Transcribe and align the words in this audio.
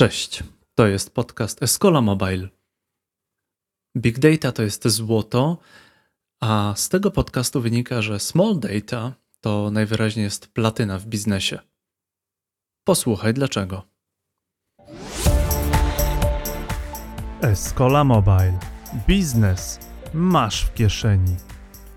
Cześć, 0.00 0.42
to 0.74 0.86
jest 0.86 1.14
podcast 1.14 1.62
Escola 1.62 2.00
Mobile. 2.00 2.48
Big 3.96 4.18
Data 4.18 4.52
to 4.52 4.62
jest 4.62 4.88
złoto, 4.88 5.58
a 6.40 6.74
z 6.76 6.88
tego 6.88 7.10
podcastu 7.10 7.60
wynika, 7.60 8.02
że 8.02 8.20
small 8.20 8.60
data 8.60 9.12
to 9.40 9.70
najwyraźniej 9.70 10.24
jest 10.24 10.46
platyna 10.46 10.98
w 10.98 11.06
biznesie. 11.06 11.58
Posłuchaj 12.84 13.34
dlaczego. 13.34 13.82
Escola 17.42 18.04
Mobile. 18.04 18.58
Biznes 19.08 19.78
masz 20.14 20.64
w 20.64 20.74
kieszeni. 20.74 21.36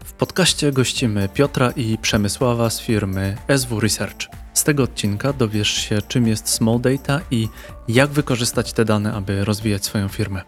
W 0.04 0.13
podcaście 0.13 0.71
gościmy 0.71 1.29
Piotra 1.29 1.71
i 1.71 1.97
Przemysława 1.97 2.70
z 2.70 2.81
firmy 2.81 3.38
SW 3.57 3.79
Research. 3.79 4.43
Z 4.54 4.63
tego 4.63 4.83
odcinka 4.83 5.33
dowiesz 5.33 5.71
się, 5.71 6.01
czym 6.07 6.27
jest 6.27 6.49
small 6.49 6.79
data 6.79 7.21
i 7.31 7.49
jak 7.88 8.09
wykorzystać 8.09 8.73
te 8.73 8.86
dane, 8.86 9.13
aby 9.13 9.45
rozwijać 9.45 9.86
swoją 9.86 10.07
firmę. 10.07 10.41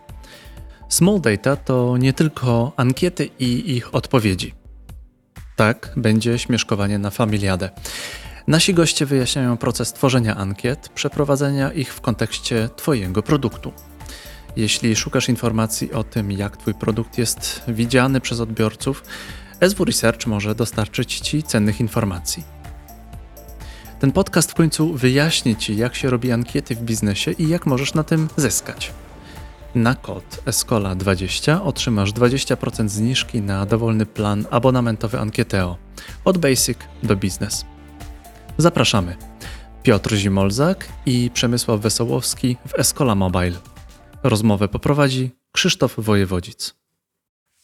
Small 0.89 1.21
data 1.21 1.55
to 1.55 1.97
nie 1.97 2.13
tylko 2.13 2.73
ankiety 2.77 3.30
i 3.39 3.75
ich 3.75 3.95
odpowiedzi. 3.95 4.53
Tak, 5.55 5.91
będzie 5.97 6.39
śmieszkowanie 6.39 6.99
na 6.99 7.09
familiadę. 7.09 7.70
Nasi 8.47 8.73
goście 8.73 9.05
wyjaśniają 9.05 9.57
proces 9.57 9.94
tworzenia 9.94 10.35
ankiet, 10.35 10.89
przeprowadzenia 10.89 11.72
ich 11.72 11.94
w 11.94 12.02
kontekście 12.02 12.69
Twojego 12.75 13.23
produktu. 13.23 13.73
Jeśli 14.55 14.95
szukasz 14.95 15.30
informacji 15.30 15.94
o 15.94 16.03
tym, 16.03 16.31
jak 16.31 16.58
Twój 16.58 16.73
produkt 16.73 17.17
jest 17.17 17.61
widziany 17.67 18.22
przez 18.22 18.39
odbiorców, 18.39 19.03
SW 19.69 19.85
Research 19.85 20.27
może 20.27 20.55
dostarczyć 20.55 21.19
Ci 21.19 21.44
cennych 21.44 21.80
informacji. 21.80 22.55
Ten 23.99 24.12
podcast 24.12 24.52
w 24.52 24.55
końcu 24.55 24.94
wyjaśni 24.94 25.55
Ci, 25.55 25.77
jak 25.77 25.95
się 25.95 26.09
robi 26.09 26.31
ankiety 26.31 26.76
w 26.76 26.81
biznesie 26.81 27.31
i 27.31 27.49
jak 27.49 27.66
możesz 27.66 27.94
na 27.94 28.03
tym 28.03 28.27
zyskać. 28.38 28.94
Na 29.76 29.95
kod 29.95 30.41
Escola20 30.45 31.61
otrzymasz 31.64 32.14
20% 32.14 32.89
zniżki 32.89 33.42
na 33.42 33.66
dowolny 33.66 34.06
plan 34.06 34.45
abonamentowy 34.52 35.19
Ankieteo 35.19 35.78
od 36.25 36.38
Basic 36.38 36.78
do 37.03 37.16
Business. 37.16 37.66
Zapraszamy. 38.58 39.16
Piotr 39.84 40.16
Zimolzak 40.16 40.88
i 41.06 41.30
Przemysław 41.34 41.80
Wesołowski 41.80 42.58
w 42.67 42.80
Escola 42.80 43.16
Mobile. 43.16 43.58
Rozmowę 44.23 44.67
poprowadzi 44.67 45.31
Krzysztof 45.52 45.95
Wojewodzic. 45.97 46.75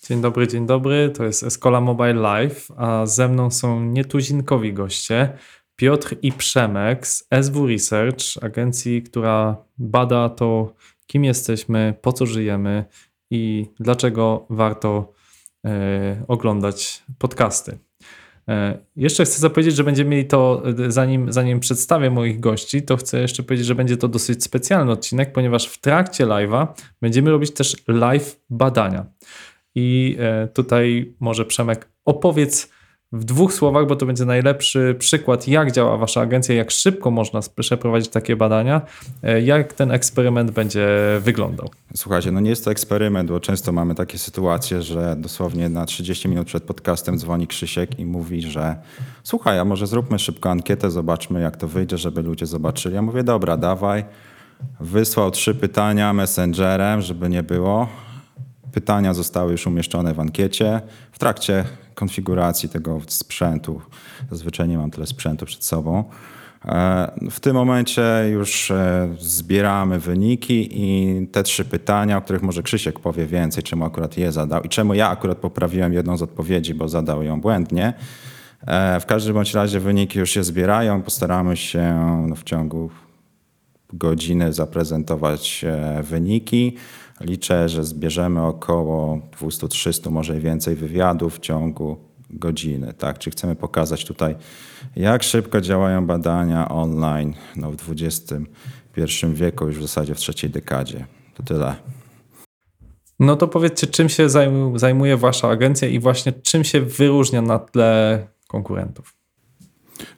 Dzień 0.08 0.22
dobry, 0.22 0.48
dzień 0.48 0.66
dobry. 0.66 1.10
To 1.10 1.24
jest 1.24 1.44
Escola 1.44 1.82
Mobile 1.82 2.14
Live, 2.14 2.68
a 2.78 3.06
ze 3.06 3.28
mną 3.28 3.52
są 3.52 3.82
nietuzinkowi 3.86 4.74
goście. 4.74 5.38
Piotr 5.76 6.16
i 6.22 6.32
Przemek 6.32 7.08
z 7.08 7.28
SW 7.42 7.68
Research, 7.68 8.24
agencji, 8.42 9.04
która 9.04 9.58
bada 9.78 10.30
to, 10.30 10.74
kim 11.08 11.26
jesteśmy, 11.26 11.94
po 12.02 12.14
co 12.14 12.26
żyjemy 12.26 12.86
i 13.32 13.66
dlaczego 13.80 14.46
warto 14.50 15.14
e, 15.66 16.26
oglądać 16.28 17.04
podcasty. 17.18 17.78
E, 18.50 18.78
jeszcze 18.96 19.26
chcę 19.26 19.40
zapowiedzieć, 19.40 19.76
że 19.76 19.84
będziemy 19.84 20.10
mieli 20.10 20.26
to, 20.26 20.64
e, 20.86 20.92
zanim, 20.92 21.34
zanim 21.34 21.60
przedstawię 21.60 22.10
moich 22.10 22.40
gości, 22.40 22.82
to 22.82 22.98
chcę 22.98 23.22
jeszcze 23.22 23.44
powiedzieć, 23.44 23.68
że 23.68 23.76
będzie 23.76 23.98
to 23.98 24.08
dosyć 24.08 24.44
specjalny 24.44 24.92
odcinek, 24.92 25.34
ponieważ 25.34 25.68
w 25.68 25.82
trakcie 25.82 26.26
live'a 26.26 26.68
będziemy 27.02 27.32
robić 27.32 27.54
też 27.54 27.78
live 27.88 28.40
badania. 28.50 29.06
I 29.76 30.18
tutaj 30.54 31.14
może 31.20 31.46
Przemek 31.46 31.90
opowiedz 32.06 32.72
w 33.14 33.24
dwóch 33.24 33.54
słowach, 33.54 33.88
bo 33.88 33.96
to 33.96 34.06
będzie 34.06 34.26
najlepszy 34.26 34.96
przykład, 35.00 35.48
jak 35.48 35.72
działa 35.72 35.98
Wasza 35.98 36.22
agencja, 36.22 36.56
jak 36.56 36.72
szybko 36.72 37.12
można 37.12 37.40
przeprowadzić 37.56 38.10
takie 38.10 38.36
badania, 38.36 38.82
e, 39.24 39.42
jak 39.42 39.74
ten 39.74 39.92
eksperyment 39.92 40.52
będzie 40.52 40.88
wyglądał. 41.22 41.70
Słuchajcie, 41.96 42.32
no 42.32 42.40
nie 42.40 42.50
jest 42.50 42.66
to 42.66 42.72
eksperyment, 42.72 43.30
bo 43.30 43.40
często 43.40 43.72
mamy 43.72 43.96
takie 43.96 44.18
sytuacje, 44.18 44.82
że 44.82 45.16
dosłownie 45.18 45.70
na 45.70 45.86
30 45.86 46.30
minut 46.30 46.48
przed 46.48 46.64
podcastem 46.64 47.18
dzwoni 47.18 47.48
Krzysiek 47.48 48.00
i 48.00 48.06
mówi, 48.06 48.42
że 48.42 48.76
słuchaj, 49.24 49.60
a 49.60 49.66
może 49.66 49.88
zróbmy 49.88 50.20
szybko 50.20 50.50
ankietę, 50.50 50.92
zobaczmy 50.92 51.42
jak 51.42 51.58
to 51.58 51.68
wyjdzie, 51.68 51.98
żeby 51.98 52.22
ludzie 52.22 52.46
zobaczyli. 52.46 52.96
Ja 52.96 53.02
mówię, 53.02 53.24
dobra, 53.24 53.58
dawaj. 53.58 54.06
Wysłał 54.80 55.32
trzy 55.32 55.56
pytania 55.56 56.14
messengerem, 56.14 57.02
żeby 57.02 57.30
nie 57.30 57.44
było. 57.44 57.88
Pytania 58.72 59.14
zostały 59.14 59.52
już 59.52 59.68
umieszczone 59.68 60.14
w 60.14 60.20
ankiecie. 60.20 60.82
W 61.12 61.20
trakcie 61.20 61.66
konfiguracji 61.96 62.70
tego 62.70 63.02
sprzętu, 63.08 63.82
zazwyczaj 64.32 64.68
nie 64.68 64.78
mam 64.78 64.92
tyle 64.92 65.08
sprzętu 65.08 65.46
przed 65.46 65.64
sobą, 65.64 66.04
e, 66.66 67.12
w 67.32 67.40
tym 67.40 67.56
momencie 67.56 68.04
już 68.32 68.72
e, 68.72 69.10
zbieramy 69.20 70.00
wyniki 70.00 70.70
i 70.72 71.28
te 71.28 71.44
trzy 71.44 71.66
pytania, 71.66 72.18
o 72.18 72.22
których 72.22 72.42
może 72.42 72.64
Krzysiek 72.64 73.00
powie 73.00 73.26
więcej, 73.26 73.64
czemu 73.64 73.86
akurat 73.86 74.18
je 74.18 74.32
zadał 74.32 74.62
i 74.62 74.70
czemu 74.70 74.94
ja 74.94 75.10
akurat 75.10 75.38
poprawiłem 75.38 75.94
jedną 75.94 76.18
z 76.18 76.22
odpowiedzi, 76.22 76.74
bo 76.74 76.88
zadał 76.88 77.24
ją 77.24 77.42
błędnie. 77.42 77.94
E, 78.68 79.00
w 79.00 79.06
każdym 79.06 79.34
bądź 79.34 79.54
razie 79.54 79.80
wyniki 79.80 80.20
już 80.20 80.30
się 80.30 80.44
zbierają. 80.44 81.02
Postaramy 81.02 81.58
się 81.58 82.00
no, 82.28 82.36
w 82.36 82.44
ciągu 82.44 82.90
godziny 83.94 84.54
zaprezentować 84.54 85.66
wyniki. 86.04 86.78
Liczę, 87.24 87.70
że 87.70 87.84
zbierzemy 87.84 88.42
około 88.42 89.20
200-300, 89.42 90.12
może 90.12 90.40
więcej 90.40 90.76
wywiadów 90.76 91.36
w 91.36 91.40
ciągu 91.40 91.98
godziny. 92.30 92.94
Tak? 92.94 93.20
Czy 93.20 93.32
chcemy 93.32 93.56
pokazać 93.56 94.06
tutaj, 94.06 94.36
jak 94.96 95.24
szybko 95.24 95.62
działają 95.62 96.08
badania 96.08 96.70
online 96.70 97.34
no, 97.56 97.72
w 97.72 97.92
XXI 97.92 99.26
wieku, 99.34 99.68
już 99.68 99.78
w 99.78 99.82
zasadzie 99.82 100.16
w 100.16 100.18
trzeciej 100.18 100.50
dekadzie. 100.50 101.06
To 101.34 101.44
tyle. 101.44 101.76
No 103.20 103.36
to 103.36 103.48
powiedzcie, 103.48 103.88
czym 103.88 104.10
się 104.10 104.28
zajmuje 104.76 105.18
Wasza 105.18 105.50
agencja 105.50 105.88
i 105.88 106.00
właśnie 106.00 106.32
czym 106.34 106.64
się 106.64 106.82
wyróżnia 106.82 107.42
na 107.42 107.60
tle 107.60 108.28
konkurentów? 108.48 109.21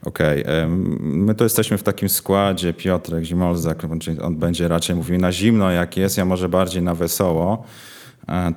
Okej, 0.06 0.44
okay. 0.44 0.68
my 1.00 1.36
to 1.36 1.44
jesteśmy 1.44 1.78
w 1.78 1.84
takim 1.84 2.10
składzie, 2.10 2.74
Piotrek 2.74 3.24
Zimolzak, 3.24 3.84
on 4.22 4.36
będzie 4.36 4.68
raczej 4.68 4.96
mówił 4.96 5.18
na 5.18 5.32
zimno 5.32 5.72
jak 5.72 5.98
jest, 5.98 6.18
ja 6.18 6.26
może 6.26 6.50
bardziej 6.50 6.82
na 6.82 6.96
wesoło, 6.96 7.64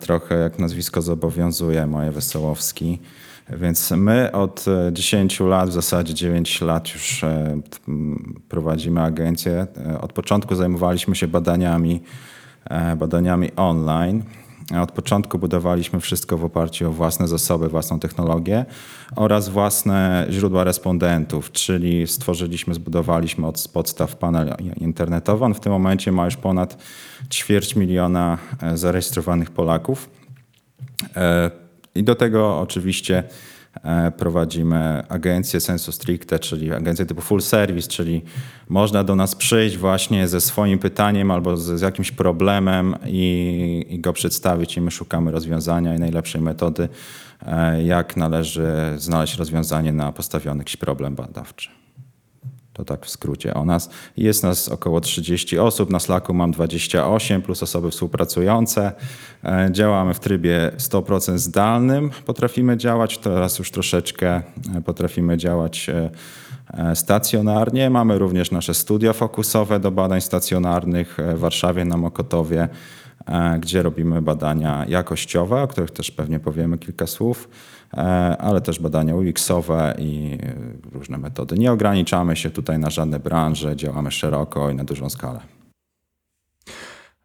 trochę 0.01 0.35
jak 0.35 0.59
nazwisko 0.59 1.03
zobowiązuje 1.03 1.87
moje 1.87 2.11
Wesołowski. 2.11 2.99
Więc 3.51 3.91
my 3.91 4.33
od 4.33 4.65
10 4.93 5.41
lat, 5.41 5.69
w 5.71 5.73
zasadzie 5.73 6.15
9 6.15 6.61
lat 6.61 6.95
już 6.95 7.25
e, 7.25 7.61
prowadzimy 8.49 9.03
agencję. 9.03 9.67
E, 9.87 10.01
od 10.01 10.13
początku 10.13 10.55
zajmowaliśmy 10.55 11.17
się 11.17 11.29
badaniami, 11.29 12.03
e, 12.65 12.97
badaniami 12.97 13.51
online. 13.57 14.23
Od 14.75 14.93
początku 14.93 15.38
budowaliśmy 15.38 16.00
wszystko 16.00 16.38
w 16.38 16.44
oparciu 16.44 16.88
o 16.88 16.93
własne 16.93 17.28
zasoby, 17.28 17.69
własną 17.69 18.00
technologię 18.00 18.65
oraz 19.16 19.49
własne 19.49 20.27
źródła 20.31 20.65
respondentów, 20.65 21.53
czyli 21.53 22.06
stworzyliśmy, 22.06 22.75
zbudowaliśmy 22.75 23.47
od 23.47 23.69
podstaw 23.72 24.16
panel 24.16 24.54
internetowy. 24.77 25.44
On 25.44 25.54
w 25.54 25.60
tym 25.60 25.72
momencie 25.72 26.12
ma 26.12 26.25
już 26.25 26.37
ponad 26.37 26.78
ćwierć 27.31 27.77
miliona 27.77 28.38
e, 28.62 28.77
zarejestrowanych 28.77 29.50
Polaków. 29.50 30.10
E, 31.16 31.50
I 31.94 32.03
do 32.03 32.15
tego 32.15 32.60
oczywiście 32.60 33.22
prowadzimy 34.17 35.05
agencję 35.09 35.61
sensu 35.61 35.93
stricte, 35.93 36.39
czyli 36.39 36.73
agencję 36.73 37.07
typu 37.07 37.21
full 37.21 37.43
service, 37.43 37.89
czyli 37.89 38.23
można 38.69 39.05
do 39.05 39.17
nas 39.17 39.35
przyjść 39.35 39.77
właśnie 39.77 40.29
ze 40.29 40.41
swoim 40.41 40.79
pytaniem 40.79 41.31
albo 41.31 41.57
z, 41.57 41.79
z 41.79 41.81
jakimś 41.81 42.11
problemem 42.11 42.97
i, 43.07 43.87
i, 43.89 44.01
go 44.01 44.13
przedstawić 44.13 44.77
i 44.77 44.81
my 44.81 44.91
szukamy 44.91 45.31
rozwiązania 45.31 45.97
i 45.97 45.99
najlepszej 45.99 46.41
metody, 46.41 46.89
e, 47.47 47.83
jak 47.83 48.17
należy 48.17 48.69
znaleźć 48.97 49.37
rozwiązanie 49.37 49.93
na 49.93 50.13
postawiony 50.13 50.59
jakiś 50.59 50.77
problem 50.77 51.15
badawczy. 51.15 51.86
To 52.77 52.85
tak 52.85 53.07
w 53.07 53.11
skrócie 53.11 53.55
o 53.55 53.65
nas. 53.65 53.91
Jest 54.17 54.43
nas 54.43 54.69
około 54.69 55.01
30 55.01 55.59
osób, 55.59 55.91
na 55.91 56.01
Slacku 56.01 56.35
mam 56.35 56.51
28 56.51 57.43
plus 57.43 57.63
osoby 57.63 57.91
współpracujące. 57.91 58.93
E, 59.45 59.69
działamy 59.73 60.15
w 60.15 60.21
trybie 60.21 60.73
100% 60.78 61.39
zdalnym. 61.39 62.11
Potrafimy 62.27 62.77
działać, 62.77 63.19
teraz 63.19 63.59
już 63.59 63.71
troszeczkę 63.71 64.43
e, 64.77 64.81
potrafimy 64.84 65.37
działać 65.37 65.89
e, 65.89 66.97
stacjonarnie. 66.97 67.91
Mamy 67.91 68.19
również 68.19 68.51
nasze 68.51 68.75
studia 68.75 69.13
fokusowe 69.13 69.81
do 69.81 69.91
badań 69.91 70.21
stacjonarnych 70.21 71.17
w 71.34 71.39
Warszawie 71.39 71.84
na 71.84 71.97
Mokotowie 71.97 72.69
gdzie 73.61 73.83
robimy 73.83 74.22
badania 74.22 74.84
jakościowe, 74.89 75.63
o 75.63 75.69
których 75.69 75.91
też 75.91 76.11
pewnie 76.11 76.41
powiemy 76.41 76.79
kilka 76.79 77.07
słów. 77.07 77.49
E, 77.94 77.98
ale 78.38 78.60
też 78.60 78.80
badania 78.80 79.15
UX-owe 79.15 79.94
i 79.98 80.38
różne 80.92 81.18
metody. 81.18 81.59
Nie 81.59 81.72
ograniczamy 81.72 82.36
się 82.36 82.50
tutaj 82.50 82.78
na 82.78 82.91
żadne 82.91 83.21
branże, 83.21 83.77
działamy 83.77 84.10
szeroko 84.10 84.71
i 84.71 84.74
na 84.74 84.84
dużą 84.84 85.10
skalę. 85.10 85.41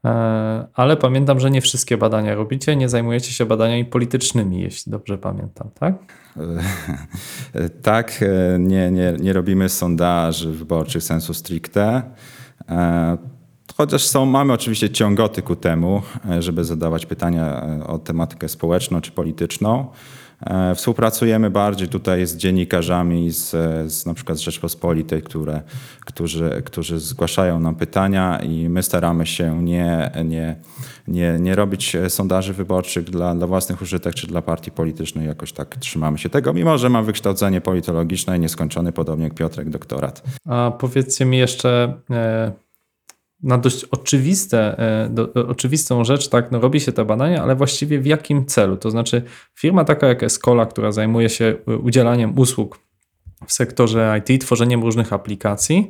E, 0.05 0.67
ale 0.73 0.97
pamiętam, 0.97 1.39
że 1.39 1.51
nie 1.51 1.61
wszystkie 1.61 1.97
badania 1.97 2.35
robicie, 2.35 2.75
nie 2.75 2.89
zajmujecie 2.89 3.31
się 3.31 3.45
badaniami 3.45 3.85
politycznymi, 3.85 4.61
jeśli 4.61 4.91
dobrze 4.91 5.17
pamiętam, 5.17 5.69
tak? 5.79 5.93
tak, 7.81 8.19
e, 8.21 8.59
nie, 8.59 8.91
nie, 8.91 9.13
nie 9.19 9.33
robimy 9.33 9.69
sondaży 9.69 10.51
wyborczych 10.51 11.03
sensu 11.03 11.33
stricte 11.33 12.03
Chociaż 13.77 14.07
są, 14.07 14.25
mamy 14.25 14.53
oczywiście 14.53 14.89
ciągoty 14.89 15.41
ku 15.41 15.55
temu, 15.55 16.01
żeby 16.39 16.63
zadawać 16.63 17.05
pytania 17.05 17.63
o 17.87 17.99
tematykę 17.99 18.49
społeczną 18.49 19.01
czy 19.01 19.11
polityczną. 19.11 19.87
E, 20.45 20.75
Współpracujemy 20.75 21.49
bardziej 21.49 21.87
tutaj 21.87 22.25
z 22.27 22.35
dziennikarzami 22.35 23.31
z, 23.31 23.49
z 23.91 24.05
na 24.05 24.13
przykład 24.13 24.37
z 24.37 24.41
Rzeczpospolitej, 24.41 25.23
które, 25.23 25.61
którzy, 26.05 26.61
którzy 26.65 26.99
zgłaszają 26.99 27.59
nam 27.59 27.75
pytania 27.75 28.39
i 28.39 28.69
my 28.69 28.83
staramy 28.83 29.25
się 29.25 29.63
nie, 29.63 30.11
nie, 30.25 30.55
nie, 31.07 31.37
nie 31.39 31.55
robić 31.55 31.97
sondaży 32.09 32.53
wyborczych 32.53 33.03
dla, 33.03 33.35
dla 33.35 33.47
własnych 33.47 33.81
użytek 33.81 34.15
czy 34.15 34.27
dla 34.27 34.41
partii 34.41 34.71
politycznej. 34.71 35.27
Jakoś 35.27 35.53
tak 35.53 35.75
trzymamy 35.75 36.17
się 36.17 36.29
tego, 36.29 36.53
mimo 36.53 36.77
że 36.77 36.89
mam 36.89 37.05
wykształcenie 37.05 37.61
politologiczne 37.61 38.37
i 38.37 38.39
nieskończony, 38.39 38.91
podobnie 38.91 39.23
jak 39.23 39.33
Piotrek, 39.33 39.69
doktorat. 39.69 40.23
A 40.45 40.71
powiedzcie 40.79 41.25
mi 41.25 41.37
jeszcze 41.37 41.93
e, 42.11 42.51
na 43.43 43.57
dość 43.57 43.85
oczywiste, 43.85 44.77
e, 44.79 45.09
do, 45.09 45.33
oczywistą 45.33 46.03
rzecz, 46.03 46.29
tak, 46.29 46.51
no 46.51 46.59
robi 46.59 46.79
się 46.79 46.91
te 46.91 47.05
badania, 47.05 47.43
ale 47.43 47.55
właściwie 47.55 47.99
w 47.99 48.05
jakim 48.05 48.45
celu? 48.45 48.77
To 48.77 48.91
znaczy 48.91 49.23
firma 49.55 49.85
taka 49.85 50.07
jak 50.07 50.23
Escola, 50.23 50.65
która 50.65 50.91
zajmuje 50.91 51.29
się 51.29 51.55
e, 51.67 51.77
udzielaniem 51.77 52.39
usług 52.39 52.79
w 53.47 53.53
sektorze 53.53 54.21
IT, 54.27 54.41
tworzeniem 54.41 54.81
różnych 54.81 55.13
aplikacji. 55.13 55.89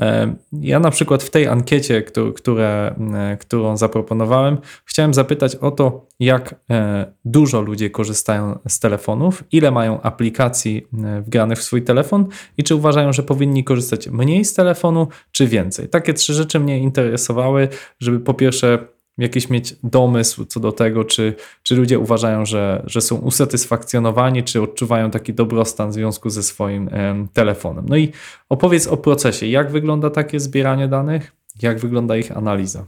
E, 0.00 0.34
Ja 0.52 0.80
na 0.80 0.90
przykład 0.90 1.22
w 1.22 1.30
tej 1.30 1.46
ankiecie, 1.48 2.02
któ- 2.02 2.32
które, 2.32 2.94
którą 3.40 3.76
zaproponowałem, 3.76 4.58
chciałem 4.84 5.14
zapytać 5.14 5.56
o 5.56 5.70
to, 5.70 6.06
jak 6.20 6.54
e, 6.70 7.12
dużo 7.24 7.60
ludzie 7.60 7.90
korzystają 7.90 8.58
z 8.68 8.80
telefonów, 8.80 9.44
ile 9.52 9.70
mają 9.70 10.00
aplikacji 10.02 10.86
wgranych 11.26 11.58
w 11.58 11.62
swój 11.62 11.82
telefon 11.82 12.26
i 12.58 12.62
czy 12.64 12.74
uważają, 12.74 13.12
że 13.12 13.22
powinni 13.22 13.64
korzystać 13.64 14.08
mniej 14.08 14.44
z 14.44 14.54
telefonu, 14.54 15.08
czy 15.32 15.46
więcej. 15.46 15.88
Takie 15.88 16.14
trzy 16.14 16.34
rzeczy 16.34 16.60
mnie 16.60 16.78
interesowały, 16.78 17.68
żeby 18.00 18.20
po 18.20 18.34
pierwsze 18.34 18.78
jakiś 19.20 19.50
mieć 19.50 19.74
domysł 19.82 20.44
co 20.44 20.60
do 20.60 20.72
tego, 20.72 21.04
czy, 21.04 21.34
czy 21.62 21.76
ludzie 21.76 21.98
uważają, 21.98 22.46
że, 22.46 22.82
że 22.86 23.00
są 23.00 23.16
usatysfakcjonowani, 23.16 24.44
czy 24.44 24.62
odczuwają 24.62 25.10
taki 25.10 25.34
dobrostan 25.34 25.90
w 25.90 25.94
związku 25.94 26.30
ze 26.30 26.42
swoim 26.42 26.88
em, 26.92 27.28
telefonem. 27.28 27.86
No 27.88 27.96
i 27.96 28.12
opowiedz 28.48 28.86
o 28.86 28.96
procesie. 28.96 29.46
Jak 29.46 29.70
wygląda 29.70 30.10
takie 30.10 30.40
zbieranie 30.40 30.88
danych? 30.88 31.32
Jak 31.62 31.78
wygląda 31.78 32.16
ich 32.16 32.36
analiza? 32.36 32.84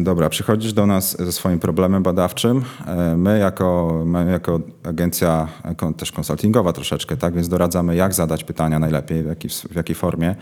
Dobra, 0.00 0.28
przychodzisz 0.28 0.72
do 0.72 0.86
nas 0.86 1.16
ze 1.22 1.32
swoim 1.32 1.58
problemem 1.58 2.02
badawczym. 2.02 2.62
E, 2.86 3.16
My 3.16 3.38
jako, 3.38 4.02
my 4.06 4.30
jako 4.30 4.60
agencja 4.84 5.48
też 5.96 6.12
konsultingowa 6.12 6.72
troszeczkę, 6.72 7.16
tak, 7.16 7.34
więc 7.34 7.48
doradzamy, 7.48 7.96
jak 7.96 8.14
zadać 8.14 8.44
pytania 8.44 8.78
najlepiej, 8.78 9.22
w, 9.22 9.26
jaki, 9.26 9.48
w 9.48 9.74
jakiej 9.76 9.94
formie, 9.96 10.34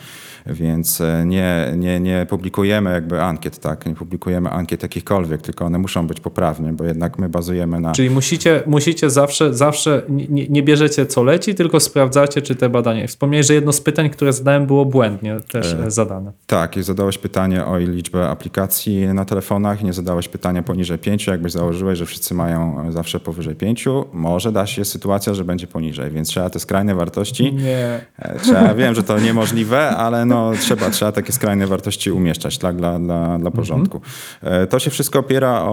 więc 0.47 1.01
e, 1.01 1.25
nie, 1.27 1.73
nie, 1.77 2.01
nie 2.01 2.27
publikujemy 2.31 2.93
jakby 2.93 3.23
ankiet, 3.23 3.59
tak, 3.59 3.87
nie 3.87 3.95
publikujemy 3.95 4.51
ankiet 4.51 4.83
jakichkolwiek, 4.83 5.43
tylko 5.43 5.65
one 5.65 5.79
muszą 5.79 6.07
być 6.07 6.21
poprawne, 6.21 6.73
bo 6.73 6.85
jednak 6.85 7.19
my 7.19 7.29
bazujemy 7.29 7.81
na... 7.81 7.93
Czyli 7.93 8.11
musicie, 8.11 8.63
musicie 8.67 9.11
zawsze, 9.11 9.55
zawsze 9.55 10.03
nie, 10.09 10.49
nie- 10.49 10.63
bierzecie 10.63 11.07
co 11.07 11.23
leci, 11.23 11.55
tylko 11.55 11.81
sprawdzacie, 11.81 12.43
czy 12.43 12.55
te 12.55 12.69
badania. 12.69 13.07
Wspomniałeś, 13.07 13.47
że 13.47 13.55
jedno 13.55 13.73
z 13.73 13.81
pytań, 13.81 14.11
które 14.11 14.33
zadałem, 14.33 14.67
było 14.67 14.85
błędnie 14.85 15.37
też 15.53 15.73
E, 15.73 15.91
zadane. 15.91 16.33
Tak, 16.47 16.77
i 16.77 16.83
zadałeś 16.83 17.19
pytanie 17.19 17.65
o 17.65 17.79
liczbę 17.79 18.29
aplikacji 18.29 19.07
na 19.07 19.25
telefonach, 19.37 19.83
nie 19.83 19.93
zadałeś 19.93 20.29
pytania 20.29 20.63
poniżej 20.63 20.99
5, 20.99 21.27
jakbyś 21.27 21.53
założyłeś, 21.53 21.99
że 21.99 22.07
wszyscy 22.07 22.35
mają 22.35 22.93
zawsze 22.93 23.21
powyżej 23.21 23.55
5, 23.55 23.85
może 24.13 24.53
da 24.53 24.67
się 24.67 24.85
sytuacja, 24.85 25.35
że 25.35 25.45
będzie 25.45 25.67
poniżej, 25.67 26.11
więc 26.11 26.29
trzeba 26.29 26.51
te 26.51 26.61
skrajne 26.61 26.95
wartości 26.95 27.55
Nie. 27.55 28.01
E, 28.19 28.39
Trzeba, 28.41 28.75
wiem, 28.75 28.95
że 28.95 29.03
to 29.03 29.19
niemożliwe, 29.19 29.89
ale 29.89 30.25
no, 30.25 30.53
trzeba, 30.61 30.91
trzeba 30.91 31.13
takie 31.13 31.33
skrajne 31.33 31.67
wartości 31.67 32.11
umieszczać 32.11 32.59
tak, 32.59 32.77
dla, 32.77 32.99
dla, 32.99 33.39
dla 33.39 33.51
porządku. 33.51 34.01
E, 34.43 34.67
To 34.67 34.79
się 34.79 34.91
wszystko 34.91 35.19
opiera 35.19 35.63
o, 35.63 35.69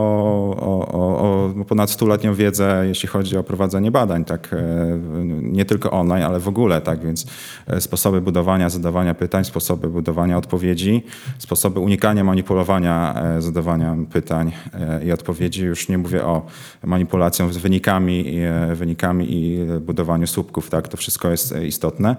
o, 0.60 0.88
o, 0.92 1.52
o 1.62 1.66
ponad 1.66 1.90
stuletnią 1.92 2.34
wiedzę, 2.36 2.84
jeśli 2.88 3.10
chodzi 3.10 3.38
o 3.38 3.44
prowadzenie 3.44 3.92
badań, 3.92 4.26
tak, 4.26 4.54
e, 4.54 4.98
nie 5.42 5.66
tylko 5.66 5.92
online, 5.92 6.24
ale 6.24 6.40
w 6.40 6.48
ogóle, 6.48 6.82
tak, 6.82 7.00
więc 7.00 7.26
e, 7.68 7.82
sposoby 7.82 8.22
budowania, 8.22 8.70
zadawania 8.70 9.14
pytań, 9.14 9.46
sposoby 9.46 9.88
budowania 9.88 10.38
odpowiedzi, 10.38 11.04
sposoby 11.38 11.80
unikania 11.80 12.24
manipulowania 12.24 13.14
e, 13.16 13.42
zadawania 13.44 13.96
pytań 14.12 14.52
e, 14.74 15.06
i 15.06 15.12
odpowiedzi. 15.12 15.64
Już 15.64 15.90
nie 15.90 15.98
mówię 15.98 16.26
o 16.26 16.46
manipulacją 16.84 17.54
z 17.54 17.58
wynikami, 17.58 18.40
e, 18.40 18.76
wynikami 18.76 19.26
i 19.30 19.66
budowaniu 19.80 20.28
słupków, 20.28 20.70
tak, 20.70 20.88
to 20.88 20.98
wszystko 20.98 21.32
jest 21.32 21.52
e, 21.52 21.68
istotne. 21.68 22.16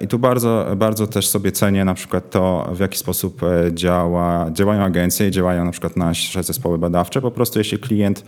I 0.00 0.08
tu 0.08 0.18
bardzo, 0.18 0.66
bardzo 0.76 1.06
też 1.06 1.28
sobie 1.28 1.52
cenię 1.52 1.84
na 1.84 1.94
przykład 1.94 2.30
to, 2.30 2.70
w 2.74 2.80
jaki 2.80 2.98
sposób 2.98 3.40
działa, 3.70 4.50
działają 4.52 4.82
agencje 4.82 5.28
i 5.28 5.30
działają 5.30 5.64
na 5.64 5.70
przykład 5.70 5.96
nasze 5.96 6.42
zespoły 6.42 6.78
badawcze. 6.78 7.20
Po 7.20 7.30
prostu 7.30 7.58
jeśli 7.58 7.78
klient 7.78 8.24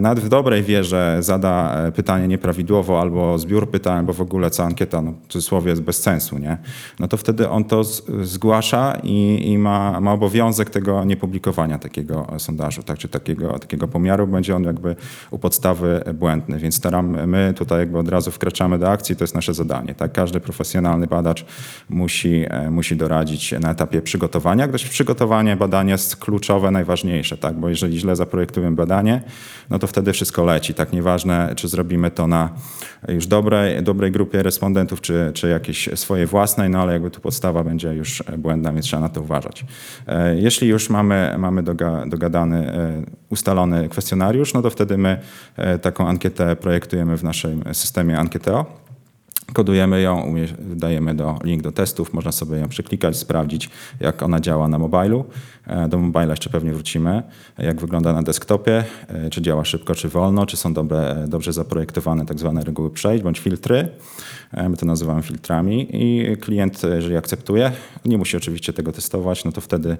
nawet 0.00 0.24
w 0.24 0.28
dobrej 0.28 0.62
wierze 0.62 1.16
zada 1.20 1.74
e, 1.74 1.92
pytanie 1.92 2.28
nieprawidłowo 2.28 3.00
albo 3.00 3.38
zbiór 3.38 3.70
pytań, 3.70 3.98
albo 3.98 4.12
w 4.12 4.20
ogóle 4.20 4.50
cała 4.50 4.68
ankieta, 4.68 5.02
no, 5.02 5.12
w 5.28 5.32
cudzysłowie 5.32 5.70
jest 5.70 5.82
bez 5.82 6.02
sensu, 6.02 6.38
nie? 6.38 6.58
no 7.00 7.08
to 7.08 7.16
wtedy 7.16 7.48
on 7.48 7.64
to 7.64 7.84
zgłasza 8.22 8.98
i, 9.02 9.42
i 9.50 9.58
ma, 9.58 10.00
ma 10.00 10.12
obowiązek 10.12 10.70
tego 10.70 11.04
niepublikowania 11.04 11.78
takiego 11.78 12.26
sondażu, 12.38 12.82
tak, 12.82 12.98
czy 12.98 13.08
takiego, 13.08 13.58
takiego 13.58 13.88
pomiaru, 13.88 14.26
będzie 14.26 14.56
on 14.56 14.64
jakby 14.64 14.96
u 15.30 15.38
podstawy 15.38 16.04
błędny, 16.14 16.58
więc 16.58 16.74
staramy, 16.74 17.26
my 17.26 17.54
tutaj 17.56 17.78
jakby 17.78 17.98
od 17.98 18.08
razu 18.08 18.30
wkraczamy 18.30 18.78
do 18.78 18.90
akcji, 18.90 19.16
to 19.16 19.24
jest 19.24 19.34
nasze 19.34 19.54
zadanie, 19.54 19.94
tak, 19.94 20.12
każdy 20.12 20.40
profesjonalny 20.40 21.06
badacz 21.06 21.44
musi, 21.88 22.44
e, 22.48 22.70
musi 22.70 22.96
doradzić 22.96 23.54
na 23.60 23.70
etapie 23.70 24.02
przygotowania, 24.02 24.68
gdyż 24.68 24.88
przygotowanie 24.88 25.56
badania 25.56 25.92
jest 25.92 26.16
kluczowe, 26.16 26.70
najważniejsze, 26.70 27.36
tak, 27.36 27.54
bo 27.54 27.68
jeżeli 27.68 27.98
źle 27.98 28.16
zaprojektujemy 28.16 28.76
badanie, 28.76 29.22
no 29.70 29.78
to 29.78 29.86
wtedy 29.86 30.12
wszystko 30.12 30.44
leci, 30.44 30.74
tak, 30.74 30.92
nieważne, 30.92 31.52
czy 31.56 31.68
zrobimy 31.68 32.10
to 32.10 32.26
na 32.26 32.50
już 33.08 33.26
dobrej, 33.26 33.82
dobrej 33.82 34.12
grupie 34.12 34.42
respondentów, 34.42 35.00
czy, 35.00 35.30
czy 35.34 35.48
jakiejś 35.48 35.88
swojej 35.94 36.26
własnej, 36.26 36.70
no 36.70 36.82
ale 36.82 36.92
jakby 36.92 37.10
tu 37.10 37.20
podstawa 37.20 37.64
będzie 37.64 37.94
już 37.94 38.22
błędna, 38.38 38.72
więc 38.72 38.86
trzeba 38.86 39.02
na 39.02 39.08
to 39.08 39.20
uważać. 39.20 39.64
E, 40.06 40.36
Jeśli 40.36 40.68
już 40.68 40.90
mamy, 40.90 41.34
mamy 41.38 41.62
doga, 41.62 42.06
dogadany, 42.06 42.72
e, 42.72 43.02
ustalony 43.28 43.88
kwestionariusz, 43.88 44.54
no 44.54 44.62
to 44.62 44.70
wtedy 44.70 44.98
my 44.98 45.20
e, 45.56 45.78
taką 45.78 46.08
ankietę 46.08 46.56
projektujemy 46.56 47.16
w 47.16 47.24
naszym 47.24 47.62
systemie 47.72 48.18
Ankieteo. 48.18 48.85
Kodujemy 49.56 50.02
ją, 50.02 50.34
dajemy 50.60 51.14
do, 51.14 51.38
link 51.44 51.62
do 51.62 51.72
testów, 51.72 52.12
można 52.12 52.32
sobie 52.32 52.58
ją 52.58 52.68
przeklikać, 52.68 53.16
sprawdzić, 53.16 53.70
jak 54.00 54.22
ona 54.22 54.40
działa 54.40 54.68
na 54.68 54.78
mobilu. 54.78 55.24
E, 55.66 55.88
Do 55.88 55.98
mobila 55.98 56.30
jeszcze 56.30 56.50
pewnie 56.50 56.72
wrócimy. 56.72 57.22
Jak 57.58 57.80
wygląda 57.80 58.12
na 58.12 58.22
desktopie, 58.22 58.84
e, 59.08 59.30
czy 59.30 59.42
działa 59.42 59.64
szybko, 59.64 59.94
czy 59.94 60.08
wolno, 60.08 60.46
czy 60.46 60.56
są 60.56 60.72
dobre, 60.72 61.24
dobrze 61.28 61.52
zaprojektowane 61.52 62.26
tak 62.26 62.38
zwane 62.38 62.64
reguły 62.64 62.90
przejść 62.90 63.24
bądź 63.24 63.38
filtry. 63.40 63.88
E, 64.52 64.68
My 64.68 64.76
to 64.76 64.86
nazywamy 64.86 65.22
filtrami 65.22 65.88
i 65.90 66.36
klient, 66.36 66.84
e, 66.84 66.96
jeżeli 66.96 67.16
akceptuje, 67.16 67.72
nie 68.04 68.18
musi 68.18 68.36
oczywiście 68.36 68.72
tego 68.72 68.92
testować, 68.92 69.44
no 69.44 69.52
to 69.52 69.60
wtedy 69.60 69.90
e, 69.90 69.96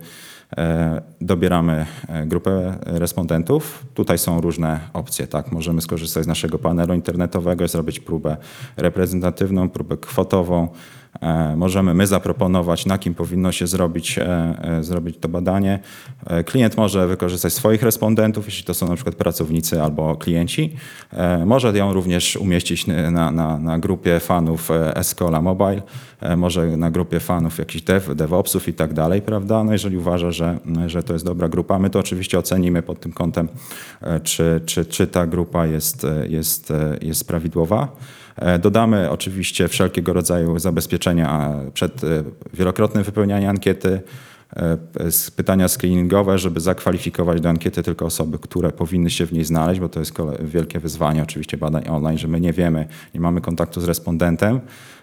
dobieramy 1.20 1.86
e, 2.08 2.26
grupę 2.26 2.78
respondentów. 2.82 3.84
Tutaj 3.94 4.18
są 4.18 4.40
różne 4.40 4.80
opcje, 4.92 5.26
tak? 5.26 5.52
Możemy 5.52 5.80
skorzystać 5.80 6.24
z 6.24 6.26
naszego 6.26 6.58
panelu 6.58 6.94
internetowego, 6.94 7.68
zrobić 7.68 8.00
próbę 8.00 8.36
reprezentatywną, 8.76 9.68
próbę 9.68 9.96
kwotową. 9.96 10.68
E, 11.20 11.56
Możemy 11.56 11.94
my 11.94 12.06
zaproponować, 12.06 12.86
na 12.86 12.98
kim 12.98 13.14
powinno 13.14 13.52
się 13.52 13.66
zrobić, 13.66 14.18
e, 14.18 14.24
e, 14.62 14.82
zrobić 14.82 15.16
to 15.20 15.28
badanie. 15.28 15.78
Klient 16.46 16.76
może 16.76 17.06
wykorzystać 17.06 17.52
swoich 17.52 17.82
respondentów, 17.82 18.46
jeśli 18.46 18.64
to 18.64 18.74
są 18.74 18.88
na 18.88 18.94
przykład 18.94 19.14
pracownicy 19.14 19.82
albo 19.82 20.16
klienci. 20.16 20.76
Może 21.46 21.78
ją 21.78 21.92
również 21.92 22.36
umieścić 22.36 22.86
na, 22.86 23.30
na, 23.30 23.58
na 23.58 23.78
grupie 23.78 24.20
fanów 24.20 24.70
Escola 24.94 25.42
Mobile, 25.42 25.82
może 26.36 26.76
na 26.76 26.90
grupie 26.90 27.20
fanów 27.20 27.58
jakichś 27.58 27.84
dev, 27.84 28.14
DevOpsów 28.14 28.68
i 28.68 28.72
tak 28.72 28.94
dalej, 28.94 29.22
prawda? 29.22 29.64
No 29.64 29.72
jeżeli 29.72 29.96
uważa, 29.96 30.30
że, 30.30 30.58
że 30.86 31.02
to 31.02 31.12
jest 31.12 31.24
dobra 31.24 31.48
grupa, 31.48 31.78
my 31.78 31.90
to 31.90 31.98
oczywiście 31.98 32.38
ocenimy 32.38 32.82
pod 32.82 33.00
tym 33.00 33.12
kątem, 33.12 33.48
czy, 34.22 34.60
czy, 34.66 34.84
czy 34.84 35.06
ta 35.06 35.26
grupa 35.26 35.66
jest, 35.66 36.06
jest, 36.28 36.72
jest 37.02 37.28
prawidłowa. 37.28 37.88
E, 38.36 38.58
Dodamy 38.58 39.10
oczywiście 39.10 39.68
wszelkiego 39.68 40.12
rodzaju 40.12 40.58
zabezpieczenia 40.58 41.54
przed 41.74 42.04
e, 42.04 42.06
wielokrotnym 42.54 43.04
wypełnianiem 43.04 43.50
ankiety, 43.50 44.00
e, 44.56 44.76
pytania 45.36 45.68
screeningowe, 45.68 46.38
żeby 46.38 46.60
zakwalifikować 46.60 47.40
do 47.40 47.48
ankiety 47.48 47.82
tylko 47.82 48.06
osoby, 48.06 48.38
które 48.38 48.72
powinny 48.72 49.10
się 49.10 49.26
w 49.26 49.32
niej 49.32 49.44
znaleźć, 49.44 49.80
bo 49.80 49.88
to 49.88 50.00
jest 50.00 50.14
wielkie 50.40 50.80
wyzwanie 50.80 51.22
oczywiście 51.22 51.56
badań 51.56 51.88
online, 51.88 52.18
że 52.18 52.28
my 52.28 52.40
nie 52.40 52.52
wiemy, 52.52 52.88
nie 53.14 53.20
mamy 53.20 53.40
kontaktu 53.40 53.80
z 53.80 53.84
respondentem, 53.84 54.60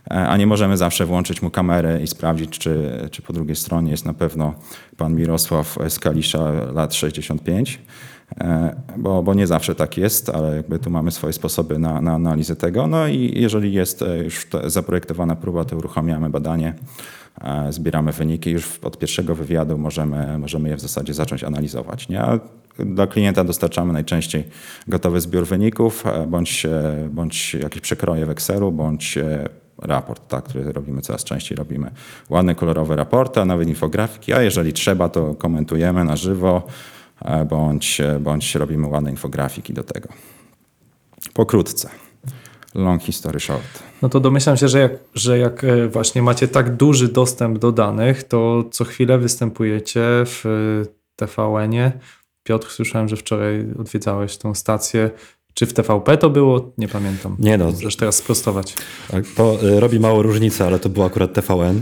a 0.10 0.38
nie 0.38 0.48
możemy 0.48 0.78
zawsze 0.78 1.06
włączyć 1.06 1.42
mu 1.42 1.50
kamerę 1.50 2.02
i 2.04 2.08
sprawdzić, 2.08 2.60
czy, 2.60 2.92
czy 3.12 3.22
po 3.22 3.34
drugiej 3.34 3.56
stronie 3.56 3.92
jest 3.92 4.06
na 4.06 4.14
pewno 4.14 4.54
pan 4.98 5.16
Mirosław 5.16 5.78
Skalisza, 5.90 6.52
lat 6.74 6.94
65. 6.94 7.80
E, 8.42 8.76
Bo, 8.98 9.24
bo 9.24 9.34
nie 9.34 9.48
zawsze 9.48 9.76
tak 9.76 9.98
jest, 9.98 10.30
ale 10.30 10.56
jakby 10.56 10.80
tu 10.80 10.90
mamy 10.90 11.12
swoje 11.12 11.34
sposoby 11.34 11.80
na, 11.80 12.02
na 12.02 12.14
analizę 12.14 12.56
tego. 12.56 12.88
No 12.88 13.08
i 13.08 13.42
jeżeli 13.42 13.74
jest 13.74 14.02
e, 14.02 14.18
już 14.24 14.46
to 14.46 14.70
zaprojektowana 14.70 15.36
próba, 15.36 15.66
to 15.66 15.78
uruchamiamy 15.78 16.30
badanie, 16.30 16.74
e, 17.42 17.74
zbieramy 17.74 18.12
wyniki. 18.12 18.52
Już 18.52 18.80
od 18.84 18.98
pierwszego 18.98 19.36
wywiadu 19.36 19.78
możemy, 19.78 20.38
możemy 20.38 20.70
je 20.70 20.76
w 20.76 20.82
zasadzie 20.82 21.14
zacząć 21.14 21.44
analizować. 21.44 22.10
Nie? 22.10 22.22
A 22.22 22.40
dla 22.80 23.08
klienta 23.08 23.44
dostarczamy 23.44 23.94
najczęściej 23.94 24.44
gotowy 24.88 25.22
zbiór 25.22 25.48
wyników, 25.48 26.04
bądź, 26.28 26.68
bądź 27.10 27.54
jakieś 27.54 27.82
przekroje 27.82 28.26
w 28.26 28.30
Excelu, 28.30 28.72
bądź 28.72 29.18
raport, 29.78 30.28
tak, 30.28 30.44
który 30.44 30.72
robimy 30.72 31.02
coraz 31.02 31.24
częściej. 31.24 31.56
Robimy 31.58 31.92
ładne, 32.30 32.56
kolorowe 32.56 32.96
raporty, 32.96 33.42
a 33.42 33.46
nawet 33.46 33.68
infografiki, 33.68 34.34
a 34.34 34.42
jeżeli 34.42 34.74
trzeba, 34.74 35.10
to 35.10 35.34
komentujemy 35.34 36.04
na 36.04 36.16
żywo, 36.16 36.68
bądź, 37.50 38.02
bądź 38.20 38.56
robimy 38.56 38.88
ładne 38.88 39.12
infografiki 39.12 39.74
do 39.74 39.84
tego. 39.84 40.10
Pokrótce. 41.34 41.90
Long 42.76 43.02
history 43.02 43.40
short. 43.40 43.84
No 44.02 44.10
to 44.10 44.20
domyślam 44.20 44.58
się, 44.58 44.68
że 44.68 44.80
jak, 44.80 44.92
że 45.16 45.38
jak 45.38 45.64
e, 45.64 45.88
właśnie 45.88 46.22
macie 46.22 46.48
tak 46.48 46.76
duży 46.76 47.08
dostęp 47.08 47.58
do 47.58 47.72
danych, 47.72 48.24
to 48.24 48.64
co 48.72 48.84
chwilę 48.86 49.18
występujecie 49.18 50.02
w 50.26 50.46
e, 50.46 50.86
TVN-ie. 51.16 51.92
Piotr, 52.44 52.72
słyszałem, 52.72 53.10
że 53.10 53.16
wczoraj 53.16 53.66
odwiedzałeś 53.80 54.38
tą 54.38 54.54
stację. 54.56 55.10
Czy 55.54 55.66
w 55.66 55.74
TVP 55.74 56.18
to 56.18 56.30
było? 56.30 56.72
Nie 56.78 56.88
pamiętam. 56.88 57.36
Nie 57.40 57.58
no. 57.58 57.66
Możesz 57.66 57.96
teraz 57.96 58.16
sprostować. 58.16 58.76
Tak, 59.12 59.24
To 59.36 59.64
y, 59.64 59.80
robi 59.80 60.00
mało 60.00 60.22
różnicę, 60.22 60.66
ale 60.66 60.80
to 60.80 60.90
był 60.90 61.04
akurat 61.04 61.34
TVN. 61.34 61.82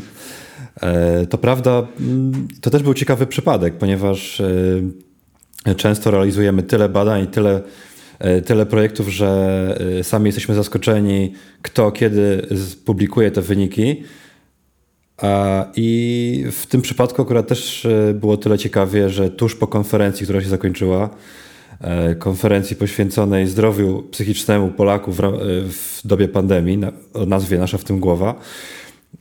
E, 0.82 1.26
To 1.28 1.38
prawda, 1.38 1.88
mm, 2.00 2.48
to 2.62 2.70
też 2.70 2.84
był 2.84 2.94
ciekawy 2.94 3.28
przypadek, 3.28 3.78
ponieważ 3.78 4.42
często 5.78 6.12
realizujemy 6.12 6.64
tyle 6.64 6.90
badań, 6.90 7.28
tyle, 7.28 7.62
e, 8.20 8.42
tyle 8.42 8.66
projektów, 8.66 9.08
że 9.08 9.78
y, 10.00 10.04
sami 10.04 10.26
jesteśmy 10.26 10.56
zaskoczeni, 10.56 11.34
kto 11.62 11.92
kiedy 11.92 12.48
publikuje 12.86 13.32
te 13.32 13.42
wyniki. 13.42 14.04
I 15.76 16.46
w 16.52 16.66
tym 16.68 16.82
przypadku 16.82 17.22
akurat 17.22 17.48
też 17.48 17.86
e, 17.86 18.14
było 18.14 18.38
tyle 18.38 18.58
ciekawie, 18.58 19.10
że 19.10 19.30
tuż 19.30 19.56
po 19.56 19.68
konferencji, 19.68 20.24
która 20.24 20.42
się 20.42 20.50
zakończyła, 20.50 21.10
e, 21.82 22.16
konferencji 22.16 22.76
poświęconej 22.76 23.48
zdrowiu 23.48 24.04
psychicznemu 24.12 24.68
Polaków 24.70 25.18
w, 25.18 25.24
e, 25.24 25.30
dobie 26.06 26.28
pandemii, 26.28 26.80
o 27.14 27.26
nazwie 27.26 27.58
Nasza 27.58 27.78
w 27.78 27.84
tym 27.84 28.00
głowa, 28.00 28.36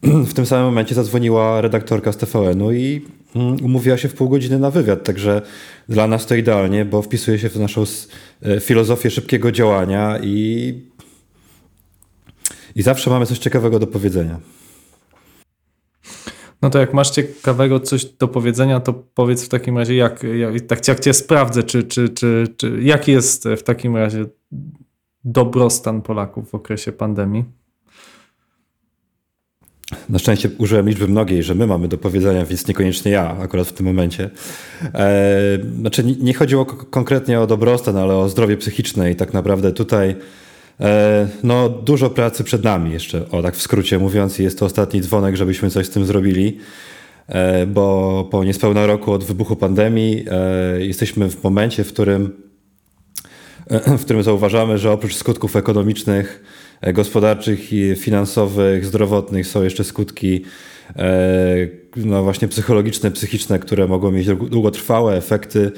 w 0.30 0.35
tym 0.35 0.47
samym 0.47 0.64
momencie 0.64 0.94
zadzwoniła 0.94 1.61
redaktorka 1.61 2.12
z 2.12 2.16
TVN-u 2.16 2.73
i 2.73 3.06
umówiła 3.34 3.96
się 3.96 4.08
w 4.08 4.14
pół 4.14 4.28
godziny 4.28 4.58
na 4.58 4.70
wywiad, 4.70 5.04
także 5.04 5.42
dla 5.88 6.06
nas 6.06 6.26
to 6.26 6.34
idealnie, 6.34 6.84
bo 6.84 7.02
wpisuje 7.02 7.38
się 7.38 7.49
w 7.49 7.56
naszą 7.56 7.84
e, 8.42 8.60
filozofię 8.60 9.10
szybkiego 9.10 9.52
działania 9.52 10.18
i, 10.22 10.75
i 12.75 12.82
zawsze 12.82 13.10
mamy 13.10 13.26
coś 13.26 13.38
ciekawego 13.38 13.78
do 13.78 13.87
powiedzenia. 13.87 14.40
No 16.62 16.70
to 16.70 16.78
jak 16.78 16.94
masz 16.94 17.10
ciekawego 17.10 17.80
coś 17.80 18.04
do 18.04 18.28
powiedzenia, 18.28 18.80
to 18.80 18.92
powiedz 18.92 19.44
w 19.44 19.49
takim 19.49 19.78
razie, 19.78 19.94
jak, 19.94 20.22
jak, 20.22 20.88
jak 20.88 21.00
cię 21.00 21.14
sprawdzę, 21.14 21.62
czy, 21.62 21.82
czy, 21.82 22.08
czy, 22.08 22.44
czy 22.56 22.78
jaki 22.82 23.12
jest 23.12 23.49
w 23.56 23.62
takim 23.62 23.96
razie 23.96 24.25
dobrostan 25.25 26.02
Polaków 26.02 26.50
w 26.50 26.54
okresie 26.54 26.92
pandemii? 26.92 27.60
Na 30.09 30.18
szczęście 30.18 30.50
użyłem 30.59 30.88
liczby 30.88 31.09
mnogiej, 31.09 31.42
że 31.42 31.54
my 31.54 31.66
mamy 31.66 31.88
do 31.88 31.99
powiedzenia, 31.99 32.44
więc 32.44 32.68
niekoniecznie 32.68 33.12
ja 33.12 33.37
akurat 33.38 33.68
w 33.68 33.73
tym 33.73 33.87
momencie. 33.87 34.30
E, 34.94 35.59
znaczy, 35.80 36.04
nie, 36.04 36.35
chodziło 36.35 36.64
konkretnie 36.66 37.40
o 37.40 37.47
dobrostan, 37.47 37.97
ale 37.97 38.16
o 38.16 38.28
zdrowie 38.28 38.56
psychiczne 38.56 39.11
i 39.11 39.16
tak 39.16 39.35
naprawdę 39.35 39.73
tutaj 39.73 40.16
e, 40.80 41.28
no, 41.42 41.68
dużo 41.68 42.11
pracy 42.11 42.44
przed 42.44 42.64
nami 42.64 42.92
jeszcze, 42.92 43.30
o 43.30 43.42
tak 43.42 43.56
w 43.56 43.62
skrócie 43.62 43.99
mówiąc. 43.99 44.38
Jest 44.38 44.59
to 44.59 44.66
ostatni 44.66 45.00
dzwonek, 45.00 45.37
żebyśmy 45.37 45.70
coś 45.70 45.87
z 45.87 45.90
tym 45.90 46.04
zrobili, 46.04 46.59
e, 47.28 47.66
bo 47.66 48.28
po 48.30 48.44
niespełna 48.44 48.87
roku 48.87 49.12
od 49.12 49.25
wybuchu 49.25 49.56
pandemii 49.56 50.25
jesteśmy 50.78 51.30
w 51.30 51.44
momencie, 51.44 51.85
w 51.85 51.92
którym 51.92 52.32
w 53.99 54.04
którym 54.04 54.23
zauważamy, 54.23 54.78
że 54.78 54.92
oprócz 54.92 55.14
skutków 55.14 55.56
ekonomicznych, 55.56 56.44
gospodarczych, 56.92 57.72
i 57.72 57.94
finansowych, 57.96 58.87
zdrowotnych 58.87 59.46
są 59.46 59.62
jeszcze 59.62 59.84
skutki 59.84 60.44
e, 60.96 61.68
no 61.96 62.22
właśnie 62.25 62.49
psychologiczne, 62.49 63.10
psychiczne, 63.10 63.58
które 63.58 63.87
mogą 63.87 64.10
mieć 64.12 64.26
długo- 64.26 64.49
długotrwałe 64.49 65.16
efekty 65.16 65.72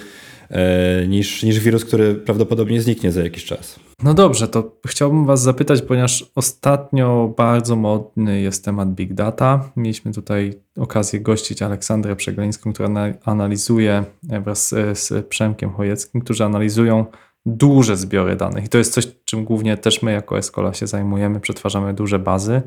e, 0.50 1.06
niż, 1.06 1.42
niż 1.42 1.60
wirus, 1.60 1.84
który 1.84 2.14
prawdopodobnie 2.14 2.82
zniknie 2.82 3.12
za 3.12 3.22
jakiś 3.22 3.44
czas. 3.44 3.80
No 4.02 4.14
dobrze, 4.14 4.48
to 4.48 4.76
chciałbym 4.86 5.26
Was 5.26 5.42
zapytać, 5.42 5.82
ponieważ 5.82 6.30
ostatnio 6.34 7.34
bardzo 7.36 7.76
modny 7.76 8.40
jest 8.40 8.64
temat 8.64 8.94
Big 8.94 9.14
Data. 9.14 9.70
Mieliśmy 9.76 10.12
tutaj 10.12 10.54
okazję 10.76 11.20
gościć 11.20 11.62
Aleksandrę 11.62 12.16
Przegleńską, 12.16 12.72
która 12.72 12.88
na- 12.88 13.14
analizuje 13.24 14.04
e, 14.30 14.40
wraz 14.40 14.68
z 14.94 15.26
Przemkiem 15.28 15.70
Chojeckim, 15.70 16.20
którzy 16.20 16.44
analizują 16.44 17.06
duże 17.46 17.96
zbiory 17.96 18.36
danych. 18.36 18.64
I 18.64 18.68
to 18.68 18.78
jest 18.78 18.92
coś, 18.92 19.08
czym 19.24 19.44
głównie 19.44 19.76
też 19.76 20.02
my 20.02 20.12
jako 20.12 20.38
Escola 20.38 20.74
się 20.74 20.86
zajmujemy. 20.86 21.40
Przetwarzamy 21.40 21.94
duże 21.94 22.18
bazy, 22.18 22.62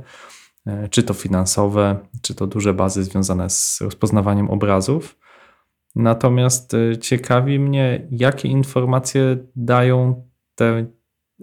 e, 0.66 0.88
czy 0.88 1.04
to 1.04 1.14
finansowe, 1.14 1.98
czy 2.22 2.36
to 2.36 2.48
duże 2.48 2.74
bazy 2.74 3.04
związane 3.04 3.50
z 3.50 3.82
rozpoznawaniem 3.82 4.50
obrazów. 4.50 5.18
Natomiast 5.96 6.74
e, 6.74 6.98
ciekawi 6.98 7.60
mnie, 7.60 8.08
jakie 8.12 8.48
informacje 8.48 9.38
dają 9.56 10.24
te 10.56 10.86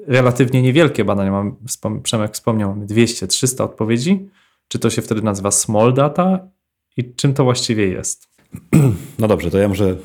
relatywnie 0.07 0.63
niewielkie 0.63 1.05
badania. 1.05 1.31
Mam, 1.31 1.57
Przemek 2.03 2.35
wspomniał, 2.35 2.69
mamy 2.69 2.87
200-300 2.87 3.63
odpowiedzi. 3.63 4.29
Czy 4.69 4.79
to 4.79 4.91
się 4.91 5.03
wtedy 5.03 5.23
nazywa 5.23 5.51
small 5.51 5.95
data 5.95 6.49
i 6.97 7.15
czym 7.15 7.35
to 7.35 7.45
właściwie 7.45 7.89
jest? 7.89 8.29
No 9.19 9.29
dobrze, 9.29 9.51
to 9.51 9.59
ja 9.59 9.69
może 9.69 9.97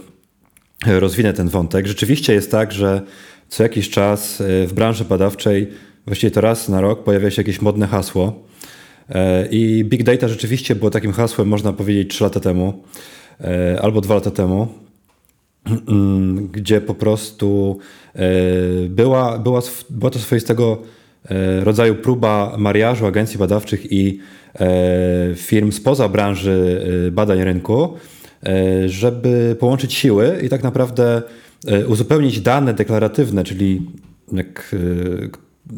rozwinę 0.85 1.33
ten 1.33 1.49
wątek. 1.49 1.87
Rzeczywiście 1.87 2.33
jest 2.33 2.51
tak, 2.51 2.71
że 2.71 3.01
co 3.49 3.63
jakiś 3.63 3.89
czas 3.89 4.41
e, 4.41 4.67
w 4.67 4.73
branży 4.73 5.05
badawczej, 5.05 5.67
właściwie 6.05 6.31
to 6.31 6.41
raz 6.41 6.69
na 6.69 6.81
rok, 6.81 7.03
pojawia 7.03 7.31
się 7.31 7.41
jakieś 7.41 7.61
modne 7.61 7.87
hasło. 7.87 8.43
E, 9.09 9.47
I 9.51 9.83
big 9.85 10.03
data 10.03 10.27
rzeczywiście 10.27 10.75
było 10.75 10.91
takim 10.91 11.11
hasłem, 11.11 11.47
można 11.47 11.73
powiedzieć, 11.73 12.09
3 12.09 12.23
lata 12.23 12.39
temu 12.39 12.83
e, 13.41 13.81
albo 13.81 14.01
2 14.01 14.15
lata 14.15 14.31
temu, 14.31 14.67
gdzie 16.55 16.81
po 16.81 16.93
prostu 16.93 17.79
była, 18.89 19.39
była, 19.39 19.61
była 19.89 20.11
to 20.11 20.19
swoistego 20.19 20.81
rodzaju 21.63 21.95
próba 21.95 22.55
mariażu 22.57 23.05
agencji 23.05 23.39
badawczych 23.39 23.91
i 23.91 24.19
firm 25.35 25.71
spoza 25.71 26.09
branży 26.09 26.81
badań 27.11 27.43
rynku, 27.43 27.97
żeby 28.87 29.55
połączyć 29.59 29.93
siły 29.93 30.39
i 30.43 30.49
tak 30.49 30.63
naprawdę 30.63 31.21
e, 31.67 31.87
uzupełnić 31.87 32.41
dane 32.41 32.73
deklaratywne, 32.73 33.43
czyli 33.43 33.81
jak 34.31 34.75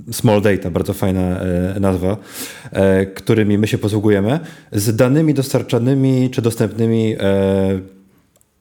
e, 0.09 0.13
small 0.13 0.41
data, 0.41 0.71
bardzo 0.71 0.93
fajna 0.93 1.21
e, 1.21 1.79
nazwa, 1.79 2.17
e, 2.71 3.05
którymi 3.05 3.57
my 3.57 3.67
się 3.67 3.77
posługujemy, 3.77 4.39
z 4.71 4.95
danymi 4.95 5.33
dostarczanymi 5.33 6.29
czy 6.29 6.41
dostępnymi 6.41 7.15
e, 7.19 7.79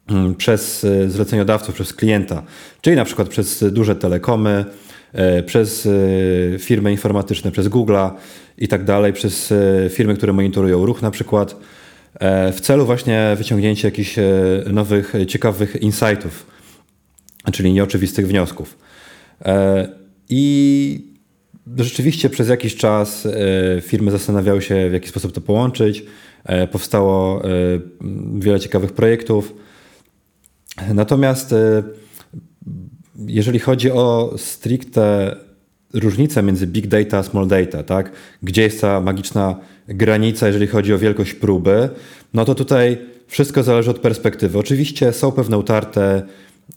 mm, 0.09 0.35
przez 0.35 0.83
e, 0.83 1.09
zleceniodawców, 1.09 1.75
przez 1.75 1.93
klienta, 1.93 2.43
czyli 2.81 2.95
na 2.95 3.05
przykład 3.05 3.27
przez 3.27 3.63
duże 3.71 3.95
telekomy, 3.95 4.65
e, 5.13 5.43
przez 5.43 5.85
e, 5.85 6.59
firmy 6.59 6.91
informatyczne, 6.91 7.51
przez 7.51 7.67
Google'a 7.67 8.11
i 8.57 8.67
tak 8.67 8.83
dalej, 8.83 9.13
przez 9.13 9.51
e, 9.51 9.89
firmy, 9.89 10.15
które 10.15 10.33
monitorują 10.33 10.85
ruch 10.85 11.01
na 11.01 11.11
przykład, 11.11 11.51
e, 11.51 11.78
w 12.53 12.61
celu 12.61 12.85
właśnie 12.85 13.35
wyciągnięcia 13.37 13.87
jakichś 13.87 14.19
e, 14.19 14.23
nowych, 14.71 15.15
e, 15.15 15.25
ciekawych 15.25 15.81
insightów, 15.81 16.45
czyli 17.51 17.73
nieoczywistych 17.73 18.27
wniosków. 18.27 18.77
E, 19.45 19.89
I 20.29 21.13
rzeczywiście 21.77 22.29
przez 22.29 22.49
jakiś 22.49 22.75
czas 22.75 23.25
e, 23.25 23.31
firmy 23.81 24.11
zastanawiały 24.11 24.61
się, 24.61 24.89
w 24.89 24.93
jaki 24.93 25.09
sposób 25.09 25.31
to 25.31 25.41
połączyć. 25.41 26.03
E, 26.43 26.67
Powstało 26.67 27.45
e, 27.45 27.49
wiele 28.39 28.59
ciekawych 28.59 28.91
projektów. 28.91 29.53
Natomiast 30.93 31.53
e, 31.53 31.83
jeżeli 33.27 33.59
chodzi 33.59 33.91
o 33.91 34.33
stricte 34.37 35.35
różnicę 35.93 36.43
między 36.43 36.67
big 36.67 36.87
data 36.87 37.17
a 37.17 37.23
small 37.23 37.47
data, 37.47 37.83
tak? 37.83 38.11
gdzie 38.43 38.61
jest 38.61 38.81
ta 38.81 39.01
magiczna 39.01 39.59
granica, 39.89 40.47
jeżeli 40.47 40.67
chodzi 40.67 40.93
o 40.93 40.97
wielkość 40.97 41.33
próby, 41.33 41.89
no 42.33 42.45
to 42.45 42.55
tutaj 42.55 42.97
wszystko 43.27 43.63
zależy 43.63 43.91
od 43.91 43.99
perspektywy. 43.99 44.59
Oczywiście 44.59 45.13
są 45.13 45.31
pewne 45.31 45.57
utarte 45.57 46.21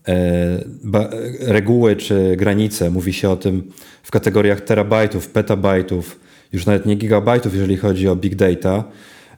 e, 0.08 0.64
ba- 0.84 1.10
reguły 1.40 1.96
czy 1.96 2.36
granice. 2.36 2.90
Mówi 2.90 3.12
się 3.12 3.30
o 3.30 3.36
tym 3.36 3.72
w 4.02 4.10
kategoriach 4.10 4.60
terabajtów, 4.60 5.28
petabajtów, 5.28 6.20
już 6.52 6.66
nawet 6.66 6.86
nie 6.86 6.94
gigabajtów, 6.94 7.54
jeżeli 7.54 7.76
chodzi 7.76 8.08
o 8.08 8.16
big 8.16 8.34
data. 8.34 8.84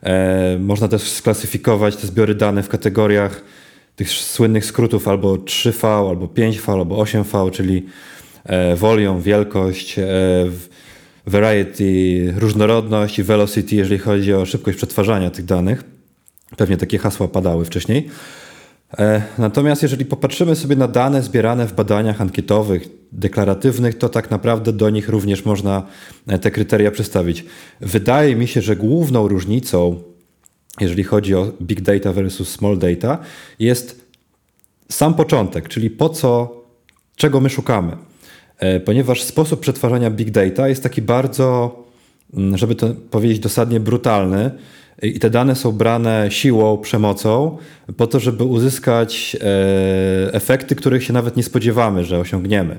E, 0.03 0.57
można 0.59 0.87
też 0.87 1.01
sklasyfikować 1.01 1.95
te 1.95 2.07
zbiory 2.07 2.35
danych 2.35 2.65
w 2.65 2.69
kategoriach 2.69 3.41
tych 3.95 4.09
słynnych 4.09 4.65
skrótów 4.65 5.07
albo 5.07 5.35
3V, 5.35 6.09
albo 6.09 6.25
5V, 6.25 6.71
albo 6.71 7.03
8V, 7.03 7.51
czyli 7.51 7.85
e, 8.43 8.75
volume, 8.75 9.21
wielkość, 9.21 9.99
e, 9.99 10.05
variety, 11.25 12.33
różnorodność 12.37 13.19
i 13.19 13.23
velocity, 13.23 13.75
jeżeli 13.75 13.99
chodzi 13.99 14.33
o 14.33 14.45
szybkość 14.45 14.77
przetwarzania 14.77 15.29
tych 15.29 15.45
danych. 15.45 15.83
Pewnie 16.57 16.77
takie 16.77 16.97
hasła 16.97 17.27
padały 17.27 17.65
wcześniej. 17.65 18.09
E, 18.97 19.21
natomiast 19.37 19.83
jeżeli 19.83 20.05
popatrzymy 20.05 20.55
sobie 20.55 20.75
na 20.75 20.87
dane 20.87 21.21
zbierane 21.21 21.67
w 21.67 21.73
badaniach 21.73 22.21
ankietowych, 22.21 22.87
deklaratywnych, 23.11 23.97
to 23.97 24.09
tak 24.09 24.31
naprawdę 24.31 24.73
do 24.73 24.89
nich 24.89 25.09
również 25.09 25.45
można 25.45 25.83
e, 26.27 26.39
te 26.39 26.51
kryteria 26.51 26.91
przedstawić. 26.91 27.45
Wydaje 27.81 28.35
mi 28.35 28.47
się, 28.47 28.61
że 28.61 28.75
główną 28.75 29.27
różnicą, 29.27 30.03
jeżeli 30.81 31.03
chodzi 31.03 31.35
o 31.35 31.51
big 31.61 31.81
data 31.81 32.13
versus 32.13 32.49
small 32.49 32.77
data, 32.77 33.17
jest 33.59 34.05
sam 34.89 35.13
początek, 35.13 35.69
czyli 35.69 35.89
po 35.89 36.09
co, 36.09 36.61
czego 37.15 37.39
my 37.39 37.49
szukamy. 37.49 37.97
E, 38.59 38.79
ponieważ 38.79 39.23
sposób 39.23 39.59
przetwarzania 39.59 40.11
big 40.11 40.31
data 40.31 40.69
jest 40.69 40.83
taki 40.83 41.01
bardzo, 41.01 41.75
mm, 42.33 42.57
żeby 42.57 42.75
to 42.75 42.87
powiedzieć 43.11 43.39
dosadnie, 43.39 43.79
brutalny 43.79 44.51
i 45.01 45.19
te 45.19 45.29
dane 45.29 45.55
są 45.55 45.71
brane 45.71 46.27
siłą, 46.29 46.77
przemocą, 46.77 47.57
po 47.97 48.07
to, 48.07 48.19
żeby 48.19 48.43
uzyskać 48.43 49.37
e, 49.41 50.33
efekty, 50.33 50.75
których 50.75 51.03
się 51.03 51.13
nawet 51.13 51.37
nie 51.37 51.43
spodziewamy, 51.43 52.05
że 52.05 52.19
osiągniemy. 52.19 52.77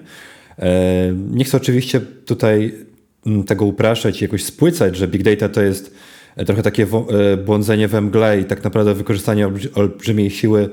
E, 0.59 1.12
nie 1.30 1.45
chcę 1.45 1.56
oczywiście 1.56 2.00
tutaj 2.00 2.75
mm, 3.26 3.45
tego 3.45 3.64
upraszać 3.64 4.23
jakoś 4.23 4.45
spłycać, 4.45 4.97
że 4.97 5.09
big 5.09 5.23
data 5.23 5.49
to 5.49 5.62
jest 5.62 5.95
trochę 6.47 6.62
takie 6.62 6.87
błądzenie 7.45 7.88
we 7.88 8.00
mgle 8.00 8.40
i 8.40 8.45
tak 8.45 8.64
naprawdę 8.64 8.95
wykorzystanie 8.95 9.49
olbrzymiej 9.75 10.31
siły 10.31 10.69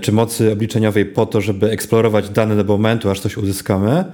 czy 0.00 0.12
mocy 0.12 0.52
obliczeniowej 0.52 1.06
po 1.06 1.26
to, 1.26 1.40
żeby 1.40 1.70
eksplorować 1.70 2.28
dane 2.28 2.56
do 2.56 2.64
momentu, 2.64 3.10
aż 3.10 3.20
coś 3.20 3.36
uzyskamy. 3.36 4.04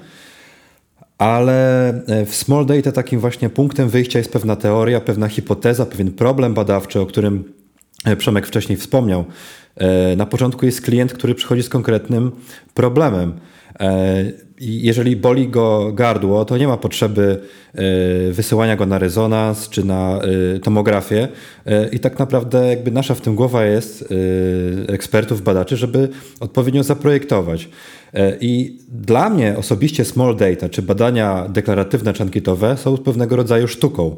Ale 1.19 1.89
e, 1.89 2.27
w 2.27 2.35
small 2.35 2.67
data 2.67 2.93
takim 2.93 3.21
właśnie 3.21 3.51
punktem 3.51 3.89
wyjścia 3.89 4.19
jest 4.19 4.33
pewna 4.33 4.57
teoria, 4.57 5.01
pewna 5.01 5.29
hipoteza, 5.29 5.87
pewien 5.87 6.13
problem 6.13 6.55
badawczy, 6.55 7.01
o 7.01 7.07
którym 7.07 7.45
e, 8.05 8.17
Przemek 8.17 8.47
wcześniej 8.47 8.79
wspomniał. 8.79 9.25
E, 9.77 10.17
na 10.17 10.27
początku 10.27 10.67
jest 10.67 10.81
klient, 10.81 11.13
który 11.13 11.35
przychodzi 11.35 11.63
z 11.63 11.69
konkretnym 11.69 12.31
problemem. 12.75 13.33
Jeżeli 14.61 15.17
boli 15.17 15.49
go 15.49 15.93
gardło, 15.93 16.45
to 16.45 16.59
nie 16.59 16.69
ma 16.69 16.77
potrzeby 16.77 17.41
wysyłania 18.31 18.77
go 18.77 18.87
na 18.87 18.99
rezonans 18.99 19.69
czy 19.69 19.85
na 19.85 20.21
tomografię. 20.63 21.29
I 21.93 21.99
tak 21.99 22.19
naprawdę 22.19 22.69
jakby 22.69 22.91
nasza 22.91 23.15
w 23.15 23.21
tym 23.21 23.35
głowa 23.35 23.65
jest 23.65 24.15
ekspertów, 24.89 25.43
badaczy, 25.43 25.77
żeby 25.77 26.09
odpowiednio 26.41 26.83
zaprojektować. 26.83 27.69
E, 28.15 28.37
I 28.41 28.79
dla 28.89 29.31
mnie 29.31 29.57
osobiście 29.57 30.05
small 30.05 30.37
data, 30.37 30.69
czy 30.69 30.83
badania 30.83 31.49
deklaratywne 31.49 32.13
czy 32.13 32.23
ankietowe 32.23 32.77
są 32.77 32.99
pewnego 32.99 33.37
rodzaju 33.37 33.69
sztuką. 33.69 34.17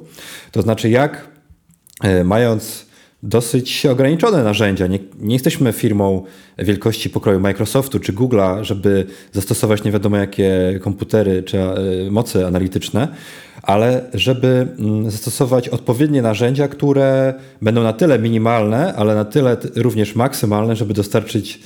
To 0.52 0.62
znaczy, 0.62 0.90
jak 0.90 1.28
e, 2.02 2.24
mając 2.24 2.89
dosyć 3.22 3.86
ograniczone 3.86 4.44
narzędzia. 4.44 4.86
Nie, 4.86 4.98
nie, 5.20 5.34
jesteśmy 5.34 5.72
firmą 5.72 6.24
wielkości 6.58 7.10
pokroju 7.10 7.40
Microsoftu 7.40 8.00
czy 8.00 8.12
Google'a, 8.12 8.64
żeby 8.64 9.06
zastosować 9.32 9.84
nie 9.84 9.92
wiadomo 9.92 10.16
jakie 10.16 10.78
komputery 10.82 11.42
czy 11.42 11.58
e, 11.60 11.74
moce 12.10 12.46
analityczne, 12.46 13.08
ale 13.62 14.10
żeby 14.14 14.68
mm, 14.78 15.10
zastosować 15.10 15.68
odpowiednie 15.68 16.22
narzędzia, 16.22 16.68
które 16.68 17.34
będą 17.62 17.82
na 17.82 17.92
tyle 17.92 18.18
minimalne, 18.18 18.94
ale 18.94 19.14
na 19.14 19.24
tyle 19.24 19.56
również 19.76 20.14
maksymalne, 20.14 20.76
żeby 20.76 20.94
dostarczyć 20.94 21.60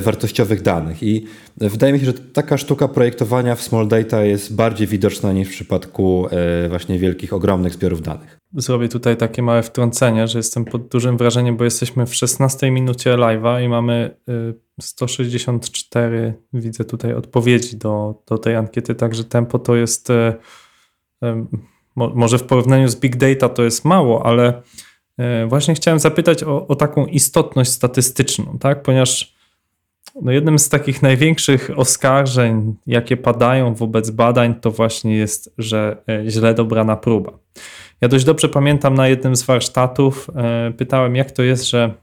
wartościowych 0.00 0.62
danych. 0.62 1.02
I 1.02 1.26
wydaje 1.56 1.92
mi 1.92 2.00
się, 2.00 2.06
że 2.06 2.12
taka 2.12 2.58
sztuka 2.58 2.88
projektowania 2.88 3.54
w 3.54 3.62
small 3.62 3.88
data 3.88 4.24
jest 4.24 4.54
bardziej 4.54 4.86
widoczna 4.86 5.32
niż 5.32 5.48
w 5.48 5.50
przypadku 5.50 6.28
e, 6.30 6.68
właśnie 6.68 6.98
wielkich, 6.98 7.32
ogromnych 7.32 7.72
zbiorów 7.72 8.02
danych. 8.02 8.38
Zrobię 8.54 8.88
tutaj 8.88 9.16
takie 9.16 9.42
małe 9.42 9.62
wtrącenie, 9.62 10.28
że 10.28 10.38
jestem 10.38 10.64
pod 10.64 10.88
dużym 10.88 11.16
wrażeniem, 11.16 11.56
bo 11.56 11.64
jesteśmy 11.64 12.06
w 12.06 12.14
16 12.14 12.70
minucie 12.70 13.14
live'a 13.14 13.64
i 13.64 13.68
mamy 13.68 14.16
164, 14.80 16.16
e, 16.16 16.60
widzę 16.60 16.84
tutaj 16.84 17.14
odpowiedzi 17.14 17.76
do, 17.76 18.22
do 18.26 18.38
tej 18.38 18.56
ankiety, 18.56 18.94
także 18.94 19.24
tempo 19.24 19.58
to 19.58 19.76
jest 19.76 20.08
może 21.96 22.38
w 22.38 22.42
porównaniu 22.42 22.88
z 22.88 22.96
big 22.96 23.16
data 23.16 23.48
to 23.48 23.62
jest 23.62 23.84
mało, 23.84 24.26
ale 24.26 24.62
właśnie 25.48 25.74
chciałem 25.74 26.00
zapytać 26.00 26.42
o, 26.42 26.66
o 26.66 26.74
taką 26.74 27.06
istotność 27.06 27.70
statystyczną, 27.70 28.58
tak? 28.60 28.82
ponieważ 28.82 29.35
no 30.22 30.32
jednym 30.32 30.58
z 30.58 30.68
takich 30.68 31.02
największych 31.02 31.70
oskarżeń, 31.76 32.74
jakie 32.86 33.16
padają 33.16 33.74
wobec 33.74 34.10
badań, 34.10 34.54
to 34.54 34.70
właśnie 34.70 35.16
jest, 35.16 35.54
że 35.58 35.96
e, 36.08 36.30
źle 36.30 36.54
dobrana 36.54 36.96
próba. 36.96 37.38
Ja 38.00 38.08
dość 38.08 38.24
dobrze 38.24 38.48
pamiętam 38.48 38.94
na 38.94 39.08
jednym 39.08 39.36
z 39.36 39.42
warsztatów, 39.42 40.30
e, 40.36 40.72
pytałem, 40.76 41.16
jak 41.16 41.30
to 41.30 41.42
jest, 41.42 41.68
że 41.68 41.94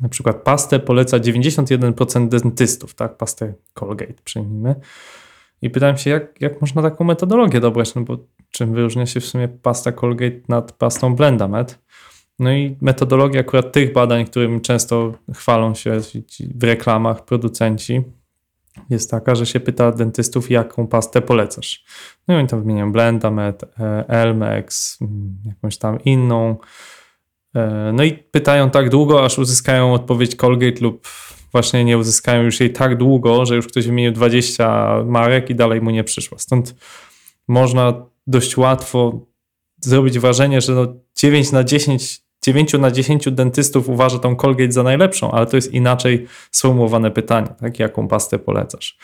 na 0.00 0.08
przykład 0.08 0.36
pastę 0.36 0.78
poleca 0.78 1.18
91% 1.18 2.28
dentystów, 2.28 2.94
tak? 2.94 3.16
Pastę 3.16 3.54
Colgate 3.74 4.22
przyjmijmy. 4.24 4.74
I 5.62 5.70
pytałem 5.70 5.96
się, 5.96 6.10
jak, 6.10 6.40
jak 6.40 6.60
można 6.60 6.82
taką 6.82 7.04
metodologię 7.04 7.60
dobrać, 7.60 7.94
no 7.94 8.02
bo 8.02 8.18
czym 8.50 8.74
wyróżnia 8.74 9.06
się 9.06 9.20
w 9.20 9.26
sumie 9.26 9.48
pasta 9.48 9.92
Colgate 9.92 10.36
nad 10.48 10.72
pastą 10.72 11.16
Blendamed? 11.16 11.78
No 12.38 12.52
i 12.52 12.76
metodologia 12.80 13.40
akurat 13.40 13.72
tych 13.72 13.92
badań, 13.92 14.24
którym 14.24 14.60
często 14.60 15.12
chwalą 15.34 15.74
się 15.74 16.00
w 16.54 16.64
reklamach 16.64 17.24
producenci, 17.24 18.02
jest 18.90 19.10
taka, 19.10 19.34
że 19.34 19.46
się 19.46 19.60
pyta 19.60 19.92
dentystów, 19.92 20.50
jaką 20.50 20.86
pastę 20.86 21.22
polecasz. 21.22 21.84
No 22.28 22.34
i 22.34 22.38
oni 22.38 22.48
tam 22.48 22.60
wymieniają 22.60 22.92
Blendamed, 22.92 23.62
e, 23.62 24.04
Elmex, 24.08 24.98
mm, 25.02 25.36
jakąś 25.46 25.78
tam 25.78 26.04
inną. 26.04 26.56
E, 27.54 27.92
no 27.94 28.04
i 28.04 28.12
pytają 28.12 28.70
tak 28.70 28.90
długo, 28.90 29.24
aż 29.24 29.38
uzyskają 29.38 29.94
odpowiedź 29.94 30.36
Colgate 30.36 30.80
lub 30.80 31.08
właśnie 31.52 31.84
nie 31.84 31.98
uzyskają 31.98 32.42
już 32.42 32.60
jej 32.60 32.72
tak 32.72 32.96
długo, 32.96 33.46
że 33.46 33.56
już 33.56 33.66
ktoś 33.66 33.86
wymienił 33.86 34.12
20 34.12 35.04
marek 35.04 35.50
i 35.50 35.54
dalej 35.54 35.80
mu 35.80 35.90
nie 35.90 36.04
przyszło. 36.04 36.38
Stąd 36.38 36.74
można 37.48 38.06
dość 38.26 38.56
łatwo 38.56 39.26
zrobić 39.80 40.18
wrażenie, 40.18 40.60
że 40.60 40.72
no 40.72 40.86
9 41.14 41.52
na 41.52 41.64
10 41.64 42.25
9 42.46 42.72
na 42.72 42.90
10 42.90 43.30
dentystów 43.30 43.88
uważa 43.88 44.18
tą 44.18 44.36
Colgate 44.36 44.72
za 44.72 44.82
najlepszą, 44.82 45.30
ale 45.30 45.46
to 45.46 45.56
jest 45.56 45.74
inaczej 45.74 46.26
sformułowane 46.50 47.10
pytanie, 47.10 47.48
tak? 47.60 47.78
jaką 47.78 48.08
pastę 48.08 48.38
polecasz. 48.38 48.98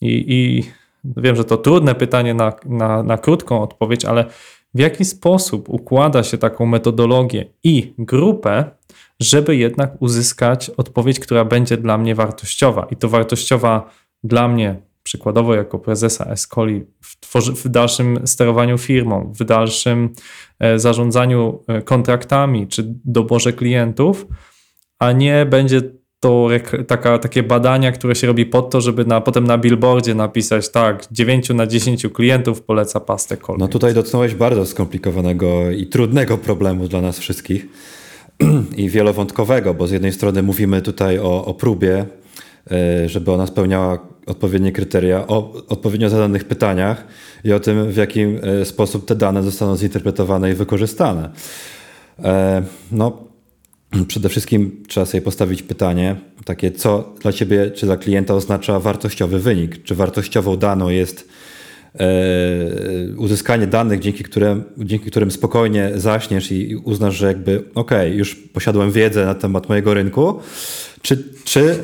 I, 0.00 0.24
i 0.28 0.64
wiem, 1.04 1.36
że 1.36 1.44
to 1.44 1.56
trudne 1.56 1.94
pytanie 1.94 2.34
na, 2.34 2.52
na, 2.64 3.02
na 3.02 3.18
krótką 3.18 3.62
odpowiedź, 3.62 4.04
ale 4.04 4.24
w 4.74 4.78
jaki 4.78 5.04
sposób 5.04 5.68
układa 5.68 6.22
się 6.22 6.38
taką 6.38 6.66
metodologię 6.66 7.44
i 7.64 7.94
grupę, 7.98 8.64
żeby 9.20 9.56
jednak 9.56 10.02
uzyskać 10.02 10.70
odpowiedź, 10.70 11.20
która 11.20 11.44
będzie 11.44 11.76
dla 11.76 11.98
mnie 11.98 12.14
wartościowa. 12.14 12.86
I 12.90 12.96
to 12.96 13.08
wartościowa 13.08 13.90
dla 14.24 14.48
mnie 14.48 14.82
przykładowo 15.04 15.54
jako 15.54 15.78
prezesa 15.78 16.24
Escoli 16.24 16.84
w, 17.00 17.36
w 17.64 17.68
dalszym 17.68 18.26
sterowaniu 18.26 18.78
firmą, 18.78 19.32
w 19.40 19.44
dalszym 19.44 20.10
e, 20.58 20.78
zarządzaniu 20.78 21.62
e, 21.68 21.82
kontraktami 21.82 22.68
czy 22.68 22.84
doborze 23.04 23.52
klientów, 23.52 24.26
a 24.98 25.12
nie 25.12 25.46
będzie 25.46 25.80
to 26.20 26.48
taka, 26.86 27.18
takie 27.18 27.42
badania, 27.42 27.92
które 27.92 28.14
się 28.14 28.26
robi 28.26 28.46
po 28.46 28.62
to, 28.62 28.80
żeby 28.80 29.04
na, 29.04 29.20
potem 29.20 29.46
na 29.46 29.58
billboardzie 29.58 30.14
napisać 30.14 30.68
tak, 30.68 31.06
9 31.12 31.48
na 31.48 31.66
10 31.66 32.06
klientów 32.12 32.62
poleca 32.62 33.00
pastę 33.00 33.36
Colgate. 33.36 33.60
No 33.64 33.68
tutaj 33.68 33.94
dotknąłeś 33.94 34.34
bardzo 34.34 34.66
skomplikowanego 34.66 35.70
i 35.70 35.86
trudnego 35.86 36.38
problemu 36.38 36.88
dla 36.88 37.00
nas 37.00 37.18
wszystkich 37.18 37.66
i 38.76 38.88
wielowątkowego, 38.88 39.74
bo 39.74 39.86
z 39.86 39.90
jednej 39.90 40.12
strony 40.12 40.42
mówimy 40.42 40.82
tutaj 40.82 41.18
o, 41.18 41.44
o 41.44 41.54
próbie, 41.54 42.06
żeby 43.06 43.32
ona 43.32 43.46
spełniała 43.46 44.14
odpowiednie 44.26 44.72
kryteria 44.72 45.26
o 45.26 45.52
odpowiednio 45.68 46.08
zadanych 46.08 46.44
pytaniach 46.44 47.04
i 47.44 47.52
o 47.52 47.60
tym, 47.60 47.92
w 47.92 47.96
jaki 47.96 48.20
e, 48.20 48.64
sposób 48.64 49.06
te 49.06 49.14
dane 49.14 49.42
zostaną 49.42 49.76
zinterpretowane 49.76 50.50
i 50.50 50.54
wykorzystane. 50.54 51.30
E, 52.24 52.62
no, 52.92 53.24
przede 54.08 54.28
wszystkim 54.28 54.82
trzeba 54.88 55.06
sobie 55.06 55.20
postawić 55.20 55.62
pytanie, 55.62 56.16
takie 56.44 56.70
co 56.70 57.14
dla 57.22 57.32
ciebie 57.32 57.70
czy 57.70 57.86
dla 57.86 57.96
klienta 57.96 58.34
oznacza 58.34 58.80
wartościowy 58.80 59.38
wynik. 59.38 59.82
Czy 59.82 59.94
wartościową 59.94 60.56
daną 60.56 60.88
jest 60.88 61.28
e, 61.94 62.06
uzyskanie 63.16 63.66
danych, 63.66 64.00
dzięki 64.00 64.24
którym, 64.24 64.64
dzięki 64.78 65.10
którym 65.10 65.30
spokojnie 65.30 65.90
zaśniesz 65.94 66.52
i 66.52 66.76
uznasz, 66.76 67.14
że 67.14 67.26
jakby 67.26 67.64
ok, 67.74 67.90
już 68.12 68.34
posiadłem 68.34 68.90
wiedzę 68.90 69.26
na 69.26 69.34
temat 69.34 69.68
mojego 69.68 69.94
rynku, 69.94 70.40
czy, 71.04 71.24
czy 71.44 71.78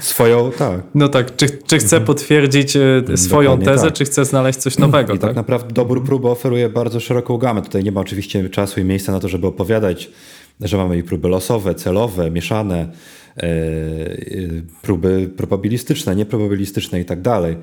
swoją, 0.00 0.52
tak. 0.52 0.80
No 0.94 1.08
tak, 1.08 1.36
czy, 1.36 1.46
czy 1.66 1.78
chce 1.78 2.00
potwierdzić 2.00 2.76
e, 2.76 3.16
swoją 3.16 3.50
Dokładnie 3.50 3.66
tezę, 3.66 3.86
tak. 3.86 3.94
czy 3.94 4.04
chce 4.04 4.24
znaleźć 4.24 4.58
coś 4.58 4.78
nowego, 4.78 5.14
I 5.14 5.18
tak, 5.18 5.30
tak? 5.30 5.36
naprawdę 5.36 5.74
dobór 5.74 6.04
próby 6.04 6.28
oferuje 6.28 6.68
bardzo 6.68 7.00
szeroką 7.00 7.38
gamę. 7.38 7.62
Tutaj 7.62 7.84
nie 7.84 7.92
ma 7.92 8.00
oczywiście 8.00 8.48
czasu 8.48 8.80
i 8.80 8.84
miejsca 8.84 9.12
na 9.12 9.20
to, 9.20 9.28
żeby 9.28 9.46
opowiadać, 9.46 10.10
że 10.60 10.76
mamy 10.76 10.98
i 10.98 11.02
próby 11.02 11.28
losowe, 11.28 11.74
celowe, 11.74 12.30
mieszane, 12.30 12.78
e, 13.36 13.42
e, 13.42 13.48
próby 14.82 15.30
probabilistyczne, 15.36 16.16
nieprobabilistyczne 16.16 17.00
i 17.00 17.04
tak 17.04 17.22
dalej. 17.22 17.56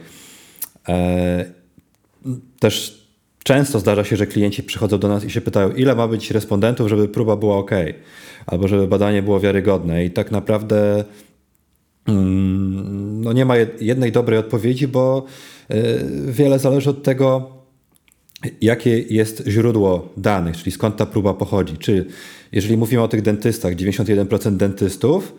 Też 2.60 3.07
często 3.48 3.80
zdarza 3.80 4.04
się, 4.04 4.16
że 4.16 4.28
klienci 4.28 4.64
przychodzą 4.64 5.00
do 5.00 5.08
nas 5.08 5.26
i 5.26 5.30
się 5.30 5.42
pytają, 5.42 5.72
ile 5.72 5.96
ma 5.96 6.08
być 6.08 6.32
respondentów, 6.32 6.90
żeby 6.90 7.08
próba 7.08 7.36
była 7.36 7.58
ok, 7.58 7.72
albo 8.46 8.68
żeby 8.68 8.88
badanie 8.88 9.24
było 9.24 9.40
wiarygodne. 9.40 10.06
I 10.06 10.12
tak 10.12 10.32
naprawdę 10.32 11.04
mm, 12.08 13.22
no 13.22 13.34
nie 13.34 13.46
ma 13.46 13.54
jed- 13.56 13.82
jednej 13.82 14.12
dobrej 14.12 14.40
odpowiedzi, 14.40 14.88
bo 14.88 15.26
y, 15.72 16.06
wiele 16.28 16.60
zależy 16.60 16.90
od 16.90 17.04
tego, 17.04 17.50
jakie 18.62 19.00
jest 19.00 19.44
źródło 19.48 20.14
danych, 20.18 20.58
czyli 20.58 20.72
skąd 20.72 20.96
ta 20.96 21.06
próba 21.06 21.34
pochodzi. 21.34 21.78
Czy 21.78 22.06
jeżeli 22.52 22.78
mówimy 22.78 23.04
o 23.04 23.08
tych 23.08 23.22
dentystach, 23.22 23.76
91% 23.76 24.58
dentystów, 24.58 25.36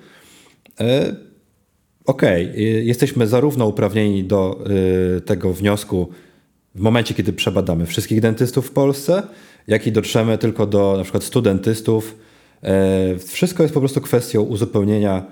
y, 0.80 0.84
okej, 2.06 2.46
y, 2.46 2.84
jesteśmy 2.84 3.26
zarówno 3.26 3.66
uprawnieni 3.66 4.24
do 4.24 4.64
tego 5.24 5.52
wniosku 5.52 6.08
w 6.74 6.80
momencie, 6.80 7.14
kiedy 7.14 7.32
przebadamy 7.32 7.86
wszystkich 7.86 8.20
dentystów 8.20 8.66
w 8.66 8.70
Polsce, 8.70 9.22
jak 9.66 9.86
i 9.86 9.92
dotrzemy 9.92 10.38
tylko 10.38 10.66
do 10.66 10.94
na 10.96 11.02
przykład 11.02 11.24
100 11.24 11.42
dentystów. 11.42 12.16
E, 12.62 13.18
Wszystko 13.18 13.62
jest 13.62 13.74
po 13.74 13.80
prostu 13.80 14.00
kwestią 14.00 14.42
uzupełnienia 14.42 15.24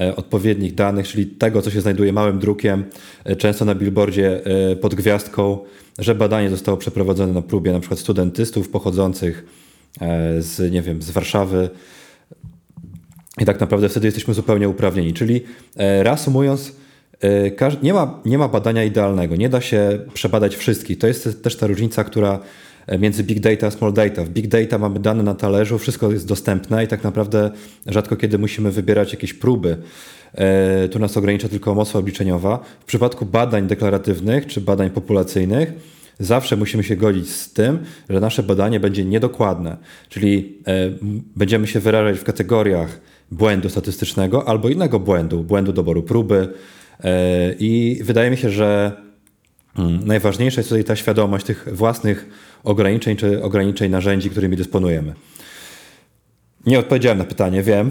e, 0.00 0.16
odpowiednich 0.16 0.74
danych, 0.74 1.08
czyli 1.08 1.26
tego, 1.26 1.62
co 1.62 1.70
się 1.70 1.80
znajduje 1.80 2.12
małym 2.12 2.38
drukiem, 2.38 2.84
e, 3.24 3.36
często 3.36 3.64
na 3.64 3.74
billboardzie 3.74 4.40
pod 4.80 4.94
gwiazdką, 4.94 5.58
że 5.98 6.14
badanie 6.14 6.50
zostało 6.50 6.76
przeprowadzone 6.76 7.32
na 7.32 7.42
próbie 7.42 7.72
na 7.72 7.80
przykład 7.80 8.00
100 8.00 8.14
dentystów 8.14 8.68
pochodzących 8.68 9.44
z, 10.38 10.72
nie 10.72 10.82
wiem, 10.82 11.02
z 11.02 11.10
Warszawy, 11.10 11.70
i 13.40 13.44
tak 13.44 13.60
naprawdę 13.60 13.88
wtedy 13.88 14.06
jesteśmy 14.06 14.34
zupełnie 14.34 14.68
uprawnieni. 14.68 15.12
Czyli 15.12 15.40
reasumując, 15.76 16.72
nie 17.82 17.94
ma, 17.94 18.20
nie 18.24 18.38
ma 18.38 18.48
badania 18.48 18.84
idealnego, 18.84 19.36
nie 19.36 19.48
da 19.48 19.60
się 19.60 19.98
przebadać 20.14 20.56
wszystkich. 20.56 20.98
To 20.98 21.06
jest 21.06 21.42
też 21.42 21.56
ta 21.56 21.66
różnica, 21.66 22.04
która 22.04 22.38
e, 22.86 22.98
między 22.98 23.24
big 23.24 23.40
data 23.40 23.66
a 23.66 23.70
small 23.70 23.92
data. 23.92 24.24
W 24.24 24.28
big 24.28 24.48
data 24.48 24.78
mamy 24.78 25.00
dane 25.00 25.22
na 25.22 25.34
talerzu, 25.34 25.78
wszystko 25.78 26.12
jest 26.12 26.28
dostępne 26.28 26.84
i 26.84 26.88
tak 26.88 27.04
naprawdę 27.04 27.50
rzadko 27.86 28.16
kiedy 28.16 28.38
musimy 28.38 28.70
wybierać 28.70 29.12
jakieś 29.12 29.34
próby. 29.34 29.76
E, 30.34 30.88
Tu 30.88 30.98
nas 30.98 31.16
ogranicza 31.16 31.48
tylko 31.48 31.74
moc 31.74 31.96
obliczeniowa. 31.96 32.58
W 32.80 32.84
przypadku 32.84 33.26
badań 33.26 33.66
deklaratywnych 33.66 34.46
czy 34.46 34.60
badań 34.60 34.90
populacyjnych 34.90 35.72
zawsze 36.18 36.56
musimy 36.56 36.84
się 36.84 36.96
godzić 36.96 37.30
z 37.30 37.52
tym, 37.52 37.78
że 38.10 38.20
nasze 38.20 38.42
badanie 38.42 38.80
będzie 38.80 39.04
niedokładne, 39.04 39.76
czyli 40.08 40.58
e, 40.66 40.90
będziemy 41.36 41.66
się 41.66 41.80
wyrażać 41.80 42.18
w 42.18 42.24
kategoriach 42.24 43.00
błędu 43.30 43.68
statystycznego 43.68 44.48
albo 44.48 44.68
innego 44.68 45.00
błędu, 45.00 45.44
błędu 45.44 45.72
doboru 45.72 46.02
próby. 46.02 46.48
E, 47.00 47.54
I 47.58 48.00
wydaje 48.04 48.30
mi 48.30 48.36
się, 48.36 48.50
że 48.50 48.92
mm, 49.78 50.06
najważniejsza 50.06 50.60
jest 50.60 50.68
tutaj 50.68 50.84
ta 50.84 50.96
świadomość 50.96 51.46
tych 51.46 51.68
własnych 51.72 52.28
ograniczeń 52.64 53.16
czy 53.16 53.42
ograniczeń 53.42 53.90
narzędzi, 53.90 54.30
którymi 54.30 54.56
dysponujemy. 54.56 55.14
Nie 56.66 56.78
odpowiedziałem 56.78 57.18
na 57.18 57.24
pytanie, 57.24 57.62
wiem, 57.62 57.90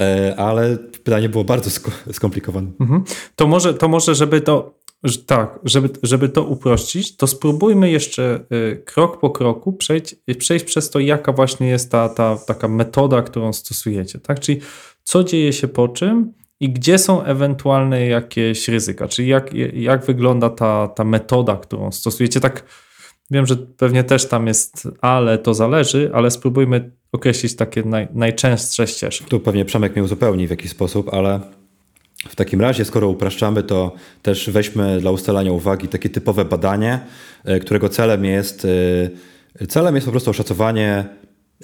e, 0.00 0.34
ale 0.36 0.78
pytanie 1.04 1.28
było 1.28 1.44
bardzo 1.44 1.70
sko- 1.70 2.12
skomplikowane. 2.12 2.70
Mhm. 2.80 3.04
To 3.36 3.46
może, 3.46 3.74
to 3.74 3.88
może, 3.88 4.14
żeby 4.14 4.40
to, 4.40 4.82
tak, 5.26 5.58
żeby, 5.64 5.90
żeby 6.02 6.28
to 6.28 6.44
uprościć, 6.44 7.16
to 7.16 7.26
spróbujmy 7.26 7.90
jeszcze 7.90 8.44
y, 8.52 8.82
krok 8.84 9.20
po 9.20 9.30
kroku 9.30 9.72
przejść, 9.72 10.14
przejść 10.38 10.64
przez 10.64 10.90
to, 10.90 10.98
jaka 10.98 11.32
właśnie 11.32 11.68
jest 11.68 11.90
ta, 11.90 12.08
ta 12.08 12.36
taka 12.46 12.68
metoda, 12.68 13.22
którą 13.22 13.52
stosujecie, 13.52 14.18
tak? 14.18 14.40
Czyli 14.40 14.60
co 15.02 15.24
dzieje 15.24 15.52
się 15.52 15.68
po 15.68 15.88
czym 15.88 16.32
i 16.62 16.70
gdzie 16.70 16.98
są 16.98 17.22
ewentualne 17.22 18.06
jakieś 18.06 18.68
ryzyka, 18.68 19.08
czyli 19.08 19.28
jak, 19.28 19.54
jak 19.74 20.04
wygląda 20.04 20.50
ta, 20.50 20.88
ta 20.88 21.04
metoda, 21.04 21.56
którą 21.56 21.92
stosujecie, 21.92 22.40
tak 22.40 22.64
wiem, 23.30 23.46
że 23.46 23.56
pewnie 23.56 24.04
też 24.04 24.28
tam 24.28 24.46
jest, 24.46 24.88
ale 25.00 25.38
to 25.38 25.54
zależy, 25.54 26.10
ale 26.14 26.30
spróbujmy 26.30 26.90
określić 27.12 27.56
takie 27.56 27.82
naj, 27.82 28.08
najczęstsze 28.14 28.86
ścieżki. 28.86 29.24
Tu 29.24 29.40
pewnie 29.40 29.64
Przemek 29.64 29.92
mnie 29.92 30.04
uzupełni 30.04 30.46
w 30.46 30.50
jakiś 30.50 30.70
sposób, 30.70 31.14
ale 31.14 31.40
w 32.28 32.36
takim 32.36 32.60
razie, 32.60 32.84
skoro 32.84 33.08
upraszczamy, 33.08 33.62
to 33.62 33.92
też 34.22 34.50
weźmy 34.50 35.00
dla 35.00 35.10
ustalania 35.10 35.52
uwagi 35.52 35.88
takie 35.88 36.10
typowe 36.10 36.44
badanie, 36.44 37.00
e, 37.44 37.58
którego 37.60 37.88
celem 37.88 38.24
jest, 38.24 38.66
e, 39.60 39.66
celem 39.66 39.94
jest 39.94 40.06
po 40.06 40.10
prostu 40.10 40.30
oszacowanie 40.30 41.04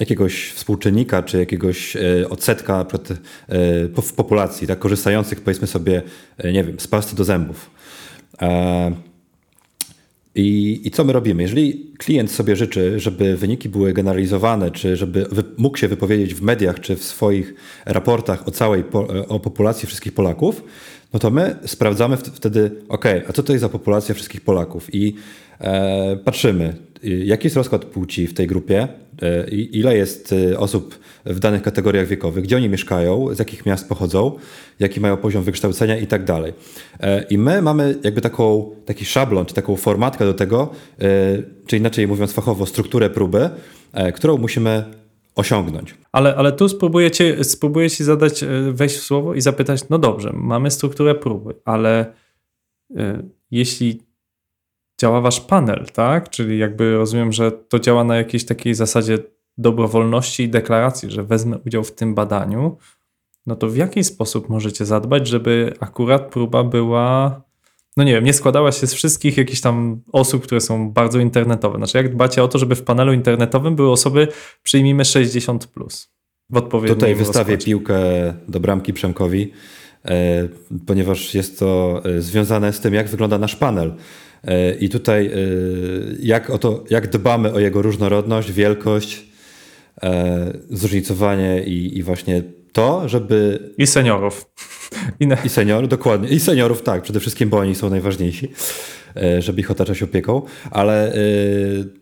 jakiegoś 0.00 0.50
współczynnika 0.50 1.22
czy 1.22 1.38
jakiegoś 1.38 1.96
e, 1.96 2.28
odsetka 2.28 2.86
e, 3.48 3.88
w 4.02 4.12
populacji, 4.12 4.66
tak, 4.66 4.78
korzystających 4.78 5.40
powiedzmy 5.40 5.66
sobie, 5.66 6.02
e, 6.38 6.52
nie 6.52 6.64
wiem, 6.64 6.80
z 6.80 6.86
pasty 6.86 7.16
do 7.16 7.24
zębów. 7.24 7.70
I, 10.34 10.80
I 10.84 10.90
co 10.90 11.04
my 11.04 11.12
robimy? 11.12 11.42
Jeżeli 11.42 11.92
klient 11.98 12.30
sobie 12.30 12.56
życzy, 12.56 13.00
żeby 13.00 13.36
wyniki 13.36 13.68
były 13.68 13.92
generalizowane, 13.92 14.70
czy 14.70 14.96
żeby 14.96 15.26
mógł 15.56 15.76
się 15.78 15.88
wypowiedzieć 15.88 16.34
w 16.34 16.42
mediach, 16.42 16.80
czy 16.80 16.96
w 16.96 17.04
swoich 17.04 17.54
raportach 17.86 18.48
o 18.48 18.50
całej 18.50 18.84
po, 18.84 19.08
o 19.28 19.40
populacji 19.40 19.86
wszystkich 19.86 20.12
Polaków, 20.12 20.64
no 21.12 21.18
to 21.18 21.30
my 21.30 21.56
sprawdzamy 21.66 22.16
wt- 22.16 22.30
wtedy, 22.34 22.70
ok, 22.88 23.04
a 23.28 23.32
co 23.32 23.42
to 23.42 23.52
jest 23.52 23.60
za 23.60 23.68
populacja 23.68 24.14
wszystkich 24.14 24.40
Polaków? 24.40 24.94
I 24.94 25.14
patrzymy, 26.24 26.74
y, 27.04 27.08
jaki 27.24 27.46
jest 27.46 27.56
rozkład 27.56 27.84
płci 27.84 28.26
w 28.26 28.34
tej 28.34 28.46
grupie, 28.46 28.88
e, 29.22 29.48
ile 29.50 29.96
jest 29.96 30.32
y, 30.32 30.58
osób 30.58 30.98
w 31.24 31.38
danych 31.38 31.62
kategoriach 31.62 32.06
wiekowych, 32.06 32.44
gdzie 32.44 32.56
oni 32.56 32.68
mieszkają, 32.68 33.34
z 33.34 33.38
jakich 33.38 33.66
miast 33.66 33.88
pochodzą, 33.88 34.32
jaki 34.78 35.00
mają 35.00 35.16
poziom 35.16 35.42
wykształcenia 35.42 35.96
i 35.98 36.06
tak 36.06 36.24
dalej. 36.24 36.52
E, 37.00 37.22
I 37.22 37.38
my 37.38 37.62
mamy 37.62 37.98
jakby 38.04 38.20
taką, 38.20 38.70
taki 38.84 39.04
szablon, 39.04 39.46
czy 39.46 39.54
taką 39.54 39.76
formatkę 39.76 40.24
do 40.24 40.34
tego, 40.34 40.70
e, 41.00 41.06
czy 41.66 41.76
inaczej 41.76 42.06
mówiąc 42.06 42.32
fachowo, 42.32 42.66
strukturę 42.66 43.10
próby, 43.10 43.50
e, 43.92 44.12
którą 44.12 44.36
musimy 44.36 44.84
osiągnąć. 45.34 45.94
Ale, 46.12 46.36
ale 46.36 46.52
tu 46.52 46.68
spróbujecie, 46.68 47.44
spróbujecie 47.44 48.04
zadać, 48.04 48.42
e, 48.42 48.48
wejść 48.72 48.96
w 48.96 49.02
słowo 49.02 49.34
i 49.34 49.40
zapytać, 49.40 49.88
no 49.88 49.98
dobrze, 49.98 50.32
mamy 50.34 50.70
strukturę 50.70 51.14
próby, 51.14 51.54
ale 51.64 52.12
e, 52.96 53.22
jeśli 53.50 54.07
działa 55.00 55.20
wasz 55.20 55.40
panel, 55.40 55.86
tak? 55.92 56.30
Czyli 56.30 56.58
jakby 56.58 56.96
rozumiem, 56.96 57.32
że 57.32 57.52
to 57.52 57.78
działa 57.78 58.04
na 58.04 58.16
jakiejś 58.16 58.44
takiej 58.44 58.74
zasadzie 58.74 59.18
dobrowolności 59.58 60.42
i 60.42 60.48
deklaracji, 60.48 61.10
że 61.10 61.22
wezmę 61.22 61.58
udział 61.66 61.84
w 61.84 61.92
tym 61.92 62.14
badaniu, 62.14 62.76
no 63.46 63.56
to 63.56 63.68
w 63.68 63.76
jaki 63.76 64.04
sposób 64.04 64.48
możecie 64.48 64.84
zadbać, 64.84 65.26
żeby 65.26 65.74
akurat 65.80 66.30
próba 66.30 66.64
była, 66.64 67.42
no 67.96 68.04
nie 68.04 68.12
wiem, 68.12 68.24
nie 68.24 68.32
składała 68.32 68.72
się 68.72 68.86
z 68.86 68.94
wszystkich 68.94 69.36
jakichś 69.36 69.60
tam 69.60 70.00
osób, 70.12 70.42
które 70.42 70.60
są 70.60 70.90
bardzo 70.90 71.18
internetowe. 71.18 71.78
Znaczy, 71.78 71.98
jak 71.98 72.14
dbacie 72.14 72.42
o 72.42 72.48
to, 72.48 72.58
żeby 72.58 72.74
w 72.74 72.82
panelu 72.82 73.12
internetowym 73.12 73.76
były 73.76 73.90
osoby, 73.90 74.28
przyjmijmy 74.62 75.04
60 75.04 75.66
plus 75.66 76.10
w 76.50 76.56
odpowiednim 76.56 76.94
Tutaj 76.94 77.14
wystawię 77.14 77.38
rozkładzie. 77.38 77.66
piłkę 77.66 77.98
do 78.48 78.60
bramki 78.60 78.92
Przemkowi, 78.92 79.52
e, 80.04 80.48
ponieważ 80.86 81.34
jest 81.34 81.58
to 81.58 82.02
e, 82.04 82.20
związane 82.20 82.72
z 82.72 82.80
tym, 82.80 82.94
jak 82.94 83.08
wygląda 83.08 83.38
nasz 83.38 83.56
panel. 83.56 83.94
E, 84.44 84.74
I 84.74 84.88
tutaj 84.88 85.26
e, 85.26 85.30
jak, 86.20 86.50
o 86.50 86.58
to, 86.58 86.84
jak 86.90 87.08
dbamy 87.08 87.52
o 87.52 87.58
jego 87.58 87.82
różnorodność, 87.82 88.52
wielkość, 88.52 89.26
e, 90.02 90.52
zróżnicowanie 90.70 91.62
i, 91.62 91.98
i 91.98 92.02
właśnie 92.02 92.42
to, 92.72 93.08
żeby 93.08 93.58
I 93.78 93.86
seniorów. 93.86 94.46
I 95.20 95.26
na, 95.26 95.36
I 95.36 95.48
senior, 95.48 95.88
dokładnie. 95.88 96.28
I 96.28 96.40
seniorów, 96.40 96.82
tak, 96.82 97.02
przede 97.02 97.20
wszystkim, 97.20 97.48
bo 97.48 97.58
oni 97.58 97.74
są 97.74 97.90
najważniejsi, 97.90 98.48
żeby 99.38 99.60
ich 99.60 99.70
otaczać 99.70 100.02
opieką. 100.02 100.42
Ale 100.70 101.14
e, 101.14 101.18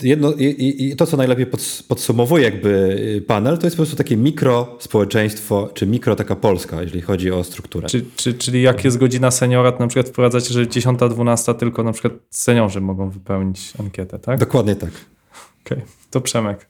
jedno, 0.03 0.33
i, 0.33 0.87
i- 0.90 0.97
to, 0.97 1.07
co 1.07 1.16
najlepiej 1.16 1.47
pods- 1.47 1.83
podsumowuje 1.88 2.45
jakby 2.45 3.01
e, 3.19 3.21
panel, 3.21 3.59
to 3.59 3.66
jest 3.66 3.77
po 3.77 3.81
prostu 3.83 3.97
takie 3.97 4.16
mikro 4.16 4.77
społeczeństwo, 4.81 5.71
czy 5.75 5.87
mikro 5.87 6.16
taka 6.16 6.37
Polska, 6.37 6.83
jeżeli 6.83 7.01
chodzi 7.01 7.31
o 7.31 7.45
strukturę. 7.45 7.88
czy, 7.88 8.05
czy, 8.16 8.35
czyli 8.35 8.62
jak 8.62 8.85
jest 8.85 8.99
godzina 8.99 9.31
seniora, 9.31 9.73
to 9.73 9.79
na 9.79 9.87
przykład 9.87 10.09
wprowadzacie, 10.09 10.55
że 10.55 10.69
10, 10.69 10.99
12 11.11 11.55
tylko 11.55 11.83
na 11.83 11.92
przykład 11.92 12.12
seniorzy 12.31 12.81
mogą 12.81 13.11
wypełnić 13.11 13.73
ankietę, 13.81 14.19
tak? 14.19 14.38
Dokładnie 14.40 14.77
tak. 14.77 14.90
Okej, 15.66 15.83
to 16.11 16.21
Przemek. 16.21 16.66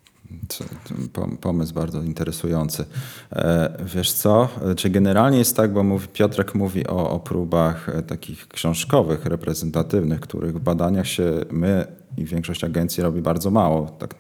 Pomysł 1.41 1.75
bardzo 1.75 2.03
interesujący. 2.03 2.85
E, 3.33 3.77
Wiesz 3.95 4.13
co, 4.13 4.49
czy 4.77 4.91
generalnie 4.91 5.39
jest 5.39 5.57
tak, 5.57 5.73
bo 5.73 5.83
mówi, 5.83 6.09
Piotrek 6.09 6.55
mówi 6.55 6.87
o, 6.87 7.11
o 7.11 7.21
próbach 7.21 7.89
e, 7.89 8.03
takich 8.03 8.49
książkowych, 8.49 9.27
reprezentatywnych, 9.27 10.21
których 10.21 10.57
w 10.57 10.61
badaniach 10.61 11.07
się 11.07 11.33
my 11.51 11.87
i 12.17 12.25
większość 12.25 12.65
agencji 12.65 13.03
robi 13.03 13.23
bardzo 13.23 13.51
mało, 13.51 13.87
tak 13.99 14.15
e, 14.15 14.17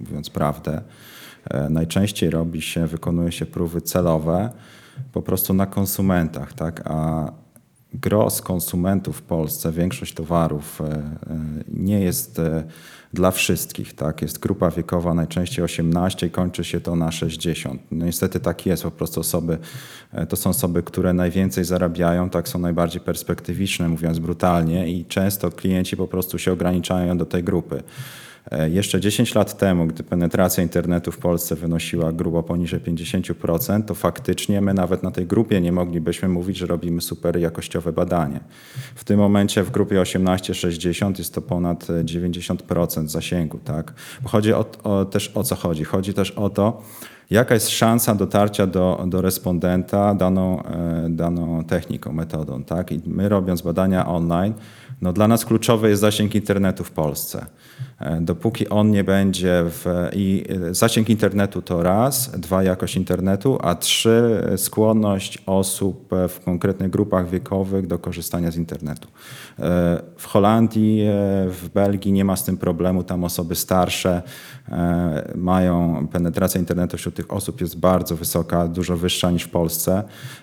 mówiąc 0.00 0.30
prawdę. 0.30 0.82
Najczęściej 1.70 2.30
robi 2.30 2.62
się, 2.62 2.86
wykonuje 2.86 3.32
się 3.32 3.46
próby 3.46 3.80
celowe 3.80 4.52
po 5.12 5.22
prostu 5.22 5.54
na 5.54 5.66
konsumentach, 5.66 6.52
tak? 6.52 6.82
A 6.84 7.32
gros 7.94 8.42
konsumentów 8.42 9.16
w 9.16 9.22
Polsce, 9.22 9.72
większość 9.72 10.14
towarów 10.14 10.82
nie 11.68 12.00
jest 12.00 12.40
dla 13.14 13.30
wszystkich. 13.30 13.94
Tak? 13.94 14.22
Jest 14.22 14.38
grupa 14.38 14.70
wiekowa 14.70 15.14
najczęściej 15.14 15.64
18 15.64 16.26
i 16.26 16.30
kończy 16.30 16.64
się 16.64 16.80
to 16.80 16.96
na 16.96 17.12
60. 17.12 17.82
No 17.90 18.06
niestety 18.06 18.40
tak 18.40 18.66
jest, 18.66 18.82
po 18.82 18.90
prostu 18.90 19.20
osoby, 19.20 19.58
e, 20.12 20.26
to 20.26 20.36
są 20.36 20.50
osoby, 20.50 20.82
które 20.82 21.12
najwięcej 21.12 21.64
zarabiają, 21.64 22.30
tak 22.30 22.48
są 22.48 22.58
najbardziej 22.58 23.00
perspektywiczne, 23.00 23.88
mówiąc 23.88 24.18
brutalnie 24.18 24.88
i 24.88 25.04
często 25.04 25.50
klienci 25.50 25.96
po 25.96 26.08
prostu 26.08 26.38
się 26.38 26.52
ograniczają 26.52 27.18
do 27.18 27.26
tej 27.26 27.44
grupy. 27.44 27.82
E, 28.50 28.70
Jeszcze 28.70 29.00
10 29.00 29.34
lat 29.34 29.58
temu, 29.58 29.86
gdy 29.86 30.02
penetracja 30.02 30.62
internetu 30.62 31.12
w 31.12 31.18
Polsce 31.18 31.56
wynosiła 31.56 32.12
grubo 32.12 32.42
poniżej 32.42 32.80
50%, 32.80 33.84
to 33.84 33.94
faktycznie 33.94 34.60
my 34.60 34.74
nawet 34.74 35.02
na 35.02 35.10
tej 35.10 35.26
grupie 35.26 35.60
nie 35.60 35.72
moglibyśmy 35.72 36.28
mówić, 36.28 36.56
że 36.56 36.66
robimy 36.66 37.00
super 37.00 37.36
jakościowe 37.36 37.92
badanie. 37.92 38.40
W 38.94 39.04
tym 39.04 39.18
momencie 39.18 39.62
w 39.62 39.70
grupie 39.70 39.96
18-60 40.00 41.18
jest 41.18 41.34
to 41.34 41.42
ponad 41.42 41.90
e, 41.90 42.04
90% 42.04 43.08
zasięgu. 43.08 43.58
Tak? 43.58 43.94
Chodzi 44.24 44.52
o, 44.52 44.64
o, 44.82 45.04
też 45.04 45.32
o 45.34 45.42
co 45.42 45.54
chodzi? 45.54 45.84
Chodzi 45.84 46.14
też 46.14 46.30
o 46.30 46.50
to, 46.50 46.82
jaka 47.30 47.54
jest 47.54 47.70
szansa 47.70 48.14
dotarcia 48.14 48.66
do, 48.66 49.04
do 49.06 49.20
respondenta 49.20 50.14
daną, 50.14 50.62
e, 50.62 51.06
daną 51.10 51.64
techniką, 51.64 52.12
metodą. 52.12 52.64
Tak? 52.64 52.92
I 52.92 53.00
my 53.06 53.28
robiąc 53.28 53.62
badania 53.62 54.06
online, 54.06 54.54
no 55.02 55.12
dla 55.12 55.28
nas 55.28 55.44
kluczowy 55.44 55.88
jest 55.88 56.00
zasięg 56.00 56.34
internetu 56.34 56.84
w 56.84 56.90
Polsce. 56.90 57.46
E, 58.04 58.20
Dopóki 58.20 58.68
on 58.68 58.90
nie 58.90 59.04
będzie 59.04 59.64
w. 59.66 60.08
I 60.12 60.44
e, 60.70 60.74
zasięg 60.74 61.10
internetu 61.10 61.62
to 61.62 61.82
raz, 61.82 62.30
dwa 62.40 62.62
jakość 62.62 62.96
internetu, 62.96 63.58
a 63.62 63.74
trzy 63.74 64.44
e, 64.52 64.58
skłonność 64.58 65.38
osób 65.46 66.10
w 66.28 66.40
konkretnych 66.44 66.90
grupach 66.90 67.30
wiekowych 67.30 67.86
do 67.86 67.98
korzystania 67.98 68.50
z 68.50 68.56
internetu. 68.56 69.08
W 70.16 70.26
Holandii, 70.26 71.04
w 71.48 71.68
Belgii 71.74 72.12
nie 72.12 72.24
ma 72.24 72.36
z 72.36 72.44
tym 72.44 72.56
problemu. 72.56 73.02
Tam 73.02 73.24
osoby 73.24 73.54
starsze 73.54 74.22
mają 75.34 76.06
penetracja 76.12 76.60
internetu 76.60 76.96
wśród 76.96 77.14
tych 77.14 77.32
osób 77.32 77.60
jest 77.60 77.78
bardzo 77.78 78.16
wysoka, 78.16 78.68
dużo 78.68 78.96
wyższa 78.96 79.30
niż 79.30 79.42
w 79.42 79.48
Polsce. 79.48 80.02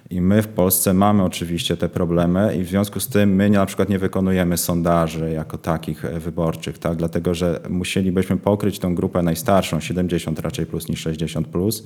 I 0.10 0.22
my 0.22 0.42
w 0.42 0.48
Polsce 0.48 0.94
mamy 0.94 1.24
oczywiście 1.24 1.78
te 1.78 1.90
problemy, 1.90 2.58
i 2.58 2.64
w 2.64 2.70
związku 2.70 3.00
z 3.00 3.08
tym 3.08 3.36
my 3.36 3.50
na 3.50 3.66
przykład 3.66 3.90
nie 3.90 4.00
wykonujemy 4.00 4.58
sondaży 4.58 5.32
jako 5.32 5.58
takich 5.58 6.02
wyborczych, 6.02 6.78
tak? 6.78 6.96
dlatego 6.96 7.34
że 7.34 7.51
musielibyśmy 7.70 8.38
pokryć 8.38 8.80
tą 8.80 8.96
grupę 8.96 9.24
najstarszą, 9.24 9.80
70 9.80 10.40
raczej 10.40 10.66
plus 10.66 10.90
niż 10.90 11.00
60 11.00 11.48
plus, 11.48 11.84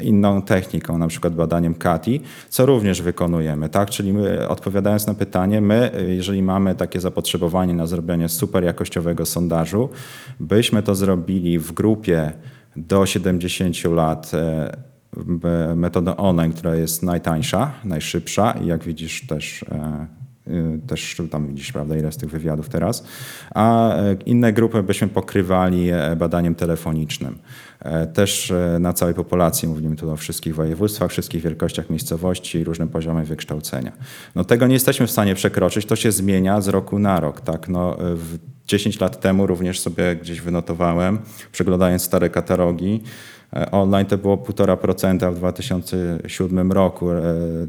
inną 0.00 0.42
techniką, 0.42 0.98
na 0.98 1.08
przykład 1.08 1.34
badaniem 1.34 1.74
CATI, 1.74 2.20
co 2.48 2.66
również 2.66 3.02
wykonujemy. 3.02 3.68
Tak? 3.68 3.90
Czyli 3.90 4.12
my, 4.12 4.48
odpowiadając 4.48 5.06
na 5.06 5.14
pytanie, 5.14 5.60
my, 5.60 5.90
jeżeli 6.08 6.42
mamy 6.42 6.74
takie 6.74 7.00
zapotrzebowanie 7.00 7.74
na 7.74 7.86
zrobienie 7.86 8.28
super 8.28 8.64
jakościowego 8.64 9.26
sondażu, 9.26 9.88
byśmy 10.40 10.82
to 10.82 10.94
zrobili 10.94 11.58
w 11.58 11.72
grupie 11.72 12.32
do 12.76 13.06
70 13.06 13.84
lat 13.84 14.32
e, 14.34 14.76
metodą 15.76 16.16
online, 16.16 16.52
która 16.52 16.74
jest 16.74 17.02
najtańsza, 17.02 17.72
najszybsza 17.84 18.52
i 18.52 18.66
jak 18.66 18.84
widzisz 18.84 19.26
też 19.26 19.62
e, 19.62 20.21
też 20.86 21.22
tam 21.30 21.48
widzisz, 21.48 21.72
prawda, 21.72 21.96
ile 21.96 22.12
z 22.12 22.16
tych 22.16 22.30
wywiadów 22.30 22.68
teraz, 22.68 23.04
a 23.54 23.96
e, 23.96 24.16
inne 24.26 24.52
grupy 24.52 24.82
byśmy 24.82 25.08
pokrywali 25.08 25.90
e, 25.90 26.16
badaniem 26.16 26.54
telefonicznym. 26.54 27.38
E, 27.80 28.06
Też 28.06 28.52
na 28.80 28.92
całej 28.92 29.14
populacji, 29.14 29.68
mówimy 29.68 29.96
tu 29.96 30.10
o 30.10 30.16
wszystkich 30.16 30.54
województwach, 30.54 31.10
wszystkich 31.10 31.42
wielkościach 31.42 31.90
miejscowości 31.90 32.58
i 32.58 32.64
różnym 32.64 32.88
poziomie 32.88 33.24
wykształcenia. 33.24 33.92
No 34.34 34.44
tego 34.44 34.66
nie 34.66 34.74
jesteśmy 34.74 35.06
w 35.06 35.10
stanie 35.10 35.34
przekroczyć, 35.34 35.86
to 35.86 35.96
się 35.96 36.12
zmienia 36.12 36.60
z 36.60 36.68
roku 36.68 36.98
na 36.98 37.20
rok, 37.20 37.40
tak, 37.40 37.68
no 37.68 38.00
e, 38.00 38.14
w 38.14 38.38
10 38.66 39.00
lat 39.00 39.20
temu 39.20 39.46
również 39.46 39.80
sobie 39.80 40.16
gdzieś 40.16 40.40
wynotowałem, 40.40 41.18
przeglądając 41.52 42.02
stare 42.02 42.30
katalogi, 42.30 43.02
Online 43.70 44.06
to 44.06 44.18
było 44.18 44.36
1,5% 44.36 45.32
w 45.32 45.36
2007 45.36 46.72
roku 46.72 47.10
e, 47.10 47.22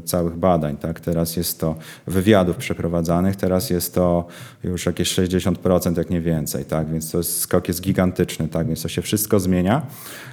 całych 0.04 0.36
badań. 0.36 0.76
Tak? 0.76 1.00
Teraz 1.00 1.36
jest 1.36 1.60
to 1.60 1.74
wywiadów 2.06 2.56
przeprowadzanych, 2.56 3.36
teraz 3.36 3.70
jest 3.70 3.94
to 3.94 4.26
już 4.64 4.86
jakieś 4.86 5.14
60%, 5.14 5.98
jak 5.98 6.10
nie 6.10 6.20
więcej. 6.20 6.64
Tak? 6.64 6.90
Więc 6.90 7.10
to 7.10 7.18
jest, 7.18 7.40
skok 7.40 7.68
jest 7.68 7.80
gigantyczny, 7.80 8.48
tak? 8.48 8.66
więc 8.66 8.82
to 8.82 8.88
się 8.88 9.02
wszystko 9.02 9.40
zmienia. 9.40 9.86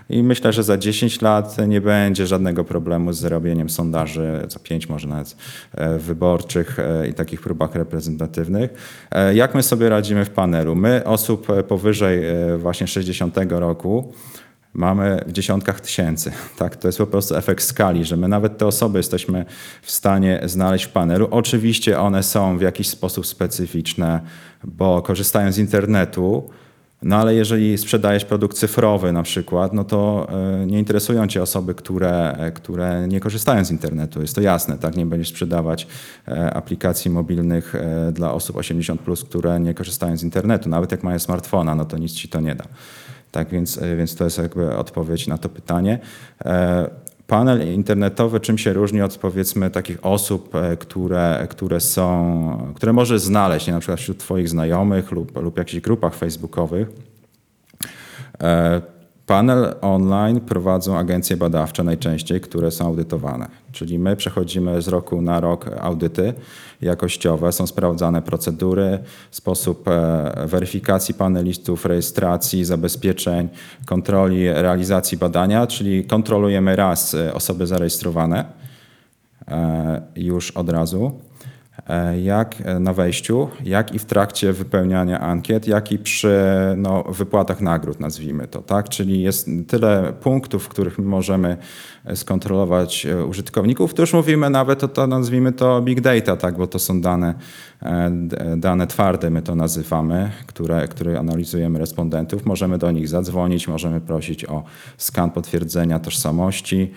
I 0.10 0.24
myślę, 0.24 0.54
że 0.54 0.64
za 0.64 0.78
10 0.78 1.22
lat 1.22 1.58
nie 1.68 1.82
będzie 1.82 2.28
żadnego 2.28 2.64
problemu 2.64 3.14
z 3.14 3.20
zrobieniem 3.20 3.70
sondaży, 3.70 4.46
za 4.48 4.60
5 4.60 4.90
może 4.90 5.08
nawet, 5.08 5.36
e, 5.74 5.98
wyborczych 5.98 6.80
e, 6.80 7.08
i 7.08 7.14
takich 7.14 7.42
próbach 7.42 7.76
reprezentatywnych. 7.76 8.74
E, 9.12 9.36
Jak 9.36 9.56
my 9.56 9.64
sobie 9.64 9.90
radzimy 9.90 10.26
w 10.26 10.30
panelu? 10.30 10.76
My 10.76 11.04
osób 11.06 11.50
e, 11.50 11.64
powyżej 11.64 12.26
e, 12.26 12.58
właśnie 12.58 12.88
60 12.88 13.38
roku 13.50 14.14
mamy 14.74 15.24
w 15.28 15.32
dziesiątkach 15.32 15.82
tysięcy. 15.82 16.32
Tak? 16.58 16.76
To 16.76 16.88
jest 16.88 16.98
po 16.98 17.08
prostu 17.08 17.36
efekt 17.36 17.64
skali, 17.64 18.06
że 18.06 18.18
my 18.18 18.28
nawet 18.28 18.58
te 18.58 18.68
osoby 18.68 19.00
jesteśmy 19.00 19.46
w 19.82 19.92
stanie 19.92 20.42
znaleźć 20.46 20.86
w 20.86 20.90
panelu. 20.90 21.28
Oczywiście 21.32 22.00
one 22.00 22.24
są 22.24 22.58
w 22.58 22.62
jakiś 22.62 22.90
sposób 22.90 23.28
specyficzne, 23.28 24.22
bo 24.64 25.02
korzystają 25.02 25.52
z 25.52 25.58
internetu, 25.58 26.50
no 27.04 27.16
ale 27.16 27.36
jeżeli 27.36 27.78
sprzedajesz 27.78 28.26
produkt 28.26 28.58
cyfrowy 28.58 29.12
na 29.12 29.24
przykład, 29.24 29.74
no 29.74 29.84
to 29.84 30.28
e, 30.62 30.66
nie 30.66 30.80
interesują 30.80 31.28
cię 31.28 31.42
osoby, 31.42 31.76
które, 31.76 32.34
e, 32.38 32.52
które 32.52 33.08
nie 33.08 33.20
korzystają 33.20 33.66
z 33.66 33.72
internetu. 33.72 34.22
Jest 34.22 34.36
to 34.36 34.42
jasne, 34.42 34.78
tak? 34.78 34.96
Nie 34.96 35.06
będziesz 35.06 35.30
sprzedawać 35.30 35.88
e, 36.28 36.54
aplikacji 36.54 37.12
mobilnych 37.12 37.74
dla 38.12 38.34
osób 38.34 38.56
80+, 38.56 38.98
plus, 38.98 39.24
które 39.24 39.60
nie 39.60 39.74
korzystają 39.74 40.18
z 40.18 40.24
internetu. 40.24 40.70
Nawet 40.70 40.92
jak 40.92 41.04
mają 41.04 41.20
smartfona, 41.20 41.76
no 41.76 41.86
to 41.86 41.98
nic 41.98 42.12
ci 42.12 42.30
to 42.30 42.40
nie 42.40 42.56
da. 42.56 42.66
Tak 43.32 43.50
więc, 43.50 43.78
e, 43.78 43.96
więc 43.96 44.16
to 44.16 44.24
jest 44.24 44.38
jakby 44.38 44.76
odpowiedź 44.78 45.28
na 45.28 45.38
to 45.38 45.50
pytanie. 45.50 46.00
E, 46.46 46.90
Panel 47.28 47.74
internetowy 47.74 48.40
czym 48.40 48.58
się 48.58 48.74
różni 48.74 49.02
od 49.02 49.18
powiedzmy 49.18 49.70
takich 49.70 50.06
osób, 50.06 50.56
e, 50.56 50.78
które, 50.78 51.48
które 51.50 51.80
są, 51.80 52.74
które 52.76 52.94
możesz 52.94 53.22
znaleźć 53.22 53.68
nie, 53.68 53.74
na 53.74 53.80
przykład 53.80 54.00
wśród 54.00 54.18
twoich 54.18 54.50
znajomych 54.50 55.12
lub, 55.12 55.42
lub 55.42 55.58
jakichś 55.58 55.82
grupach 55.82 56.16
facebookowych. 56.16 56.88
Panel 59.26 59.76
online 59.82 60.40
prowadzą 60.40 60.98
agencje 60.98 61.38
badawcze 61.38 61.84
najczęściej, 61.84 62.42
które 62.42 62.72
są 62.72 62.86
audytowane. 62.86 63.48
Czyli 63.72 64.00
my 64.00 64.16
przechodzimy 64.16 64.82
z 64.82 64.88
roku 64.88 65.22
na 65.22 65.40
rok 65.40 65.70
audyty 65.82 66.34
jakościowe, 66.82 67.52
są 67.52 67.68
sprawdzane 67.68 68.22
procedury, 68.22 69.00
sposób 69.32 69.88
e, 69.88 70.48
weryfikacji 70.48 71.14
panelistów, 71.14 71.86
rejestracji, 71.86 72.66
zabezpieczeń, 72.66 73.50
kontroli 73.86 74.54
realizacji 74.54 75.18
badania, 75.18 75.68
czyli 75.68 76.06
kontrolujemy 76.06 76.76
raz 76.76 77.14
e, 77.14 77.34
osoby 77.34 77.68
zarejestrowane 77.68 78.46
e, 79.48 80.02
już 80.16 80.52
od 80.52 80.70
razu 80.70 81.20
jak 82.24 82.56
na 82.80 82.94
wejściu, 82.94 83.50
jak 83.64 83.96
i 83.96 84.00
w 84.00 84.06
trakcie 84.06 84.54
wypełniania 84.54 85.20
ankiet, 85.20 85.68
jak 85.68 85.92
i 85.92 86.00
przy 86.00 86.40
no, 86.78 87.04
wypłatach 87.04 87.62
nagród, 87.62 88.00
nazwijmy 88.00 88.48
to. 88.48 88.62
Tak? 88.62 88.90
Czyli 88.90 89.22
jest 89.22 89.48
tyle 89.68 90.14
punktów, 90.22 90.64
w 90.64 90.68
których 90.68 91.00
my 91.00 91.06
możemy 91.06 91.58
skontrolować 92.16 93.06
e, 93.06 93.26
użytkowników. 93.26 93.94
Tu 93.94 94.02
już 94.02 94.14
mówimy 94.14 94.50
nawet 94.50 94.84
o 94.84 94.88
to, 94.88 95.08
nazwijmy 95.08 95.52
to 95.52 95.82
big 95.82 96.02
data, 96.02 96.38
tak? 96.38 96.58
bo 96.58 96.68
to 96.68 96.80
są 96.80 97.02
dane, 97.02 97.34
e, 97.82 98.12
dane 98.58 98.88
twarde, 98.88 99.30
my 99.30 99.42
to 99.42 99.56
nazywamy, 99.56 100.32
które, 100.48 100.88
które 100.88 101.20
analizujemy 101.20 101.80
respondentów. 101.80 102.46
Możemy 102.46 102.78
do 102.78 102.92
nich 102.92 103.08
zadzwonić, 103.08 103.68
możemy 103.68 104.02
prosić 104.02 104.46
o 104.46 104.64
skan 104.98 105.32
potwierdzenia 105.32 106.00
tożsamości. 106.00 106.92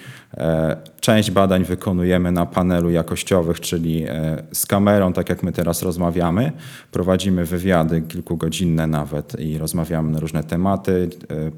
Część 1.04 1.30
badań 1.30 1.64
wykonujemy 1.64 2.32
na 2.32 2.46
panelu 2.46 2.90
jakościowych, 2.90 3.60
czyli 3.60 4.04
e, 4.08 4.42
z 4.52 4.66
kamerą, 4.66 5.12
tak 5.12 5.28
jak 5.28 5.42
my 5.42 5.52
teraz 5.52 5.82
rozmawiamy. 5.82 6.52
Prowadzimy 6.92 7.44
wywiady 7.44 8.02
kilkugodzinne 8.02 8.86
nawet 8.86 9.40
i 9.40 9.58
rozmawiamy 9.58 10.10
na 10.10 10.20
różne 10.20 10.44
tematy. 10.44 11.08
e, 11.30 11.50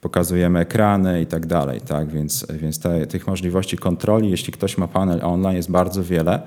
Pokazujemy 0.00 0.58
ekrany 0.58 1.22
i 1.22 1.26
tak 1.26 1.46
dalej, 1.46 1.80
tak? 1.80 2.08
Więc, 2.08 2.46
więc 2.50 2.78
te, 2.78 3.06
tych 3.06 3.26
możliwości 3.26 3.76
kontroli, 3.76 4.30
jeśli 4.30 4.52
ktoś 4.52 4.78
ma 4.78 4.88
panel 4.88 5.20
online, 5.24 5.56
jest 5.56 5.70
bardzo 5.70 6.04
wiele. 6.04 6.42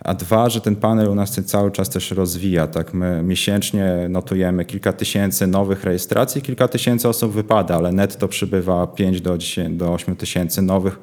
A 0.00 0.14
dwa, 0.14 0.50
że 0.50 0.60
ten 0.60 0.76
panel 0.76 1.08
u 1.08 1.14
nas 1.14 1.36
się 1.36 1.42
cały 1.42 1.70
czas 1.70 1.88
też 1.90 2.10
rozwija. 2.10 2.66
Tak? 2.66 2.94
My 2.94 3.22
miesięcznie 3.22 4.06
notujemy 4.08 4.64
kilka 4.64 4.92
tysięcy 4.92 5.46
nowych 5.46 5.84
rejestracji, 5.84 6.42
kilka 6.42 6.68
tysięcy 6.68 7.08
osób 7.08 7.32
wypada, 7.32 7.76
ale 7.76 7.92
netto 7.92 8.28
przybywa 8.28 8.86
5 8.86 9.20
do, 9.20 9.38
10, 9.38 9.76
do 9.76 9.92
8 9.92 10.16
tysięcy 10.16 10.62
nowych, 10.62 10.98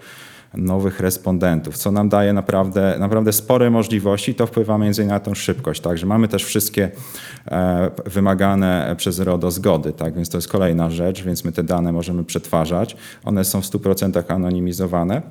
nowych 0.54 1.00
respondentów, 1.00 1.78
co 1.78 1.92
nam 1.92 2.10
daje 2.10 2.34
naprawdę, 2.34 2.96
naprawdę 3.00 3.34
spore 3.34 3.70
możliwości. 3.70 4.36
To 4.36 4.48
wpływa 4.48 4.78
między 4.78 5.02
innymi 5.02 5.14
na 5.14 5.20
tą 5.20 5.36
szybkość. 5.36 5.82
Także 5.82 6.06
mamy 6.06 6.28
też 6.28 6.46
wszystkie 6.46 6.92
e, 7.48 7.92
wymagane 8.06 8.96
przez 8.98 9.20
RODO 9.20 9.52
zgody, 9.52 9.94
tak? 9.94 10.16
więc 10.16 10.30
to 10.30 10.38
jest 10.38 10.48
kolejna 10.48 10.90
rzecz, 10.90 11.24
więc 11.24 11.46
my 11.46 11.52
te 11.52 11.64
dane 11.64 11.92
możemy 11.92 12.24
przetwarzać. 12.24 12.98
One 13.24 13.46
są 13.46 13.62
w 13.62 13.66
100% 13.66 14.24
anonimizowane. 14.34 15.22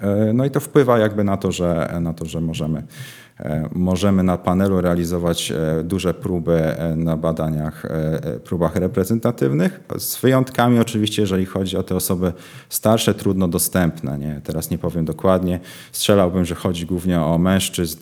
E, 0.00 0.32
No 0.32 0.44
i 0.44 0.50
to 0.50 0.60
wpływa 0.60 0.98
jakby 0.98 1.24
na 1.24 1.36
to, 1.36 1.52
że, 1.52 1.98
na 2.00 2.12
to, 2.14 2.24
że 2.24 2.40
możemy 2.40 2.82
Możemy 3.72 4.22
na 4.22 4.38
panelu 4.38 4.80
realizować 4.80 5.50
e, 5.52 5.82
duże 5.84 6.14
próby 6.14 6.52
e, 6.52 6.96
na 6.96 7.16
badaniach, 7.16 7.84
e, 7.84 7.88
e, 8.24 8.40
próbach 8.40 8.76
reprezentatywnych, 8.76 9.80
z 9.98 10.20
wyjątkami 10.20 10.78
oczywiście, 10.78 11.22
jeżeli 11.22 11.46
chodzi 11.46 11.76
o 11.76 11.82
te 11.82 11.96
osoby 11.96 12.32
starsze, 12.68 13.14
trudno 13.14 13.48
dostępne. 13.48 14.18
Nie? 14.18 14.40
Teraz 14.44 14.70
nie 14.70 14.78
powiem 14.78 15.04
dokładnie. 15.04 15.60
Strzelałbym, 15.92 16.44
że 16.44 16.54
chodzi 16.54 16.86
głównie 16.86 17.20
o 17.20 17.38
mężczyzn 17.38 17.98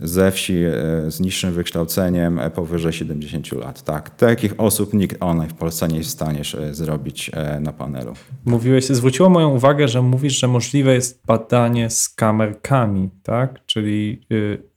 ze 0.00 0.30
wsi 0.30 0.54
e, 0.54 0.72
z 1.10 1.20
niższym 1.20 1.52
wykształceniem 1.52 2.38
e, 2.38 2.50
powyżej 2.50 2.92
70 2.92 3.52
lat. 3.52 3.82
Tak, 3.82 4.10
takich 4.10 4.60
osób 4.60 4.94
nikt 4.94 5.16
online 5.22 5.50
w 5.50 5.54
Polsce 5.54 5.88
nie 5.88 5.98
jest 5.98 6.10
w 6.10 6.12
stanie 6.12 6.40
e, 6.60 6.74
zrobić 6.74 7.30
e, 7.34 7.60
na 7.60 7.72
panelu. 7.72 8.12
Mówiłeś, 8.44 8.86
zwróciło 8.86 9.28
moją 9.28 9.48
uwagę, 9.48 9.88
że 9.88 10.02
mówisz, 10.02 10.40
że 10.40 10.48
możliwe 10.48 10.94
jest 10.94 11.26
badanie 11.26 11.90
z 11.90 12.08
kamerkami, 12.08 13.10
tak? 13.22 13.66
Czyli 13.66 14.20
y, 14.32 14.73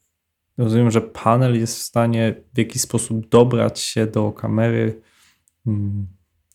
rozumiem, 0.57 0.91
że 0.91 1.01
panel 1.01 1.59
jest 1.59 1.77
w 1.77 1.81
stanie 1.81 2.35
w 2.53 2.57
jakiś 2.57 2.81
sposób 2.81 3.29
dobrać 3.29 3.79
się 3.79 4.07
do 4.07 4.31
kamery 4.31 5.01
mm, 5.67 6.07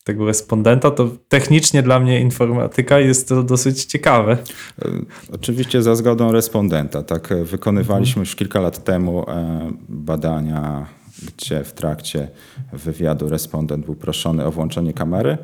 tego 0.03 0.25
respondenta. 0.25 0.91
To 0.91 1.09
technicznie 1.27 1.83
dla 1.83 1.99
mnie 1.99 2.19
informatyka 2.19 2.99
jest 2.99 3.29
to 3.29 3.43
dosyć 3.43 3.85
ciekawe. 3.85 4.37
E, 4.81 4.89
Oczywiście 5.33 5.81
za 5.81 5.95
zgodą 5.95 6.31
respondenta. 6.31 7.03
Tak, 7.03 7.31
e, 7.31 7.43
wykonywaliśmy 7.43 8.19
już 8.19 8.35
kilka 8.35 8.59
lat 8.59 8.83
temu 8.83 9.29
e, 9.29 9.71
badania, 9.89 10.85
gdzie 11.27 11.63
w 11.63 11.73
trakcie 11.73 12.27
wywiadu 12.73 13.29
respondent 13.29 13.85
był 13.85 13.95
proszony 13.95 14.45
o 14.45 14.51
włączenie 14.51 14.93
kamery 14.93 15.37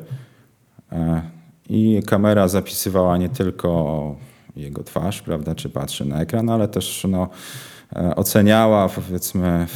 i 1.68 2.02
kamera 2.06 2.48
zapisywała 2.48 3.18
nie 3.18 3.28
tylko 3.28 4.16
jego 4.56 4.84
twarz, 4.84 5.22
prawda, 5.22 5.54
czy 5.54 5.70
patrzy 5.70 6.04
na 6.04 6.20
ekran, 6.20 6.50
ale 6.50 6.68
też 6.68 7.06
no, 7.08 7.28
oceniała, 8.16 8.88
powiedzmy, 8.88 9.66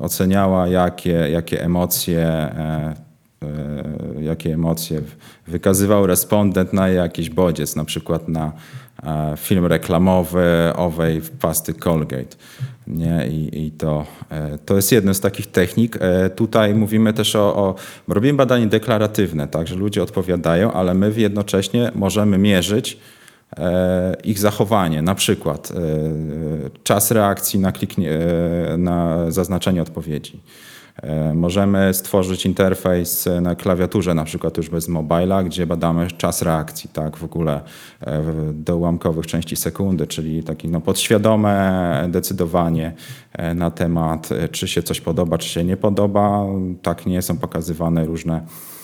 oceniała 0.00 0.68
jakie, 0.68 1.10
jakie 1.10 1.64
emocje 1.64 2.20
e, 2.26 2.94
e, 3.42 4.22
jakie 4.22 4.54
emocje 4.54 5.02
wykazywał 5.46 6.06
respondent 6.06 6.72
na 6.72 6.88
jakiś 6.88 7.30
bodziec, 7.30 7.76
na 7.76 7.84
przykład 7.84 8.28
na 8.28 8.52
e, 9.02 9.34
film 9.36 9.66
reklamowy 9.66 10.72
owej 10.76 11.20
pasty 11.40 11.74
Colgate. 11.74 12.36
Nie? 12.86 13.26
I, 13.28 13.66
i 13.66 13.70
to, 13.70 14.06
e, 14.30 14.58
to 14.58 14.76
jest 14.76 14.92
jedna 14.92 15.14
z 15.14 15.20
takich 15.20 15.46
technik. 15.46 15.96
E, 16.00 16.30
Tutaj 16.30 16.74
mówimy 16.74 17.12
też 17.12 17.36
o, 17.36 17.56
o 17.56 17.74
robimy 18.08 18.36
badanie 18.36 18.66
deklaratywne, 18.66 19.48
tak, 19.48 19.68
że 19.68 19.74
ludzie 19.74 20.02
odpowiadają, 20.02 20.72
ale 20.72 20.94
my 20.94 21.12
jednocześnie 21.16 21.90
możemy 21.94 22.38
mierzyć 22.38 22.92
e, 22.92 23.21
ich 24.24 24.38
zachowanie, 24.38 25.02
na 25.02 25.14
przykład 25.14 25.70
e, 25.70 25.74
czas 26.82 27.10
reakcji 27.10 27.60
na, 27.60 27.72
kliknie, 27.72 28.10
e, 28.12 28.76
na 28.76 29.30
zaznaczenie 29.30 29.82
odpowiedzi. 29.82 30.40
E, 31.02 31.34
Możemy 31.34 31.94
stworzyć 31.94 32.46
interfejs 32.46 33.28
na 33.40 33.54
klawiaturze, 33.54 34.14
na 34.14 34.24
przykład 34.24 34.56
już 34.56 34.70
bez 34.70 34.88
mobila, 34.88 35.42
gdzie 35.42 35.66
badamy 35.66 36.10
czas 36.10 36.42
reakcji, 36.42 36.90
tak, 36.92 37.16
w 37.16 37.24
ogóle 37.24 37.60
e, 38.00 38.22
do 38.52 38.76
ułamkowych 38.76 39.26
części 39.26 39.56
sekundy, 39.56 40.06
czyli 40.06 40.42
takie 40.42 40.68
no, 40.68 40.80
podświadome 40.80 42.08
decydowanie 42.08 42.92
e, 43.32 43.54
na 43.54 43.70
temat, 43.70 44.32
e, 44.32 44.48
czy 44.48 44.68
się 44.68 44.82
coś 44.82 45.00
podoba, 45.00 45.38
czy 45.38 45.48
się 45.48 45.64
nie 45.64 45.76
podoba. 45.76 46.46
Tak 46.82 47.06
nie 47.06 47.22
są 47.22 47.38
pokazywane 47.38 48.04
różne 48.04 48.36
e, 48.36 48.81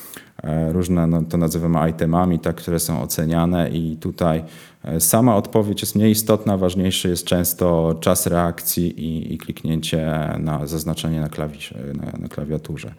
różne, 0.72 1.06
no, 1.06 1.22
to 1.22 1.36
nazywamy 1.36 1.90
itemami, 1.90 2.38
tak, 2.38 2.56
które 2.56 2.80
są 2.80 3.02
oceniane 3.02 3.70
i 3.70 3.96
tutaj 3.96 4.44
e, 4.84 5.00
sama 5.00 5.36
odpowiedź 5.36 5.82
jest 5.82 5.94
mniej 5.94 6.10
istotna, 6.10 6.56
ważniejszy 6.56 7.08
jest 7.08 7.24
często 7.24 7.94
czas 8.00 8.26
reakcji 8.26 9.00
i, 9.04 9.34
i 9.34 9.38
kliknięcie 9.38 10.14
na 10.38 10.66
zaznaczenie 10.66 11.20
na, 11.20 11.28
klawisz, 11.28 11.74
na, 11.94 12.18
na 12.18 12.28
klawiaturze. 12.28 12.94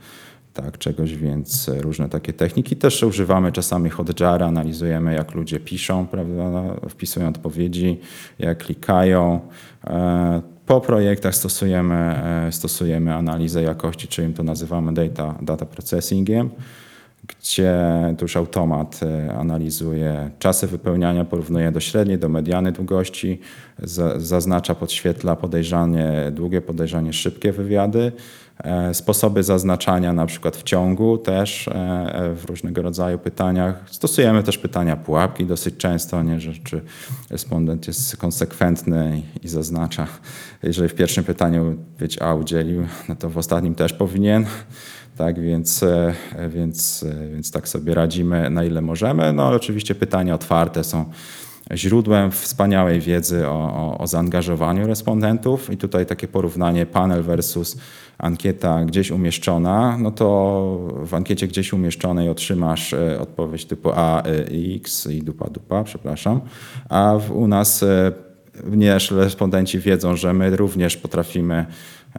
Tak, 0.53 0.77
czegoś, 0.77 1.15
więc 1.15 1.69
e, 1.69 1.81
różne 1.81 2.09
takie 2.09 2.33
techniki. 2.33 2.75
Też 2.75 3.03
używamy 3.03 3.51
czasami 3.51 3.89
hotjara, 3.89 4.45
analizujemy 4.45 5.13
jak 5.13 5.33
ludzie 5.35 5.59
piszą, 5.59 6.07
prawda, 6.07 6.75
wpisują 6.89 7.29
odpowiedzi, 7.29 7.99
jak 8.39 8.57
klikają. 8.57 9.39
E, 9.87 10.41
Po 10.65 10.81
projektach 10.81 11.35
stosujemy, 11.35 11.95
e, 11.95 12.51
stosujemy 12.51 13.13
analizę 13.13 13.63
jakości, 13.63 14.07
czyli 14.07 14.33
to 14.33 14.43
nazywamy 14.43 14.93
data, 14.93 15.35
data 15.41 15.65
processingiem 15.65 16.49
gdzie 17.27 17.75
tu 18.17 18.25
już 18.25 18.37
automat 18.37 18.99
e, 19.03 19.33
analizuje 19.37 20.31
czasy 20.39 20.67
wypełniania, 20.67 21.25
porównuje 21.25 21.71
do 21.71 21.79
średniej, 21.79 22.17
do 22.19 22.29
mediany 22.29 22.71
długości, 22.71 23.39
za- 23.83 24.19
zaznacza, 24.19 24.75
podświetla 24.75 25.35
podejrzanie 25.35 26.31
długie, 26.31 26.61
podejrzanie 26.61 27.13
szybkie 27.13 27.51
wywiady, 27.51 28.11
e, 28.57 28.93
sposoby 28.93 29.43
zaznaczania 29.43 30.13
na 30.13 30.25
przykład 30.25 30.57
w 30.57 30.63
ciągu 30.63 31.17
też 31.17 31.67
e, 31.67 32.33
w 32.35 32.45
różnego 32.45 32.81
rodzaju 32.81 33.19
pytaniach. 33.19 33.83
Stosujemy 33.91 34.43
też 34.43 34.57
pytania 34.57 34.95
pułapki 34.97 35.45
dosyć 35.45 35.77
często, 35.77 36.23
nie, 36.23 36.39
że 36.39 36.53
czy 36.53 36.81
respondent 37.29 37.87
jest 37.87 38.17
konsekwentny 38.17 39.21
i 39.43 39.47
zaznacza, 39.47 40.07
jeżeli 40.63 40.89
w 40.89 40.95
pierwszym 40.95 41.23
pytaniu 41.23 41.75
być 41.99 42.21
A 42.21 42.33
udzielił, 42.35 42.85
no 43.09 43.15
to 43.15 43.29
w 43.29 43.37
ostatnim 43.37 43.75
też 43.75 43.93
powinien. 43.93 44.45
Tak, 45.19 45.41
więc, 45.41 45.83
e, 45.83 46.13
więc, 46.49 47.03
e, 47.03 47.29
więc 47.31 47.51
tak 47.51 47.67
sobie 47.67 47.93
radzimy 47.93 48.49
na 48.49 48.63
ile 48.63 48.81
możemy. 48.81 49.33
No 49.33 49.47
ale 49.47 49.55
oczywiście 49.55 49.95
pytania 49.95 50.35
otwarte 50.35 50.83
są 50.83 51.05
źródłem 51.73 52.31
wspaniałej 52.31 52.99
wiedzy 52.99 53.47
o, 53.47 53.51
o, 53.51 53.97
o 53.97 54.07
zaangażowaniu 54.07 54.87
respondentów. 54.87 55.69
I 55.73 55.77
tutaj 55.77 56.05
takie 56.05 56.27
porównanie 56.27 56.85
panel 56.85 57.23
versus 57.23 57.77
ankieta 58.17 58.85
gdzieś 58.85 59.11
umieszczona, 59.11 59.97
no 59.97 60.11
to 60.11 60.79
w 61.03 61.13
ankiecie 61.13 61.47
gdzieś 61.47 61.73
umieszczonej 61.73 62.29
otrzymasz 62.29 62.93
e, 62.93 63.19
odpowiedź 63.19 63.65
typu 63.65 63.89
A, 63.95 64.23
X 64.75 65.05
i 65.05 65.23
dupa 65.23 65.49
dupa, 65.49 65.83
przepraszam, 65.83 66.41
a 66.89 67.15
w, 67.19 67.31
u 67.31 67.47
nas 67.47 67.85
ponieważ 68.69 69.11
respondenci 69.11 69.79
wiedzą, 69.79 70.15
że 70.15 70.33
my 70.33 70.57
również 70.57 70.97
potrafimy 70.97 71.65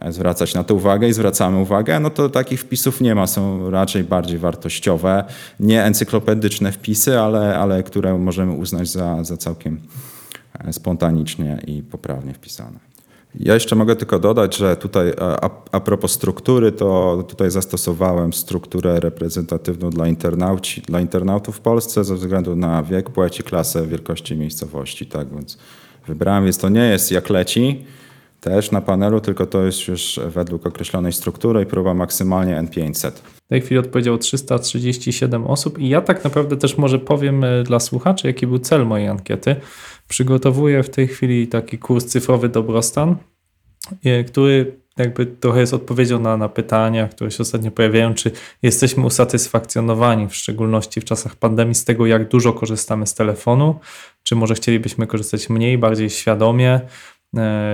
zwracać 0.09 0.53
na 0.53 0.63
to 0.63 0.75
uwagę 0.75 1.07
i 1.07 1.13
zwracamy 1.13 1.57
uwagę, 1.57 1.99
no 1.99 2.09
to 2.09 2.29
takich 2.29 2.61
wpisów 2.61 3.01
nie 3.01 3.15
ma, 3.15 3.27
są 3.27 3.69
raczej 3.69 4.03
bardziej 4.03 4.37
wartościowe, 4.37 5.23
nie 5.59 5.83
encyklopedyczne 5.83 6.71
wpisy, 6.71 7.19
ale, 7.19 7.57
ale 7.57 7.83
które 7.83 8.17
możemy 8.17 8.51
uznać 8.51 8.89
za, 8.89 9.23
za 9.23 9.37
całkiem 9.37 9.81
e, 10.59 10.73
spontanicznie 10.73 11.61
i 11.67 11.83
poprawnie 11.83 12.33
wpisane. 12.33 12.91
Ja 13.39 13.53
jeszcze 13.53 13.75
mogę 13.75 13.95
tylko 13.95 14.19
dodać, 14.19 14.57
że 14.57 14.77
tutaj 14.77 15.13
a, 15.19 15.49
a 15.71 15.79
propos 15.79 16.11
struktury, 16.11 16.71
to 16.71 17.23
tutaj 17.27 17.51
zastosowałem 17.51 18.33
strukturę 18.33 18.99
reprezentatywną 18.99 19.89
dla, 19.89 20.07
internauci, 20.07 20.81
dla 20.81 21.01
internautów 21.01 21.57
w 21.57 21.59
Polsce 21.59 22.03
ze 22.03 22.15
względu 22.15 22.55
na 22.55 22.83
wiek, 22.83 23.09
płeć 23.09 23.39
i 23.39 23.43
klasę 23.43 23.87
wielkości 23.87 24.35
miejscowości. 24.35 25.05
Tak 25.05 25.35
więc 25.35 25.57
wybrałem, 26.07 26.43
więc 26.43 26.57
to 26.57 26.69
nie 26.69 26.83
jest 26.83 27.11
jak 27.11 27.29
leci 27.29 27.85
też 28.41 28.71
na 28.71 28.81
panelu, 28.81 29.21
tylko 29.21 29.45
to 29.45 29.65
jest 29.65 29.87
już 29.87 30.19
według 30.27 30.65
określonej 30.65 31.13
struktury 31.13 31.61
i 31.61 31.65
próba 31.65 31.93
maksymalnie 31.93 32.55
N500. 32.55 33.11
W 33.11 33.47
tej 33.49 33.61
chwili 33.61 33.79
odpowiedziało 33.79 34.17
337 34.17 35.47
osób 35.47 35.79
i 35.79 35.89
ja 35.89 36.01
tak 36.01 36.23
naprawdę 36.23 36.57
też 36.57 36.77
może 36.77 36.99
powiem 36.99 37.43
e, 37.43 37.63
dla 37.63 37.79
słuchaczy, 37.79 38.27
jaki 38.27 38.47
był 38.47 38.59
cel 38.59 38.85
mojej 38.85 39.07
ankiety. 39.07 39.55
Przygotowuję 40.07 40.83
w 40.83 40.89
tej 40.89 41.07
chwili 41.07 41.47
taki 41.47 41.77
kurs 41.77 42.05
cyfrowy 42.05 42.49
dobrostan, 42.49 43.15
e, 44.05 44.23
który 44.23 44.81
jakby 44.97 45.25
trochę 45.25 45.59
jest 45.59 45.73
odpowiedzią 45.73 46.19
na, 46.19 46.37
na 46.37 46.49
pytania, 46.49 47.07
które 47.07 47.31
się 47.31 47.41
ostatnio 47.41 47.71
pojawiają, 47.71 48.13
czy 48.13 48.31
jesteśmy 48.63 49.05
usatysfakcjonowani, 49.05 50.27
w 50.27 50.35
szczególności 50.35 51.01
w 51.01 51.05
czasach 51.05 51.35
pandemii, 51.35 51.75
z 51.75 51.85
tego, 51.85 52.05
jak 52.05 52.27
dużo 52.27 52.53
korzystamy 52.53 53.07
z 53.07 53.13
telefonu, 53.13 53.79
czy 54.23 54.35
może 54.35 54.55
chcielibyśmy 54.55 55.07
korzystać 55.07 55.49
mniej, 55.49 55.77
bardziej 55.77 56.09
świadomie, 56.09 56.81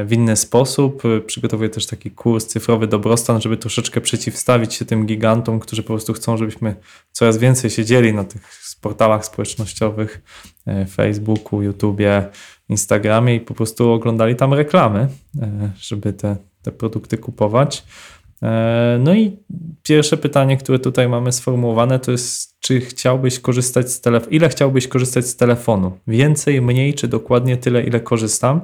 w 0.05 0.07
inny 0.11 0.35
sposób. 0.35 1.03
E, 1.05 1.21
Przygotowuję 1.21 1.69
też 1.69 1.85
taki 1.85 2.11
kurs 2.11 2.45
cyfrowy 2.45 2.87
dobrostan, 2.87 3.41
żeby 3.41 3.57
troszeczkę 3.57 4.01
przeciwstawić 4.01 4.73
się 4.73 4.85
tym 4.85 5.05
gigantom, 5.05 5.59
którzy 5.59 5.83
po 5.83 5.87
prostu 5.87 6.13
chcą, 6.13 6.37
żebyśmy 6.37 6.75
coraz 7.11 7.37
więcej 7.37 7.69
siedzieli 7.69 8.13
na 8.13 8.23
tych 8.23 8.41
portalach 8.81 9.25
społecznościowych, 9.25 10.21
e, 10.67 10.85
Facebooku, 10.85 11.61
YouTubie, 11.61 12.25
Instagramie 12.69 13.35
i 13.35 13.39
po 13.39 13.53
prostu 13.53 13.91
oglądali 13.91 14.35
tam 14.35 14.53
reklamy, 14.53 15.07
e, 15.41 15.71
żeby 15.79 16.13
te, 16.13 16.35
te 16.61 16.71
produkty 16.71 17.17
kupować. 17.17 17.83
E, 18.43 18.97
No 18.99 19.13
i 19.15 19.37
pierwsze 19.83 20.17
pytanie, 20.17 20.57
które 20.57 20.79
tutaj 20.79 21.09
mamy 21.09 21.31
sformułowane, 21.31 21.99
to 21.99 22.11
jest, 22.11 22.59
czy 22.59 22.81
chciałbyś 22.81 23.39
korzystać 23.39 23.91
z 23.91 24.01
telefonu, 24.01 24.31
ile 24.31 24.49
chciałbyś 24.49 24.87
korzystać 24.87 25.27
z 25.27 25.35
telefonu? 25.35 25.97
Więcej, 26.07 26.61
mniej, 26.61 26.93
czy 26.93 27.07
dokładnie 27.07 27.57
tyle, 27.57 27.83
ile 27.83 27.99
korzystam? 27.99 28.61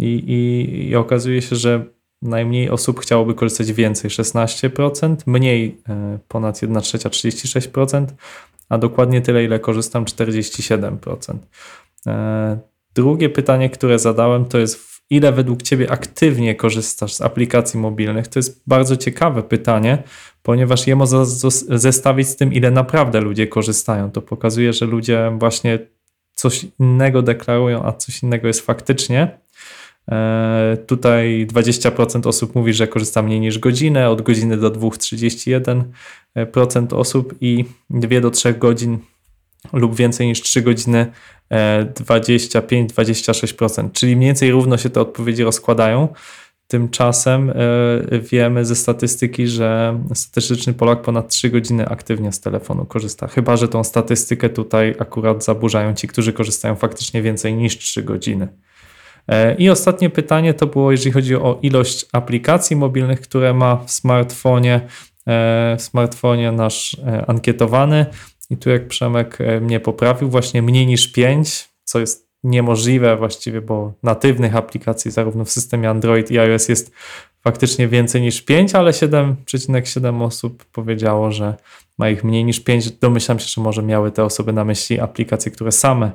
I, 0.00 0.04
i, 0.06 0.88
i 0.88 0.96
okazuje 0.96 1.42
się, 1.42 1.56
że 1.56 1.84
najmniej 2.22 2.70
osób 2.70 3.00
chciałoby 3.00 3.34
korzystać 3.34 3.72
więcej, 3.72 4.10
16%, 4.10 5.16
mniej 5.26 5.78
e, 5.88 6.18
ponad 6.28 6.62
1 6.62 6.80
trzecia, 6.82 7.08
36%, 7.08 8.06
a 8.68 8.78
dokładnie 8.78 9.20
tyle, 9.20 9.44
ile 9.44 9.58
korzystam, 9.58 10.04
47%. 10.04 11.34
E, 12.06 12.70
Drugie 12.94 13.28
pytanie, 13.28 13.70
które 13.70 13.98
zadałem, 13.98 14.44
to 14.44 14.58
jest 14.58 14.90
ile 15.10 15.32
według 15.32 15.62
Ciebie 15.62 15.90
aktywnie 15.90 16.54
korzystasz 16.54 17.14
z 17.14 17.20
aplikacji 17.20 17.80
mobilnych? 17.80 18.28
To 18.28 18.38
jest 18.38 18.62
bardzo 18.66 18.96
ciekawe 18.96 19.42
pytanie, 19.42 20.02
ponieważ 20.42 20.86
je 20.86 20.96
można 20.96 21.24
zestawić 21.68 22.28
z 22.28 22.36
tym, 22.36 22.52
ile 22.52 22.70
naprawdę 22.70 23.20
ludzie 23.20 23.46
korzystają. 23.46 24.10
To 24.10 24.22
pokazuje, 24.22 24.72
że 24.72 24.86
ludzie 24.86 25.36
właśnie 25.38 25.78
coś 26.34 26.66
innego 26.80 27.22
deklarują, 27.22 27.84
a 27.84 27.92
coś 27.92 28.22
innego 28.22 28.46
jest 28.46 28.60
faktycznie. 28.60 29.38
E, 30.10 30.76
Tutaj 30.86 31.46
20% 31.46 32.28
osób 32.28 32.54
mówi, 32.54 32.72
że 32.72 32.88
korzysta 32.88 33.22
mniej 33.22 33.40
niż 33.40 33.58
godzinę, 33.58 34.10
od 34.10 34.22
godziny 34.22 34.56
do 34.56 34.70
2,31% 34.70 36.96
osób 36.96 37.34
i 37.40 37.64
2 37.90 38.20
do 38.20 38.30
3 38.30 38.54
godzin 38.54 38.98
lub 39.72 39.96
więcej 39.96 40.26
niż 40.26 40.42
3 40.42 40.62
godziny 40.62 41.12
e, 41.50 41.86
25-26%, 41.94 43.92
czyli 43.92 44.16
mniej 44.16 44.28
więcej 44.28 44.50
równo 44.50 44.78
się 44.78 44.90
te 44.90 45.00
odpowiedzi 45.00 45.44
rozkładają. 45.44 46.08
Tymczasem 46.68 47.50
e, 47.50 47.54
wiemy 48.32 48.64
ze 48.64 48.76
statystyki, 48.76 49.46
że 49.46 50.00
statystyczny 50.14 50.74
Polak 50.74 51.02
ponad 51.02 51.28
3 51.28 51.50
godziny 51.50 51.88
aktywnie 51.88 52.32
z 52.32 52.40
telefonu 52.40 52.86
korzysta. 52.86 53.26
Chyba, 53.26 53.56
że 53.56 53.68
tą 53.68 53.84
statystykę 53.84 54.48
tutaj 54.48 54.94
akurat 54.98 55.44
zaburzają 55.44 55.94
ci, 55.94 56.08
którzy 56.08 56.32
korzystają 56.32 56.76
faktycznie 56.76 57.22
więcej 57.22 57.54
niż 57.54 57.78
3 57.78 58.02
godziny. 58.02 58.48
E, 59.28 59.54
I 59.54 59.70
ostatnie 59.70 60.10
pytanie 60.10 60.54
to 60.54 60.66
było, 60.66 60.90
jeżeli 60.92 61.12
chodzi 61.12 61.36
o 61.36 61.58
ilość 61.62 62.06
aplikacji 62.12 62.76
mobilnych, 62.76 63.20
które 63.20 63.54
ma 63.54 63.76
w 63.76 63.90
smartfonie, 63.90 64.74
e, 64.74 65.76
w 65.78 65.82
smartfonie 65.82 66.52
nasz 66.52 66.96
e, 67.06 67.26
ankietowany. 67.26 68.06
I 68.50 68.56
tu 68.56 68.70
jak 68.70 68.88
Przemek 68.88 69.38
mnie 69.60 69.80
poprawił, 69.80 70.30
właśnie 70.30 70.62
mniej 70.62 70.86
niż 70.86 71.12
5, 71.12 71.68
co 71.84 72.00
jest 72.00 72.30
niemożliwe 72.44 73.16
właściwie, 73.16 73.60
bo 73.60 73.92
natywnych 74.02 74.56
aplikacji 74.56 75.10
zarówno 75.10 75.44
w 75.44 75.50
systemie 75.50 75.90
Android 75.90 76.30
i 76.30 76.38
iOS 76.38 76.68
jest 76.68 76.92
faktycznie 77.44 77.88
więcej 77.88 78.22
niż 78.22 78.42
5, 78.42 78.74
ale 78.74 78.90
7,7 78.90 80.22
osób 80.22 80.64
powiedziało, 80.64 81.32
że 81.32 81.54
ma 82.00 82.10
ich 82.10 82.24
mniej 82.24 82.44
niż 82.44 82.60
5. 82.60 82.90
Domyślam 82.90 83.38
się, 83.38 83.46
że 83.48 83.60
może 83.60 83.82
miały 83.82 84.10
te 84.10 84.24
osoby 84.24 84.52
na 84.52 84.64
myśli 84.64 85.00
aplikacje, 85.00 85.52
które 85.52 85.72
same 85.72 86.10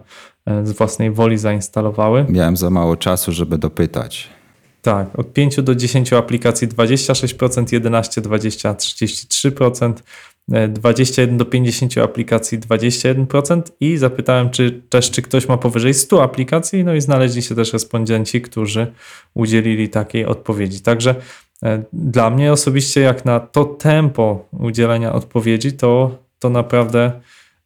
e, 0.45 0.65
z 0.65 0.71
własnej 0.71 1.11
woli 1.11 1.37
zainstalowały. 1.37 2.25
Miałem 2.29 2.57
za 2.57 2.69
mało 2.69 2.95
czasu, 2.97 3.31
żeby 3.31 3.57
dopytać. 3.57 4.29
Tak, 4.81 5.19
od 5.19 5.33
5 5.33 5.61
do 5.61 5.75
10 5.75 6.13
aplikacji 6.13 6.67
26%, 6.67 7.73
11, 7.73 8.21
20, 8.21 8.73
33%, 8.73 9.93
e, 10.51 10.67
21 10.67 11.37
do 11.37 11.45
50 11.45 11.97
aplikacji 11.97 12.59
21% 12.59 13.61
i 13.79 13.97
zapytałem, 13.97 14.49
czy 14.49 14.81
też 14.89 15.11
czy 15.11 15.21
ktoś 15.21 15.47
ma 15.47 15.57
powyżej 15.57 15.93
100 15.93 16.23
aplikacji, 16.23 16.83
no 16.83 16.95
i 16.95 17.01
znaleźli 17.01 17.41
się 17.41 17.55
też 17.55 17.73
respondenci, 17.73 18.41
którzy 18.41 18.87
udzielili 19.33 19.89
takiej 19.89 20.25
odpowiedzi. 20.25 20.81
Także 20.81 21.15
dla 21.93 22.29
mnie 22.29 22.51
osobiście 22.51 23.01
jak 23.01 23.25
na 23.25 23.39
to 23.39 23.65
tempo 23.65 24.45
udzielenia 24.51 25.13
odpowiedzi, 25.13 25.73
to, 25.73 26.17
to 26.39 26.49
naprawdę 26.49 27.11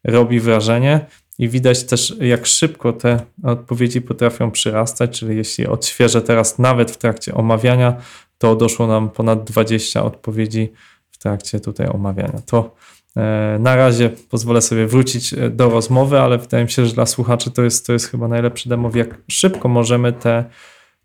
robi 0.04 0.40
wrażenie. 0.40 1.06
I 1.40 1.50
widać 1.50 1.84
też, 1.84 2.16
jak 2.22 2.46
szybko 2.46 2.94
te 2.94 3.20
odpowiedzi 3.44 4.02
potrafią 4.02 4.52
przyrastać, 4.52 5.20
czyli 5.20 5.38
jeśli 5.38 5.68
odświeżę 5.68 6.22
teraz 6.22 6.60
nawet 6.60 6.92
w 6.92 6.98
trakcie 6.98 7.34
omawiania, 7.34 7.96
to 8.38 8.56
doszło 8.56 8.88
nam 8.88 9.10
ponad 9.10 9.44
20 9.44 10.04
odpowiedzi 10.04 10.74
w 11.12 11.18
trakcie 11.18 11.60
tutaj 11.60 11.88
omawiania. 11.88 12.42
To 12.46 12.76
e, 13.18 13.58
na 13.60 13.76
razie 13.76 14.10
pozwolę 14.30 14.62
sobie 14.62 14.88
wrócić 14.88 15.34
e, 15.34 15.50
do 15.50 15.70
rozmowy, 15.70 16.20
ale 16.20 16.38
wydaje 16.38 16.64
mi 16.64 16.72
się, 16.72 16.86
że 16.86 16.94
dla 16.94 17.06
słuchaczy 17.06 17.52
to 17.52 17.64
jest, 17.64 17.88
to 17.88 17.94
jest 17.94 18.08
chyba 18.08 18.28
najlepszy 18.28 18.70
demo, 18.70 18.92
jak 18.96 19.18
szybko 19.28 19.68
możemy 19.68 20.14
te, 20.14 20.46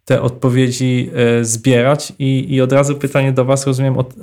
te 0.04 0.22
odpowiedzi 0.22 1.10
e, 1.14 1.44
zbierać. 1.44 2.12
I, 2.18 2.54
I 2.54 2.60
od 2.60 2.72
razu 2.72 2.94
pytanie 2.94 3.32
do 3.32 3.44
Was, 3.44 3.66
rozumiem, 3.66 3.98
od, 3.98 4.14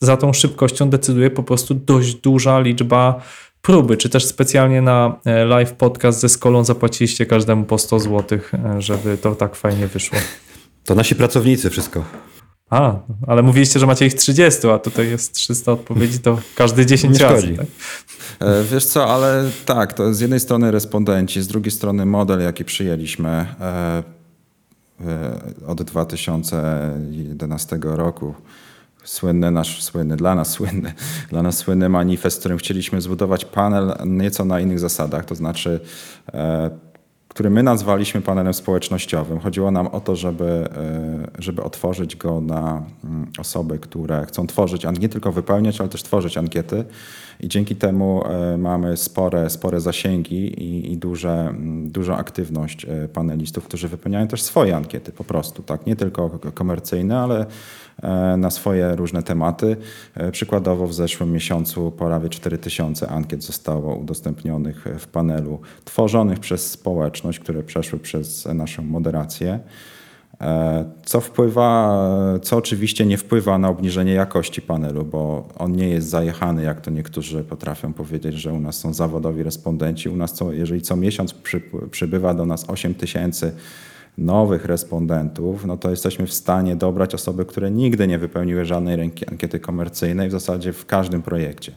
za 0.00 0.16
tą 0.16 0.32
szybkością 0.32 0.90
decyduje 0.90 1.30
po 1.30 1.42
prostu 1.42 1.74
dość 1.74 2.14
duża 2.14 2.60
liczba 2.60 3.22
próby, 3.62 3.96
czy 3.96 4.08
też 4.08 4.24
specjalnie 4.24 4.82
na 4.82 5.20
e, 5.24 5.44
live 5.44 5.72
podcast 5.72 6.20
ze 6.20 6.28
Skolą 6.28 6.64
zapłaciliście 6.64 7.26
każdemu 7.26 7.64
po 7.64 7.78
100 7.78 7.98
zł, 7.98 8.38
żeby 8.78 9.18
to 9.18 9.34
tak 9.34 9.56
fajnie 9.56 9.86
wyszło. 9.86 10.18
To 10.84 10.94
nasi 10.94 11.14
pracownicy 11.14 11.70
wszystko. 11.70 12.04
A, 12.70 12.96
ale 13.26 13.42
mówiliście, 13.42 13.80
że 13.80 13.86
macie 13.86 14.06
ich 14.06 14.14
30, 14.14 14.68
a 14.68 14.78
tutaj 14.78 15.10
jest 15.10 15.32
300 15.34 15.72
odpowiedzi, 15.72 16.18
to 16.18 16.38
każdy 16.54 16.86
10 16.86 17.18
Nie 17.18 17.24
razy. 17.24 17.56
Tak? 17.56 17.66
E, 18.40 18.64
Wiesz 18.64 18.86
co, 18.86 19.14
ale 19.14 19.50
tak, 19.66 19.92
to 19.92 20.14
z 20.14 20.20
jednej 20.20 20.40
strony 20.40 20.70
respondenci, 20.70 21.42
z 21.42 21.46
drugiej 21.46 21.70
strony 21.70 22.06
model, 22.06 22.40
jaki 22.40 22.64
przyjęliśmy 22.64 23.28
e, 23.28 23.44
e, 23.60 24.02
od 25.66 25.82
2011 25.82 27.78
roku. 27.82 28.34
Słynny 29.04 29.50
nasz, 29.50 29.82
słynny, 29.82 30.16
dla 30.16 30.34
nas 30.34 30.50
słynny, 30.50 30.92
dla 31.30 31.42
nas 31.42 31.56
słynny 31.56 31.88
manifest, 31.88 32.36
w 32.36 32.40
którym 32.40 32.58
chcieliśmy 32.58 33.00
zbudować 33.00 33.44
panel 33.44 33.94
nieco 34.06 34.44
na 34.44 34.60
innych 34.60 34.78
zasadach, 34.78 35.24
to 35.24 35.34
znaczy 35.34 35.80
e, 36.34 36.70
który 37.32 37.50
my 37.50 37.62
nazwaliśmy 37.62 38.20
panelem 38.20 38.54
społecznościowym. 38.54 39.40
Chodziło 39.40 39.70
nam 39.70 39.86
o 39.86 40.00
to, 40.00 40.16
żeby, 40.16 40.44
e, 40.44 41.30
żeby 41.38 41.62
otworzyć 41.62 42.16
go 42.16 42.40
na 42.40 42.82
mm, 43.04 43.26
osoby, 43.38 43.78
które 43.78 44.26
chcą 44.26 44.46
tworzyć, 44.46 44.86
nie 45.00 45.08
tylko 45.08 45.32
wypełniać, 45.32 45.80
ale 45.80 45.88
też 45.88 46.02
tworzyć 46.02 46.36
ankiety. 46.36 46.84
I 47.42 47.48
dzięki 47.48 47.76
temu 47.76 48.22
e, 48.24 48.56
mamy 48.56 48.96
spore, 48.96 49.50
spore 49.50 49.80
zasięgi 49.80 50.62
i, 50.62 50.92
i 50.92 50.96
duże, 50.96 51.54
dużą 51.84 52.16
aktywność 52.16 52.84
e, 52.84 53.08
panelistów, 53.08 53.64
którzy 53.64 53.88
wypełniają 53.88 54.28
też 54.28 54.42
swoje 54.42 54.76
ankiety 54.76 55.12
po 55.12 55.24
prostu, 55.24 55.62
tak? 55.62 55.86
Nie 55.86 55.96
tylko 55.96 56.38
komercyjne, 56.54 57.20
ale 57.20 57.46
e, 58.02 58.36
na 58.36 58.50
swoje 58.50 58.96
różne 58.96 59.22
tematy. 59.22 59.76
Przykładowo 60.32 60.86
w 60.86 60.94
zeszłym 60.94 61.32
miesiącu 61.32 61.90
prawie 61.90 62.28
4000 62.28 63.08
ankiet 63.08 63.42
zostało 63.42 63.96
udostępnionych 63.96 64.84
w 64.98 65.06
panelu, 65.06 65.60
tworzonych 65.84 66.38
przez 66.38 66.70
społeczność, 66.70 67.38
które 67.38 67.62
przeszły 67.62 67.98
przez 67.98 68.46
naszą 68.46 68.82
moderację. 68.82 69.60
E, 70.42 70.84
Co 71.04 71.20
wpływa, 71.20 71.98
co 72.42 72.56
oczywiście 72.56 73.06
nie 73.06 73.18
wpływa 73.18 73.58
na 73.58 73.68
obniżenie 73.68 74.12
jakości 74.12 74.62
panelu, 74.62 75.04
bo 75.04 75.48
on 75.58 75.72
nie 75.72 75.88
jest 75.88 76.08
zajechany, 76.08 76.62
jak 76.62 76.80
to 76.80 76.90
niektórzy 76.90 77.44
potrafią 77.44 77.92
powiedzieć, 77.92 78.34
że 78.34 78.52
u 78.52 78.60
nas 78.60 78.78
są 78.78 78.94
zawodowi 78.94 79.42
respondenci. 79.42 80.08
U 80.08 80.16
nas, 80.16 80.32
co, 80.32 80.52
jeżeli 80.52 80.82
co 80.82 80.96
miesiąc 80.96 81.34
przy, 81.34 81.62
przybywa 81.90 82.34
do 82.34 82.46
nas 82.46 82.70
8 82.70 82.94
tysięcy 82.94 83.52
nowych 84.18 84.64
respondentów, 84.64 85.64
no 85.64 85.76
to 85.76 85.90
jesteśmy 85.90 86.26
w 86.26 86.32
stanie 86.32 86.76
dobrać 86.76 87.14
osoby, 87.14 87.44
które 87.44 87.70
nigdy 87.70 88.06
nie 88.06 88.18
wypełniły 88.18 88.64
żadnej 88.64 89.00
ankiety 89.30 89.60
komercyjnej 89.60 90.28
w 90.28 90.32
zasadzie 90.32 90.72
w 90.72 90.86
każdym 90.86 91.22
projekcie 91.22 91.72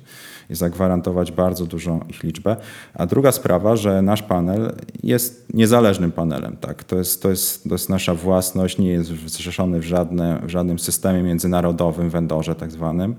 i 0.50 0.56
zagwarantować 0.56 1.32
bardzo 1.32 1.66
dużą 1.66 2.00
ich 2.10 2.24
liczbę. 2.24 2.56
A 2.94 3.06
druga 3.06 3.32
sprawa, 3.32 3.76
że 3.76 4.02
nasz 4.02 4.24
panel 4.24 4.74
jest 5.04 5.46
niezależnym 5.54 6.12
panelem. 6.12 6.58
Tak? 6.58 6.84
To, 6.84 6.96
jest, 6.96 7.22
to, 7.22 7.30
jest, 7.30 7.64
to 7.64 7.76
jest 7.76 7.90
nasza 7.90 8.14
własność, 8.14 8.78
nie 8.78 8.90
jest 8.90 9.10
zrzeszony 9.10 9.80
w, 9.80 9.84
żadne, 9.84 10.42
w 10.46 10.50
żadnym 10.50 10.80
systemie 10.80 11.24
międzynarodowym, 11.24 12.10
vendorze 12.10 12.56
tak 12.56 12.72
zwanym 12.72 13.16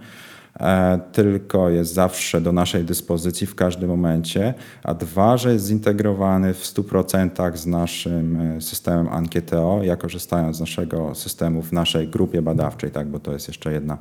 tylko 1.13 1.71
jest 1.71 1.95
zawsze 1.95 2.41
do 2.41 2.53
naszej 2.53 2.85
dyspozycji 2.85 3.47
w 3.47 3.55
każdym 3.55 3.89
momencie, 3.89 4.55
a 4.83 4.95
dwa, 4.95 5.37
że 5.37 5.53
jest 5.53 5.67
zintegrowany 5.67 6.55
w 6.55 6.63
100% 6.63 7.57
z 7.57 7.67
naszym 7.67 8.41
e, 8.41 8.61
systemem 8.61 9.09
Ankieteo, 9.09 9.81
ja 9.83 9.97
korzystając 9.97 10.57
z 10.57 10.61
naszego 10.61 11.15
systemu 11.15 11.63
w 11.63 11.73
naszej 11.73 12.09
grupie 12.09 12.43
badawczej, 12.43 12.91
tak, 12.91 13.09
bo 13.09 13.19
to 13.19 13.33
jest 13.33 13.49
jeszcze 13.49 13.73
jedna 13.73 13.99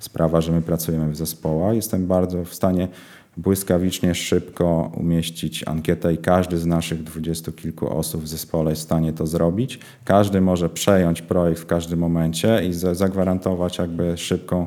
sprawa, 0.00 0.40
że 0.40 0.52
my 0.52 0.62
pracujemy 0.62 1.10
w 1.10 1.16
zespołach. 1.16 1.74
Jestem 1.74 2.06
bardzo 2.06 2.44
w 2.44 2.54
stanie 2.54 2.88
błyskawicznie, 3.36 4.14
szybko 4.14 4.92
umieścić 4.96 5.64
ankietę 5.68 6.14
i 6.14 6.18
każdy 6.18 6.58
z 6.58 6.66
naszych 6.66 7.02
dwudziestu 7.02 7.52
kilku 7.52 7.98
osób 7.98 8.22
w 8.22 8.28
zespole 8.28 8.70
jest 8.70 8.82
w 8.82 8.84
stanie 8.84 9.12
to 9.12 9.26
zrobić. 9.26 9.78
Każdy 10.04 10.40
może 10.40 10.68
przejąć 10.68 11.22
projekt 11.22 11.60
w 11.60 11.66
każdym 11.66 11.98
momencie 11.98 12.66
i 12.68 12.72
za- 12.72 12.94
zagwarantować 12.94 13.78
jakby 13.78 14.16
szybką 14.18 14.66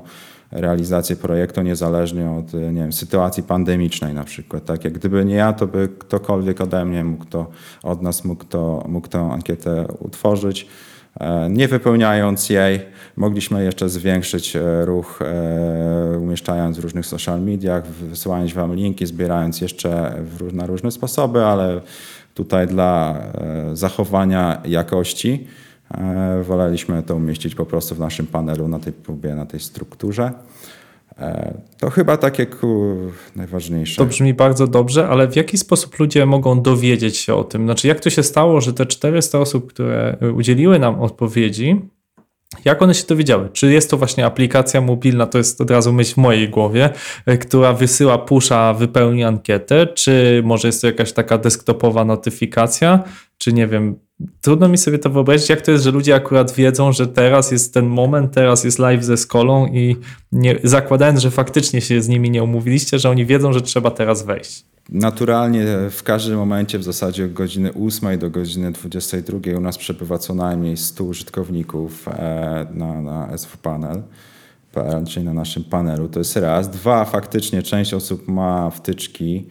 realizację 0.51 1.15
projektu 1.15 1.61
niezależnie 1.61 2.31
od 2.31 2.53
nie 2.53 2.81
wiem, 2.81 2.93
sytuacji 2.93 3.43
pandemicznej 3.43 4.13
na 4.13 4.23
przykład. 4.23 4.65
Tak? 4.65 4.83
Jak 4.83 4.93
gdyby 4.93 5.25
nie 5.25 5.35
ja, 5.35 5.53
to 5.53 5.67
by 5.67 5.89
ktokolwiek 5.99 6.61
ode 6.61 6.85
mnie 6.85 7.03
mógł 7.03 7.25
to, 7.25 7.47
od 7.83 8.01
nas 8.01 8.25
mógł, 8.25 8.43
to, 8.43 8.85
mógł 8.87 9.07
tę 9.07 9.19
ankietę 9.19 9.85
utworzyć. 9.99 10.67
E, 11.19 11.49
Nie 11.49 11.67
wypełniając 11.67 12.49
jej, 12.49 12.79
mogliśmy 13.15 13.63
jeszcze 13.63 13.89
zwiększyć 13.89 14.55
e, 14.55 14.85
ruch, 14.85 15.19
e, 15.21 16.17
umieszczając 16.17 16.77
w 16.77 16.83
różnych 16.83 17.05
social 17.05 17.41
mediach, 17.41 17.87
wysyłając 17.87 18.53
wam 18.53 18.75
linki, 18.75 19.05
zbierając 19.05 19.61
jeszcze 19.61 20.23
na 20.53 20.65
różne 20.65 20.91
sposoby, 20.91 21.45
ale 21.45 21.81
tutaj 22.33 22.67
dla 22.67 23.17
e, 23.17 23.75
zachowania 23.75 24.61
jakości 24.65 25.47
e, 25.63 25.66
woleliśmy 26.43 27.03
to 27.03 27.15
umieścić 27.15 27.55
po 27.55 27.65
prostu 27.65 27.95
w 27.95 27.99
naszym 27.99 28.27
panelu 28.27 28.67
na 28.67 28.79
tej 28.79 28.93
próbie, 28.93 29.35
na 29.35 29.45
tej 29.45 29.59
strukturze. 29.59 30.31
E, 31.19 31.53
To 31.79 31.89
chyba 31.89 32.17
takie 32.17 32.47
najważniejsze. 33.35 33.97
To 33.97 34.05
brzmi 34.05 34.33
bardzo 34.33 34.67
dobrze, 34.67 35.07
ale 35.07 35.27
w 35.27 35.35
jaki 35.35 35.57
sposób 35.57 35.99
ludzie 35.99 36.25
mogą 36.25 36.61
dowiedzieć 36.61 37.17
się 37.17 37.35
o 37.35 37.43
tym? 37.43 37.63
Znaczy, 37.65 37.87
jak 37.87 37.99
to 37.99 38.09
się 38.09 38.23
stało, 38.23 38.61
że 38.61 38.73
te 38.73 38.85
400 38.85 39.39
osób, 39.39 39.69
które 39.69 40.17
udzieliły 40.35 40.79
nam 40.79 41.01
odpowiedzi, 41.01 41.81
jak 42.65 42.81
one 42.81 42.93
się 42.93 43.07
dowiedziały? 43.07 43.49
Czy 43.53 43.71
jest 43.71 43.89
to 43.89 43.97
właśnie 43.97 44.25
aplikacja 44.25 44.81
mobilna, 44.81 45.25
to 45.25 45.37
jest 45.37 45.61
od 45.61 45.71
razu 45.71 45.93
myśl 45.93 46.13
w 46.13 46.17
mojej 46.17 46.49
głowie, 46.49 46.89
y, 47.29 47.37
która 47.37 47.73
wysyła 47.73 48.17
pusza, 48.17 48.73
wypełni 48.73 49.23
ankietę, 49.23 49.87
czy 49.87 50.41
może 50.45 50.67
jest 50.67 50.81
to 50.81 50.87
jakaś 50.87 51.13
taka 51.13 51.37
desktopowa 51.37 52.05
notyfikacja, 52.05 53.03
czy 53.37 53.53
nie 53.53 53.67
wiem, 53.67 53.99
trudno 54.41 54.69
mi 54.69 54.77
sobie 54.77 54.99
to 54.99 55.09
wyobrazić, 55.09 55.49
jak 55.49 55.61
to 55.61 55.71
jest, 55.71 55.83
że 55.83 55.91
ludzie 55.91 56.15
akurat 56.15 56.51
wiedzą, 56.51 56.91
że 56.91 57.07
teraz 57.07 57.51
jest 57.51 57.73
ten 57.73 57.85
moment, 57.85 58.33
teraz 58.33 58.63
jest 58.63 58.79
live 58.79 59.03
ze 59.03 59.17
skolą 59.17 59.67
i 59.67 59.95
nie, 60.31 60.59
zakładając, 60.63 61.19
że 61.19 61.31
faktycznie 61.31 61.81
się 61.81 62.01
z 62.01 62.07
nimi 62.07 62.31
nie 62.31 62.43
umówiliście, 62.43 62.99
że 62.99 63.09
oni 63.09 63.25
wiedzą, 63.25 63.53
że 63.53 63.61
trzeba 63.61 63.91
teraz 63.91 64.25
wejść. 64.25 64.65
Naturalnie 64.89 65.65
w 65.91 66.03
każdym 66.03 66.37
momencie, 66.37 66.79
w 66.79 66.83
zasadzie 66.83 67.25
od 67.25 67.33
godziny 67.33 67.71
8 67.73 68.19
do 68.19 68.29
godziny 68.29 68.71
22 68.71 69.39
u 69.57 69.61
nas 69.61 69.77
przebywa 69.77 70.17
co 70.17 70.33
najmniej 70.33 70.77
100 70.77 71.03
użytkowników 71.03 72.07
e, 72.07 72.67
na, 72.73 73.01
na 73.01 73.31
SV 73.31 73.57
Panel, 73.61 74.03
czyli 75.07 75.25
na 75.25 75.33
naszym 75.33 75.63
panelu. 75.63 76.07
To 76.07 76.19
jest 76.19 76.35
raz. 76.35 76.69
Dwa, 76.69 77.05
faktycznie 77.05 77.63
część 77.63 77.93
osób 77.93 78.27
ma 78.27 78.69
wtyczki. 78.69 79.45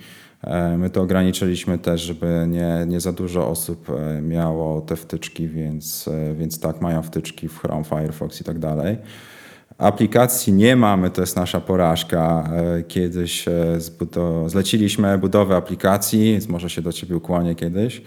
E, 0.47 0.78
My 0.78 0.90
to 0.90 1.03
ograniczyliśmy 1.03 1.78
też, 1.78 2.01
żeby 2.01 2.47
nie, 2.49 2.84
nie 2.86 3.01
za 3.01 3.12
dużo 3.12 3.49
osób 3.49 3.90
e, 3.90 4.22
miało 4.22 4.80
te 4.80 4.97
wtyczki, 4.97 5.49
więc, 5.49 6.09
e, 6.09 6.34
więc 6.34 6.61
tak, 6.61 6.80
mają 6.80 7.03
wtyczki 7.03 7.49
w 7.49 7.59
Chrome, 7.59 7.84
Firefox 7.84 8.40
i 8.40 8.44
tak 8.44 8.59
dalej. 8.59 8.97
Aplikacji 9.78 10.53
nie 10.53 10.76
mamy, 10.76 11.11
to 11.11 11.20
jest 11.20 11.36
nasza 11.36 11.61
porażka. 11.61 12.51
Kiedyś 12.88 13.44
zleciliśmy 14.47 15.18
budowę 15.18 15.57
aplikacji, 15.57 16.38
może 16.49 16.70
się 16.70 16.82
do 16.82 16.92
Ciebie 16.92 17.16
ukłonię 17.16 17.55
kiedyś, 17.55 18.03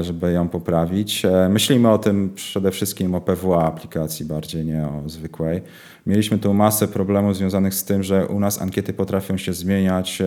żeby 0.00 0.32
ją 0.32 0.48
poprawić. 0.48 1.22
Myślimy 1.50 1.90
o 1.90 1.98
tym 1.98 2.32
przede 2.34 2.70
wszystkim 2.70 3.14
o 3.14 3.20
PWA 3.20 3.64
aplikacji, 3.64 4.26
bardziej 4.26 4.64
nie 4.64 4.86
o 4.86 5.08
zwykłej. 5.08 5.62
Mieliśmy 6.06 6.38
tu 6.38 6.54
masę 6.54 6.88
problemów 6.88 7.36
związanych 7.36 7.74
z 7.74 7.84
tym, 7.84 8.02
że 8.02 8.26
u 8.26 8.40
nas 8.40 8.62
ankiety 8.62 8.92
potrafią 8.92 9.36
się 9.36 9.52
zmieniać 9.52 10.22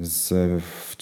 z, 0.00 0.28
w, 0.62 0.96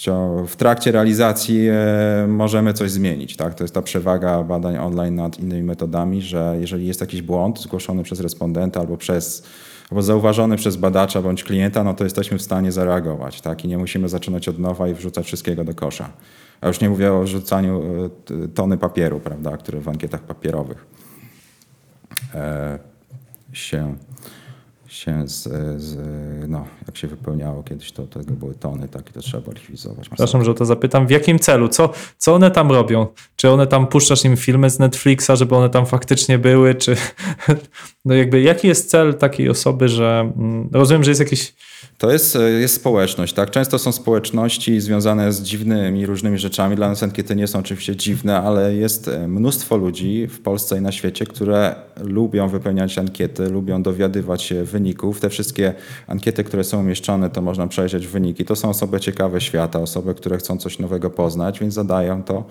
w 0.49 0.57
trakcie 0.57 0.93
realizacji 0.93 1.68
e, 1.68 2.26
możemy 2.28 2.74
coś 2.74 2.90
zmienić. 2.90 3.36
Tak? 3.36 3.55
To 3.55 3.64
jest 3.64 3.74
ta 3.74 3.82
przewaga 3.82 4.43
badań 4.43 4.76
online 4.76 5.14
nad 5.14 5.38
innymi 5.38 5.62
metodami, 5.62 6.22
że 6.22 6.57
jeżeli 6.61 6.86
jest 6.86 7.01
jakiś 7.01 7.22
błąd 7.22 7.61
zgłoszony 7.61 8.03
przez 8.03 8.20
respondenta 8.20 8.80
albo 8.80 8.97
przez 8.97 9.47
albo 9.90 10.03
zauważony 10.03 10.57
przez 10.57 10.76
badacza 10.76 11.22
bądź 11.22 11.45
klienta, 11.45 11.84
no 11.84 11.95
to 11.95 12.05
jesteśmy 12.05 12.38
w 12.38 12.43
stanie 12.43 12.72
zareagować. 12.72 13.40
Tak? 13.40 13.64
I 13.64 13.68
nie 13.68 13.78
musimy 13.78 14.09
zaczynać 14.09 14.49
od 14.49 14.59
nowa 14.59 14.88
i 14.88 14.95
wrzucać 14.95 15.26
wszystkiego 15.26 15.64
do 15.64 15.74
kosza. 15.74 16.11
A 16.61 16.68
już 16.68 16.80
nie 16.80 16.90
mówię 16.90 17.12
o 17.12 17.26
rzucaniu 17.26 17.82
e, 18.45 18.49
tony 18.49 18.78
papieru, 18.78 19.20
prawda, 19.20 19.57
które 19.57 19.80
w 19.80 19.88
ankietach 19.88 20.20
papierowych 20.20 20.86
e, 22.34 22.78
się 23.53 23.95
się 24.93 25.28
z, 25.28 25.43
z, 25.82 25.99
no, 26.49 26.66
jak 26.86 26.97
się 26.97 27.09
wypełniało 27.09 27.62
kiedyś, 27.62 27.93
to 27.93 28.07
tego 28.07 28.32
były 28.32 28.55
tony, 28.55 28.88
tak, 28.88 29.11
i 29.11 29.12
to 29.12 29.20
trzeba 29.20 29.40
było 29.40 29.53
archiwizować. 29.53 30.09
Przepraszam, 30.09 30.45
że 30.45 30.55
to 30.55 30.64
zapytam. 30.64 31.07
W 31.07 31.11
jakim 31.11 31.38
celu? 31.38 31.68
Co, 31.68 31.90
co 32.18 32.34
one 32.34 32.51
tam 32.51 32.72
robią? 32.72 33.07
Czy 33.36 33.51
one 33.51 33.66
tam 33.66 33.86
puszczasz 33.86 34.24
im 34.24 34.36
filmy 34.36 34.70
z 34.70 34.78
Netflixa, 34.78 35.30
żeby 35.34 35.57
one 35.57 35.70
tam 35.70 35.86
faktycznie 35.86 36.38
były? 36.38 36.74
Czy 36.74 36.97
no 38.05 38.14
jakby 38.14 38.40
jaki 38.40 38.68
jest 38.68 38.90
cel 38.90 39.14
takiej 39.14 39.49
osoby, 39.49 39.88
że 39.88 40.32
mm, 40.36 40.68
rozumiem, 40.72 41.05
że 41.05 41.11
jest 41.11 41.20
jakiś. 41.20 41.55
To 41.99 42.12
jest, 42.12 42.38
jest 42.61 42.74
społeczność, 42.74 43.32
tak? 43.32 43.51
Często 43.51 43.78
są 43.78 43.93
społeczności 43.93 44.80
związane 44.80 45.32
z 45.32 45.43
dziwnymi 45.43 46.07
różnymi 46.07 46.38
rzeczami. 46.38 46.76
Dla 46.76 46.88
nas 46.88 47.03
ankiety 47.03 47.36
nie 47.36 47.47
są 47.47 47.59
oczywiście 47.59 47.97
dziwne, 47.97 48.38
ale 48.38 48.74
jest 48.74 49.09
e, 49.09 49.28
mnóstwo 49.28 49.76
ludzi 49.76 50.26
w 50.26 50.40
Polsce 50.40 50.78
i 50.78 50.80
na 50.80 50.93
świecie, 50.93 51.26
które 51.26 51.74
lubią 52.01 52.49
wypełniać 52.49 52.99
ankiety, 52.99 53.51
lubią 53.51 53.82
dowiadywać 53.82 54.43
się 54.43 54.64
wyników. 54.64 54.82
Te 55.20 55.28
wszystkie 55.30 55.74
ankiety, 56.07 56.45
które 56.45 56.64
są 56.64 56.80
umieszczone, 56.80 57.30
to 57.30 57.43
można 57.43 57.66
przejrzeć 57.66 58.07
wyniki. 58.07 58.45
To 58.45 58.57
są 58.57 58.68
osoby 58.68 59.01
ciekawe 59.01 59.41
świata, 59.41 59.78
osoby, 59.78 60.14
które 60.14 60.39
chcą 60.39 60.57
coś 60.57 60.78
nowego 60.78 61.11
poznać, 61.11 61.61
więc 61.61 61.74
zadają 61.74 62.22
to, 62.22 62.45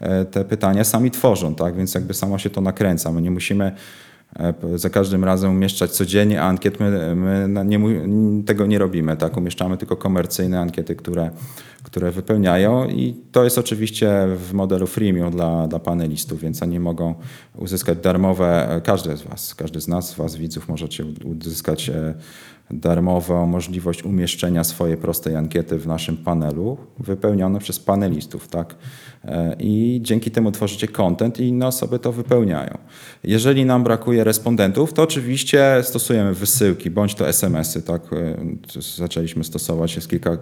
e, 0.00 0.24
te 0.24 0.44
pytania, 0.44 0.84
sami 0.84 1.10
tworzą, 1.10 1.54
tak? 1.54 1.76
Więc 1.76 1.94
jakby 1.94 2.14
samo 2.14 2.38
się 2.38 2.50
to 2.50 2.60
nakręca. 2.60 3.12
My 3.12 3.22
nie 3.22 3.30
musimy 3.30 3.72
za 4.74 4.90
każdym 4.90 5.24
razem 5.24 5.50
umieszczać 5.50 5.90
codziennie 5.90 6.42
ankiet. 6.42 6.80
My, 6.80 7.16
my 7.16 7.64
nie, 7.64 7.80
tego 8.46 8.66
nie 8.66 8.78
robimy, 8.78 9.16
tak? 9.16 9.36
Umieszczamy 9.36 9.76
tylko 9.76 9.96
komercyjne 9.96 10.60
ankiety, 10.60 10.96
które, 10.96 11.30
które 11.82 12.10
wypełniają 12.10 12.88
i 12.88 13.16
to 13.32 13.44
jest 13.44 13.58
oczywiście 13.58 14.26
w 14.36 14.52
modelu 14.52 14.86
freemium 14.86 15.30
dla, 15.30 15.68
dla 15.68 15.78
panelistów, 15.78 16.40
więc 16.40 16.62
oni 16.62 16.80
mogą 16.80 17.14
uzyskać 17.56 17.98
darmowe, 17.98 18.76
e, 18.76 18.80
każdy 18.80 19.16
z 19.16 19.22
was, 19.22 19.54
każdy 19.54 19.80
z 19.80 19.88
nas, 19.88 20.14
was 20.14 20.36
widzów 20.36 20.68
możecie 20.68 21.04
uzyskać 21.24 21.88
e, 21.88 22.14
darmową 22.70 23.46
możliwość 23.46 24.04
umieszczenia 24.04 24.64
swojej 24.64 24.96
prostej 24.96 25.36
ankiety 25.36 25.78
w 25.78 25.86
naszym 25.86 26.16
panelu, 26.16 26.76
wypełnione 26.98 27.58
przez 27.58 27.78
panelistów, 27.80 28.48
tak? 28.48 28.74
E, 29.24 29.56
I 29.60 30.00
dzięki 30.02 30.30
temu 30.30 30.50
tworzycie 30.52 30.88
content 30.88 31.40
i 31.40 31.44
inne 31.48 31.66
osoby 31.66 31.98
to 31.98 32.12
wypełniają. 32.12 32.78
Jeżeli 33.24 33.64
nam 33.64 33.84
brakuje 33.84 34.24
respondentów, 34.24 34.92
to 34.92 35.02
oczywiście 35.02 35.80
stosujemy 35.82 36.34
wysyłki, 36.34 36.90
bądź 36.90 37.14
to 37.14 37.28
SMS-y, 37.28 37.82
tak? 37.82 38.02
E, 38.12 38.36
Zaczęliśmy 38.96 39.44
stosować, 39.44 39.96
jest 39.96 40.10
kilka, 40.10 40.30
e, 40.30 40.36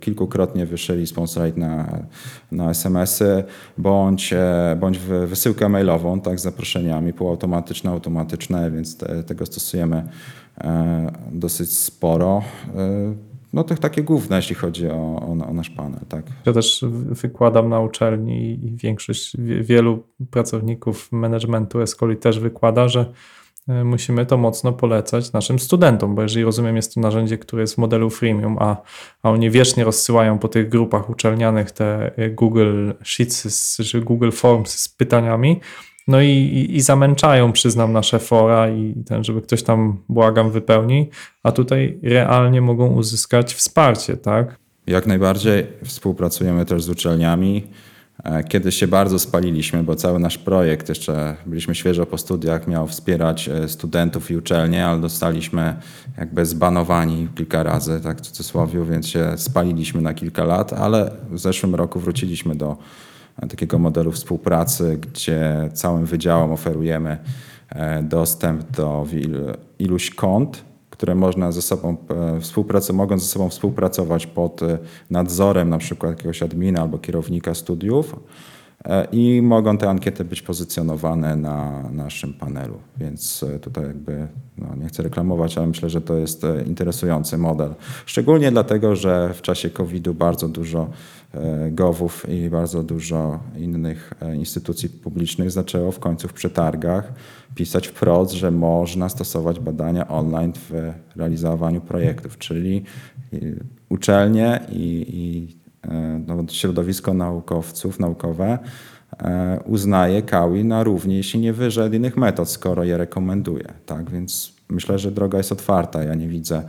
kilkukrotnie 0.00 0.66
wyszli 0.66 1.00
response 1.00 1.40
rate 1.40 1.60
na, 1.60 1.98
na 2.52 2.70
SMS-y, 2.70 3.44
bądź, 3.78 4.34
bądź 4.80 4.98
wy- 4.98 5.26
wysyłkę 5.26 5.68
mailową, 5.68 6.20
tak? 6.20 6.40
Z 6.40 6.42
zaproszeniami 6.42 7.12
półautomatyczne, 7.12 7.90
automatyczne, 7.90 8.70
więc 8.70 8.96
te, 8.96 9.22
tego 9.22 9.46
stosujemy 9.46 10.08
dosyć 11.32 11.72
sporo. 11.76 12.42
E, 12.76 13.14
No 13.52 13.64
to 13.64 13.74
takie 13.74 14.02
główne, 14.02 14.36
jeśli 14.36 14.54
chodzi 14.54 14.88
o, 14.88 14.94
o, 14.94 15.46
o 15.48 15.52
nasz 15.54 15.70
panel, 15.70 16.00
tak. 16.08 16.24
Ja 16.46 16.52
też 16.52 16.84
wy- 16.88 17.14
wykładam 17.14 17.68
na 17.68 17.80
uczelni 17.80 18.52
i 18.64 18.76
większość, 18.76 19.36
wie- 19.38 19.62
wielu 19.62 20.02
pracowników 20.30 21.08
managementu 21.12 21.80
Escoli 21.80 22.16
też 22.16 22.38
wykłada, 22.40 22.88
że 22.88 23.12
e, 23.68 23.84
musimy 23.84 24.26
to 24.26 24.36
mocno 24.36 24.72
polecać 24.72 25.32
naszym 25.32 25.58
studentom, 25.58 26.14
bo 26.14 26.22
jeżeli 26.22 26.44
rozumiem, 26.44 26.76
jest 26.76 26.94
to 26.94 27.00
narzędzie, 27.00 27.38
które 27.38 27.62
jest 27.62 27.74
w 27.74 27.78
modelu 27.78 28.10
freemium, 28.10 28.56
a, 28.60 28.76
a 29.22 29.30
oni 29.30 29.50
wiecznie 29.50 29.84
rozsyłają 29.84 30.38
po 30.38 30.48
tych 30.48 30.68
grupach 30.68 31.10
uczelnianych 31.10 31.70
te 31.70 32.16
e, 32.16 32.30
Google 32.30 32.92
Sheets 33.04 33.76
czy 33.90 34.00
Google 34.00 34.30
Forms 34.30 34.70
z 34.78 34.88
pytaniami, 34.88 35.60
no 36.06 36.20
i, 36.20 36.28
i, 36.28 36.76
i 36.76 36.80
zamęczają, 36.80 37.52
przyznam, 37.52 37.92
nasze 37.92 38.18
fora 38.18 38.70
i 38.70 38.94
ten, 39.06 39.24
żeby 39.24 39.42
ktoś 39.42 39.62
tam, 39.62 39.96
błagam, 40.08 40.50
wypełni, 40.50 41.10
a 41.42 41.52
tutaj 41.52 41.98
realnie 42.02 42.60
mogą 42.60 42.86
uzyskać 42.86 43.54
wsparcie, 43.54 44.16
tak? 44.16 44.56
Jak 44.86 45.06
najbardziej 45.06 45.66
współpracujemy 45.84 46.64
też 46.64 46.82
z 46.82 46.88
uczelniami. 46.88 47.64
E, 48.24 48.44
Kiedyś 48.44 48.74
się 48.76 48.86
bardzo 48.86 49.18
spaliliśmy, 49.18 49.82
bo 49.82 49.96
cały 49.96 50.18
nasz 50.18 50.38
projekt, 50.38 50.88
jeszcze 50.88 51.36
byliśmy 51.46 51.74
świeżo 51.74 52.06
po 52.06 52.18
studiach, 52.18 52.66
miał 52.66 52.86
wspierać 52.86 53.48
e, 53.48 53.68
studentów 53.68 54.30
i 54.30 54.36
uczelnie, 54.36 54.86
ale 54.86 55.00
dostaliśmy 55.00 55.76
jakby 56.18 56.46
zbanowani 56.46 57.28
kilka 57.34 57.62
razy, 57.62 58.00
tak 58.00 58.18
w 58.18 58.20
cudzysłowie, 58.20 58.84
więc 58.84 59.08
się 59.08 59.32
spaliliśmy 59.36 60.00
na 60.02 60.14
kilka 60.14 60.44
lat, 60.44 60.72
ale 60.72 61.10
w 61.30 61.38
zeszłym 61.38 61.74
roku 61.74 62.00
wróciliśmy 62.00 62.54
do 62.54 62.76
takiego 63.40 63.78
modelu 63.78 64.12
współpracy, 64.12 64.98
gdzie 65.00 65.68
całym 65.72 66.04
wydziałom 66.04 66.52
oferujemy 66.52 67.18
e, 67.68 68.02
dostęp 68.02 68.70
do 68.70 69.06
iluś 69.78 70.10
kont, 70.10 70.64
które 70.90 71.14
można 71.14 71.52
ze 71.52 71.62
sobą 71.62 71.96
e, 72.36 72.40
współpracy, 72.40 72.92
mogą 72.92 73.18
ze 73.18 73.26
sobą 73.26 73.48
współpracować 73.48 74.26
pod 74.26 74.62
e, 74.62 74.78
nadzorem 75.10 75.68
na 75.68 75.78
przykład 75.78 76.12
jakiegoś 76.12 76.42
admina 76.42 76.80
albo 76.82 76.98
kierownika 76.98 77.54
studiów 77.54 78.16
i 79.12 79.40
mogą 79.42 79.78
te 79.78 79.90
ankiety 79.90 80.24
być 80.24 80.42
pozycjonowane 80.42 81.36
na 81.36 81.82
naszym 81.90 82.34
panelu. 82.34 82.78
Więc 82.96 83.44
tutaj 83.60 83.84
jakby, 83.84 84.26
no 84.58 84.74
nie 84.74 84.88
chcę 84.88 85.02
reklamować, 85.02 85.58
ale 85.58 85.66
myślę, 85.66 85.90
że 85.90 86.00
to 86.00 86.14
jest 86.14 86.42
interesujący 86.66 87.38
model. 87.38 87.74
Szczególnie 88.06 88.50
dlatego, 88.50 88.96
że 88.96 89.34
w 89.34 89.42
czasie 89.42 89.70
COVID-u 89.70 90.14
bardzo 90.14 90.48
dużo 90.48 90.88
gowów 91.70 92.28
i 92.28 92.50
bardzo 92.50 92.82
dużo 92.82 93.40
innych 93.58 94.12
e, 94.20 94.36
instytucji 94.36 94.88
publicznych 94.88 95.50
zaczęło 95.50 95.92
w 95.92 95.98
końcu 95.98 96.28
w 96.28 96.32
przetargach 96.32 97.12
pisać 97.54 97.88
wprost, 97.88 98.32
że 98.32 98.50
można 98.50 99.08
stosować 99.08 99.60
badania 99.60 100.08
online 100.08 100.52
w 100.52 100.92
realizowaniu 101.16 101.80
projektów, 101.80 102.38
czyli 102.38 102.84
y, 103.32 103.64
uczelnie 103.88 104.60
i, 104.68 105.06
i 105.08 105.56
e, 105.90 106.22
no, 106.26 106.44
środowisko 106.48 107.14
naukowców, 107.14 108.00
naukowe 108.00 108.58
e, 109.18 109.60
uznaje 109.64 110.22
KAWI 110.22 110.64
na 110.64 110.82
równi, 110.82 111.16
jeśli 111.16 111.40
nie 111.40 111.52
wyżej 111.52 111.94
innych 111.94 112.16
metod, 112.16 112.48
skoro 112.48 112.84
je 112.84 112.96
rekomenduje. 112.96 113.72
Tak? 113.86 114.10
Więc 114.10 114.56
myślę, 114.68 114.98
że 114.98 115.10
droga 115.10 115.38
jest 115.38 115.52
otwarta. 115.52 116.02
Ja 116.02 116.14
nie 116.14 116.28
widzę, 116.28 116.62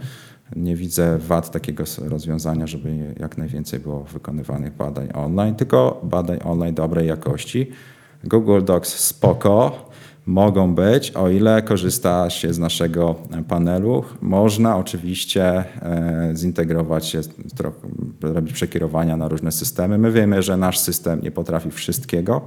nie 0.55 0.75
widzę 0.75 1.17
wad 1.17 1.51
takiego 1.51 1.83
rozwiązania, 1.99 2.67
żeby 2.67 3.15
jak 3.19 3.37
najwięcej 3.37 3.79
było 3.79 4.03
wykonywanych 4.03 4.75
badań 4.75 5.09
online, 5.13 5.55
tylko 5.55 6.01
badań 6.03 6.39
online 6.43 6.75
dobrej 6.75 7.07
jakości. 7.07 7.71
Google 8.23 8.63
Docs 8.63 8.93
spoko, 8.99 9.87
mogą 10.25 10.75
być, 10.75 11.11
o 11.11 11.29
ile 11.29 11.61
korzysta 11.61 12.29
się 12.29 12.53
z 12.53 12.59
naszego 12.59 13.15
panelu. 13.47 14.03
Można 14.21 14.77
oczywiście 14.77 15.43
e, 15.45 16.31
zintegrować 16.35 17.07
się, 17.07 17.21
robić 18.21 18.53
przekierowania 18.53 19.17
na 19.17 19.27
różne 19.27 19.51
systemy. 19.51 19.97
My 19.97 20.11
wiemy, 20.11 20.41
że 20.41 20.57
nasz 20.57 20.79
system 20.79 21.21
nie 21.21 21.31
potrafi 21.31 21.71
wszystkiego. 21.71 22.41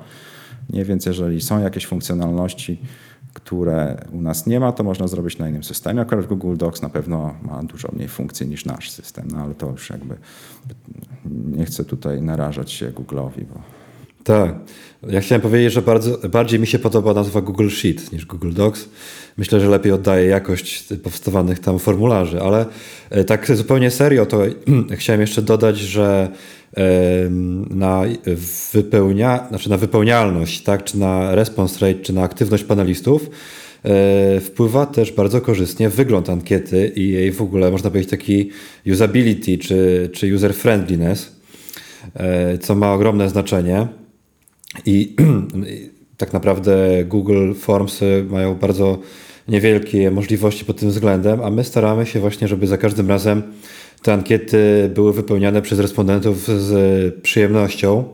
Nie 0.73 0.85
więc 0.85 1.07
jeżeli 1.07 1.41
są 1.41 1.61
jakieś 1.61 1.87
funkcjonalności, 1.87 2.81
które 3.35 4.05
u 4.12 4.23
nas 4.23 4.47
nie 4.47 4.61
ma, 4.61 4.73
to 4.73 4.85
można 4.85 5.09
zrobić 5.09 5.39
na 5.39 5.49
innym 5.49 5.64
systemie. 5.64 6.01
Akurat 6.01 6.27
Google 6.27 6.57
Docs 6.57 6.83
na 6.83 6.89
pewno 6.89 7.35
ma 7.43 7.62
dużo 7.62 7.89
mniej 7.93 8.09
funkcji 8.09 8.49
niż 8.49 8.64
nasz 8.64 8.91
system, 8.91 9.29
no 9.33 9.39
ale 9.39 9.55
to 9.55 9.71
już 9.71 9.91
jakby 9.91 10.16
nie 11.59 11.64
chcę 11.64 11.85
tutaj 11.85 12.23
narażać 12.23 12.73
się 12.73 12.91
Google'owi, 12.91 13.45
bo 13.45 13.80
Tak. 14.25 14.55
Ja 15.09 15.21
chciałem 15.21 15.43
powiedzieć, 15.43 15.73
że 15.73 15.83
bardzo, 15.83 16.29
bardziej 16.29 16.61
mi 16.61 16.66
się 16.66 16.79
podoba 16.79 17.14
nazwa 17.14 17.41
Google 17.41 17.68
Sheet 17.68 18.12
niż 18.12 18.27
Google 18.27 18.53
Docs. 18.53 18.89
Myślę, 19.37 19.61
że 19.61 19.68
lepiej 19.68 19.93
oddaje 19.93 20.27
jakość 20.27 20.85
powstawanych 21.03 21.59
tam 21.59 21.79
formularzy, 21.79 22.41
ale 22.41 22.66
e, 23.11 23.25
tak 23.25 23.57
zupełnie 23.57 23.91
serio, 23.91 24.27
to 24.27 24.43
chciałem 24.99 25.21
jeszcze 25.21 25.43
dodać, 25.43 25.79
że 25.79 26.29
em, 26.75 27.66
na 27.71 28.03
wypełnia, 28.73 29.47
znaczy 29.49 29.71
na 29.71 29.77
wypełnialność, 29.77 30.62
tak, 30.62 30.85
czy 30.85 30.99
na 30.99 31.35
response 31.35 31.87
rate, 31.87 32.01
czy 32.01 32.12
na 32.12 32.23
aktywność 32.23 32.64
panelistów 32.64 33.31
e, 33.85 34.41
wpływa 34.41 34.87
też 34.87 35.12
bardzo 35.12 35.41
korzystnie 35.41 35.89
wygląd 35.89 36.31
ankiety 36.31 36.93
i 36.97 37.09
jej 37.09 37.33
w 37.33 37.43
ogóle, 37.43 37.71
można 37.71 37.91
powiedzieć, 37.91 38.11
taki 38.11 38.51
usability, 38.87 39.59
czy, 39.59 40.11
czy 40.12 40.35
user 40.35 40.55
friendliness, 40.55 41.33
e, 42.14 42.59
co 42.59 42.75
ma 42.75 42.93
ogromne 42.93 43.29
znaczenie. 43.29 43.99
I 44.87 45.16
tak 46.16 46.33
naprawdę 46.33 47.05
Google 47.05 47.55
Forms 47.55 48.01
mają 48.31 48.55
bardzo 48.55 48.99
niewielkie 49.49 50.11
możliwości 50.11 50.64
pod 50.64 50.77
tym 50.81 50.89
względem, 50.89 51.41
a 51.41 51.51
my 51.51 51.64
staramy 51.64 52.07
się 52.07 52.21
właśnie, 52.21 52.49
żeby 52.49 52.66
za 52.66 52.79
każdym 52.79 53.09
razem 53.09 53.43
te 54.03 54.12
ankiety 54.12 54.91
były 54.95 55.12
wypełniane 55.12 55.62
przez 55.62 55.79
respondentów 55.79 56.49
z 56.49 57.23
przyjemnością, 57.23 58.05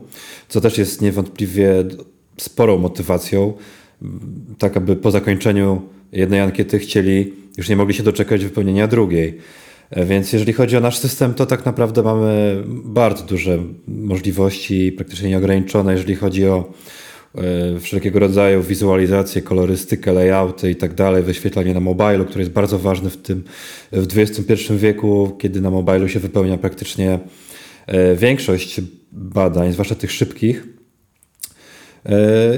co 0.47 0.61
też 0.61 0.77
jest 0.77 1.01
niewątpliwie 1.01 1.83
sporą 2.37 2.77
motywacją, 2.77 3.53
tak 4.57 4.77
aby 4.77 4.95
po 4.95 5.11
zakończeniu 5.11 5.81
jednej 6.11 6.39
ankiety 6.39 6.79
chcieli, 6.79 7.33
już 7.57 7.69
nie 7.69 7.75
mogli 7.75 7.93
się 7.93 8.03
doczekać 8.03 8.43
wypełnienia 8.43 8.87
drugiej. 8.87 9.37
E, 9.89 10.05
Więc 10.05 10.33
jeżeli 10.33 10.53
chodzi 10.53 10.77
o 10.77 10.79
nasz 10.79 10.97
system, 10.97 11.33
to 11.33 11.45
tak 11.45 11.65
naprawdę 11.65 12.03
mamy 12.03 12.63
bardzo 12.67 13.23
duże 13.23 13.57
możliwości, 13.87 14.91
praktycznie 14.91 15.29
nieograniczone, 15.29 15.91
jeżeli 15.91 16.15
chodzi 16.15 16.47
o 16.47 16.73
e, 17.35 17.79
wszelkiego 17.79 18.19
rodzaju 18.19 18.63
wizualizację, 18.63 19.41
kolorystykę, 19.41 20.13
layouty 20.13 20.71
i 20.71 20.75
tak 20.75 20.93
dalej, 20.93 21.23
wyświetlanie 21.23 21.73
na 21.73 21.79
mobilu, 21.79 22.25
które 22.25 22.41
jest 22.41 22.51
bardzo 22.51 22.79
ważne 22.79 23.09
w 23.09 23.17
tym 23.17 23.43
w 23.91 24.17
XXI 24.17 24.53
wieku, 24.77 25.35
kiedy 25.39 25.61
na 25.61 25.69
mobilu 25.71 26.09
się 26.09 26.19
wypełnia 26.19 26.57
praktycznie 26.57 27.19
e, 27.87 28.15
większość 28.15 28.81
badań, 29.11 29.73
zwłaszcza 29.73 29.95
tych 29.95 30.11
szybkich. 30.11 30.67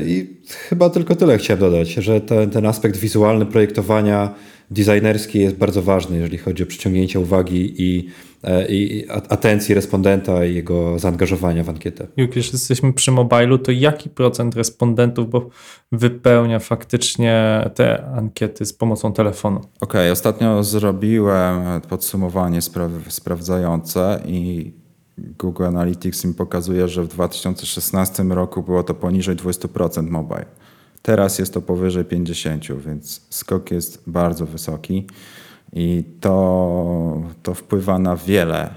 I 0.05 0.38
chyba 0.69 0.89
tylko 0.89 1.15
tyle 1.15 1.38
chciałem 1.38 1.59
dodać, 1.59 1.93
że 1.93 2.21
ten, 2.21 2.49
ten 2.49 2.65
aspekt 2.65 2.97
wizualny 2.97 3.45
projektowania 3.45 4.36
designerski 4.72 5.39
jest 5.39 5.55
bardzo 5.55 5.82
ważny, 5.82 6.17
jeżeli 6.17 6.38
chodzi 6.38 6.63
o 6.63 6.65
przyciągnięcie 6.65 7.20
uwagi 7.20 7.74
i, 7.78 8.09
e, 8.43 8.67
i 8.67 9.09
atencji 9.09 9.76
respondenta 9.76 10.45
i 10.45 10.55
jego 10.55 10.99
zaangażowania 10.99 11.63
w 11.63 11.70
ankietę. 11.70 12.07
Jak 12.17 12.36
już 12.36 12.53
jesteśmy 12.53 12.93
przy 12.93 13.11
mobilu, 13.11 13.57
to 13.57 13.72
jaki 13.72 14.09
procent 14.09 14.55
respondentów 14.55 15.30
bo 15.30 15.49
wypełnia 15.91 16.59
faktycznie 16.59 17.63
te 17.76 18.05
ankiety 18.05 18.65
z 18.65 18.74
pomocą 18.74 19.13
telefonu? 19.13 19.61
Okej, 19.82 20.11
ostatnio 20.11 20.63
zrobiłem 20.63 21.82
podsumowanie 21.82 22.59
spra- 22.59 23.09
sprawdzające 23.09 24.20
i 24.26 24.72
Google 25.39 25.65
Analytics 25.65 26.26
mi 26.26 26.34
pokazuje, 26.34 26.88
że 26.88 27.03
w 27.03 27.07
2016 27.07 28.24
roku 28.24 28.63
było 28.63 28.84
to 28.84 28.93
poniżej 28.93 29.36
20% 29.36 30.09
mobile. 30.09 30.45
Teraz 31.10 31.39
jest 31.39 31.53
to 31.53 31.62
powyżej 31.62 32.05
50%, 32.05 32.82
więc 32.82 33.22
skok 33.30 33.72
jest 33.72 34.03
bardzo 34.07 34.45
wysoki 34.45 35.07
i 35.74 36.03
to, 36.20 37.22
to 37.43 37.53
wpływa 37.53 37.99
na 37.99 38.16
wiele, 38.16 38.70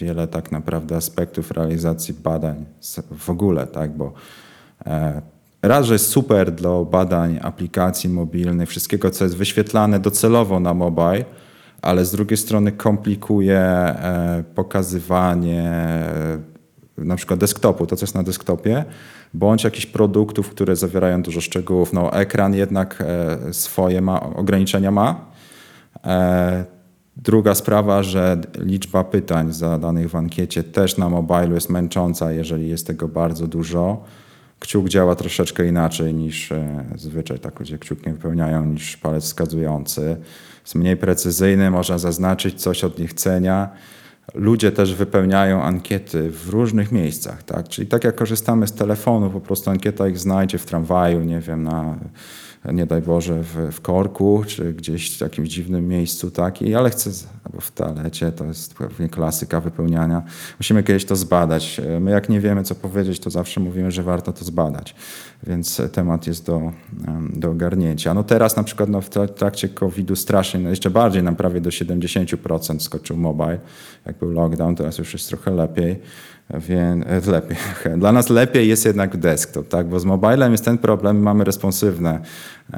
wiele 0.00 0.28
tak 0.28 0.52
naprawdę 0.52 0.96
aspektów 0.96 1.50
realizacji 1.50 2.14
badań 2.14 2.64
w 3.18 3.30
ogóle, 3.30 3.66
tak, 3.66 3.96
bo 3.96 4.12
e, 4.86 5.22
raz, 5.62 5.86
że 5.86 5.92
jest 5.92 6.06
super 6.06 6.52
dla 6.52 6.84
badań 6.84 7.38
aplikacji 7.42 8.10
mobilnych, 8.10 8.68
wszystkiego, 8.68 9.10
co 9.10 9.24
jest 9.24 9.36
wyświetlane 9.36 10.00
docelowo 10.00 10.60
na 10.60 10.74
mobile, 10.74 11.24
ale 11.82 12.04
z 12.04 12.10
drugiej 12.10 12.36
strony 12.36 12.72
komplikuje 12.72 13.58
e, 13.58 14.44
pokazywanie 14.54 15.62
e, 15.62 16.38
na 16.98 17.16
przykład 17.16 17.40
desktopu, 17.40 17.86
to 17.86 17.96
co 17.96 18.04
jest 18.04 18.14
na 18.14 18.22
desktopie, 18.22 18.84
bądź 19.34 19.64
jakichś 19.64 19.86
produktów, 19.86 20.50
które 20.50 20.76
zawierają 20.76 21.22
dużo 21.22 21.40
szczegółów. 21.40 21.92
No, 21.92 22.12
ekran 22.12 22.54
jednak 22.54 23.04
e, 23.06 23.54
swoje 23.54 24.00
ma, 24.00 24.20
ograniczenia 24.20 24.90
ma. 24.90 25.24
E, 26.04 26.64
Druga 27.16 27.54
sprawa, 27.54 28.02
że 28.02 28.40
liczba 28.58 29.04
pytań 29.04 29.52
zadanych 29.52 30.10
w 30.10 30.16
ankiecie 30.16 30.62
też 30.62 30.98
na 30.98 31.08
mobilu 31.08 31.54
jest 31.54 31.70
męcząca, 31.70 32.32
jeżeli 32.32 32.68
jest 32.68 32.86
tego 32.86 33.08
bardzo 33.08 33.46
dużo. 33.46 34.04
Kciuk 34.60 34.88
działa 34.88 35.14
troszeczkę 35.14 35.66
inaczej 35.68 36.14
niż 36.14 36.52
e, 36.52 36.84
zwyczaj, 36.96 37.38
tak 37.38 37.60
ludzie 37.60 37.78
kciuk 37.78 38.06
nie 38.06 38.12
wypełniają, 38.12 38.64
niż 38.64 38.96
palec 38.96 39.24
wskazujący. 39.24 40.16
Jest 40.62 40.74
mniej 40.74 40.96
precyzyjny, 40.96 41.70
można 41.70 41.98
zaznaczyć 41.98 42.62
coś 42.62 42.84
od 42.84 42.98
niechcenia. 42.98 43.68
Ludzie 44.34 44.72
też 44.72 44.94
wypełniają 44.94 45.62
ankiety 45.62 46.30
w 46.30 46.48
różnych 46.48 46.92
miejscach, 46.92 47.42
tak? 47.42 47.68
Czyli 47.68 47.86
tak 47.86 48.04
jak 48.04 48.14
korzystamy 48.14 48.66
z 48.66 48.72
telefonu, 48.72 49.30
po 49.30 49.40
prostu 49.40 49.70
ankieta 49.70 50.08
ich 50.08 50.18
znajdzie 50.18 50.58
w 50.58 50.66
tramwaju, 50.66 51.20
nie 51.20 51.40
wiem, 51.40 51.62
na 51.62 51.98
nie 52.64 52.86
daj 52.86 53.02
Boże, 53.02 53.42
w, 53.42 53.72
w 53.72 53.80
korku, 53.80 54.44
czy 54.46 54.72
gdzieś 54.72 55.18
w 55.18 55.20
jakimś 55.20 55.48
dziwnym 55.48 55.88
miejscu, 55.88 56.30
tak? 56.30 56.62
I 56.62 56.74
ale 56.74 56.90
chcę, 56.90 57.10
albo 57.44 57.60
w 57.60 57.72
toalecie, 57.72 58.32
to 58.32 58.44
jest 58.44 58.74
pewnie 58.74 59.08
klasyka 59.08 59.60
wypełniania. 59.60 60.22
Musimy 60.58 60.82
kiedyś 60.82 61.04
to 61.04 61.16
zbadać. 61.16 61.80
My 62.00 62.10
jak 62.10 62.28
nie 62.28 62.40
wiemy, 62.40 62.62
co 62.62 62.74
powiedzieć, 62.74 63.20
to 63.20 63.30
zawsze 63.30 63.60
mówimy, 63.60 63.90
że 63.90 64.02
warto 64.02 64.32
to 64.32 64.44
zbadać. 64.44 64.94
Więc 65.46 65.82
temat 65.92 66.26
jest 66.26 66.46
do, 66.46 66.72
do 67.32 67.50
ogarnięcia. 67.50 68.14
No 68.14 68.24
teraz 68.24 68.56
na 68.56 68.64
przykład 68.64 68.88
no, 68.88 69.00
w 69.00 69.10
tra- 69.10 69.34
trakcie 69.34 69.68
COVID-u 69.68 70.16
strasznie, 70.16 70.60
no 70.60 70.70
jeszcze 70.70 70.90
bardziej, 70.90 71.22
nam 71.22 71.36
prawie 71.36 71.60
do 71.60 71.70
70% 71.70 72.80
skoczył 72.80 73.16
mobile. 73.16 73.58
Jak 74.06 74.18
był 74.18 74.30
lockdown, 74.30 74.76
teraz 74.76 74.98
już 74.98 75.12
jest 75.12 75.28
trochę 75.28 75.50
lepiej. 75.50 76.00
Więc 76.68 77.26
lepiej. 77.26 77.56
Dla 77.98 78.12
nas 78.12 78.30
lepiej 78.30 78.68
jest 78.68 78.84
jednak 78.84 79.16
desktop, 79.16 79.68
tak? 79.68 79.88
bo 79.88 80.00
z 80.00 80.04
mobilem 80.04 80.52
jest 80.52 80.64
ten 80.64 80.78
problem, 80.78 81.22
mamy 81.22 81.44
responsywne 81.44 82.20
e, 82.72 82.76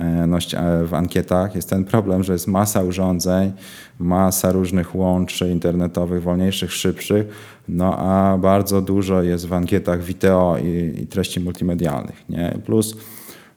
e, 0.56 0.84
w 0.86 0.94
ankietach. 0.94 1.54
Jest 1.54 1.70
ten 1.70 1.84
problem, 1.84 2.22
że 2.22 2.32
jest 2.32 2.46
masa 2.46 2.82
urządzeń, 2.82 3.52
masa 3.98 4.52
różnych 4.52 4.94
łączy 4.94 5.48
internetowych, 5.48 6.22
wolniejszych, 6.22 6.72
szybszych, 6.72 7.26
no 7.68 7.98
a 7.98 8.38
bardzo 8.38 8.80
dużo 8.80 9.22
jest 9.22 9.46
w 9.46 9.52
ankietach 9.52 10.02
wideo 10.02 10.58
i, 10.58 11.02
i 11.02 11.06
treści 11.06 11.40
multimedialnych. 11.40 12.24
Nie? 12.28 12.58
Plus 12.66 12.96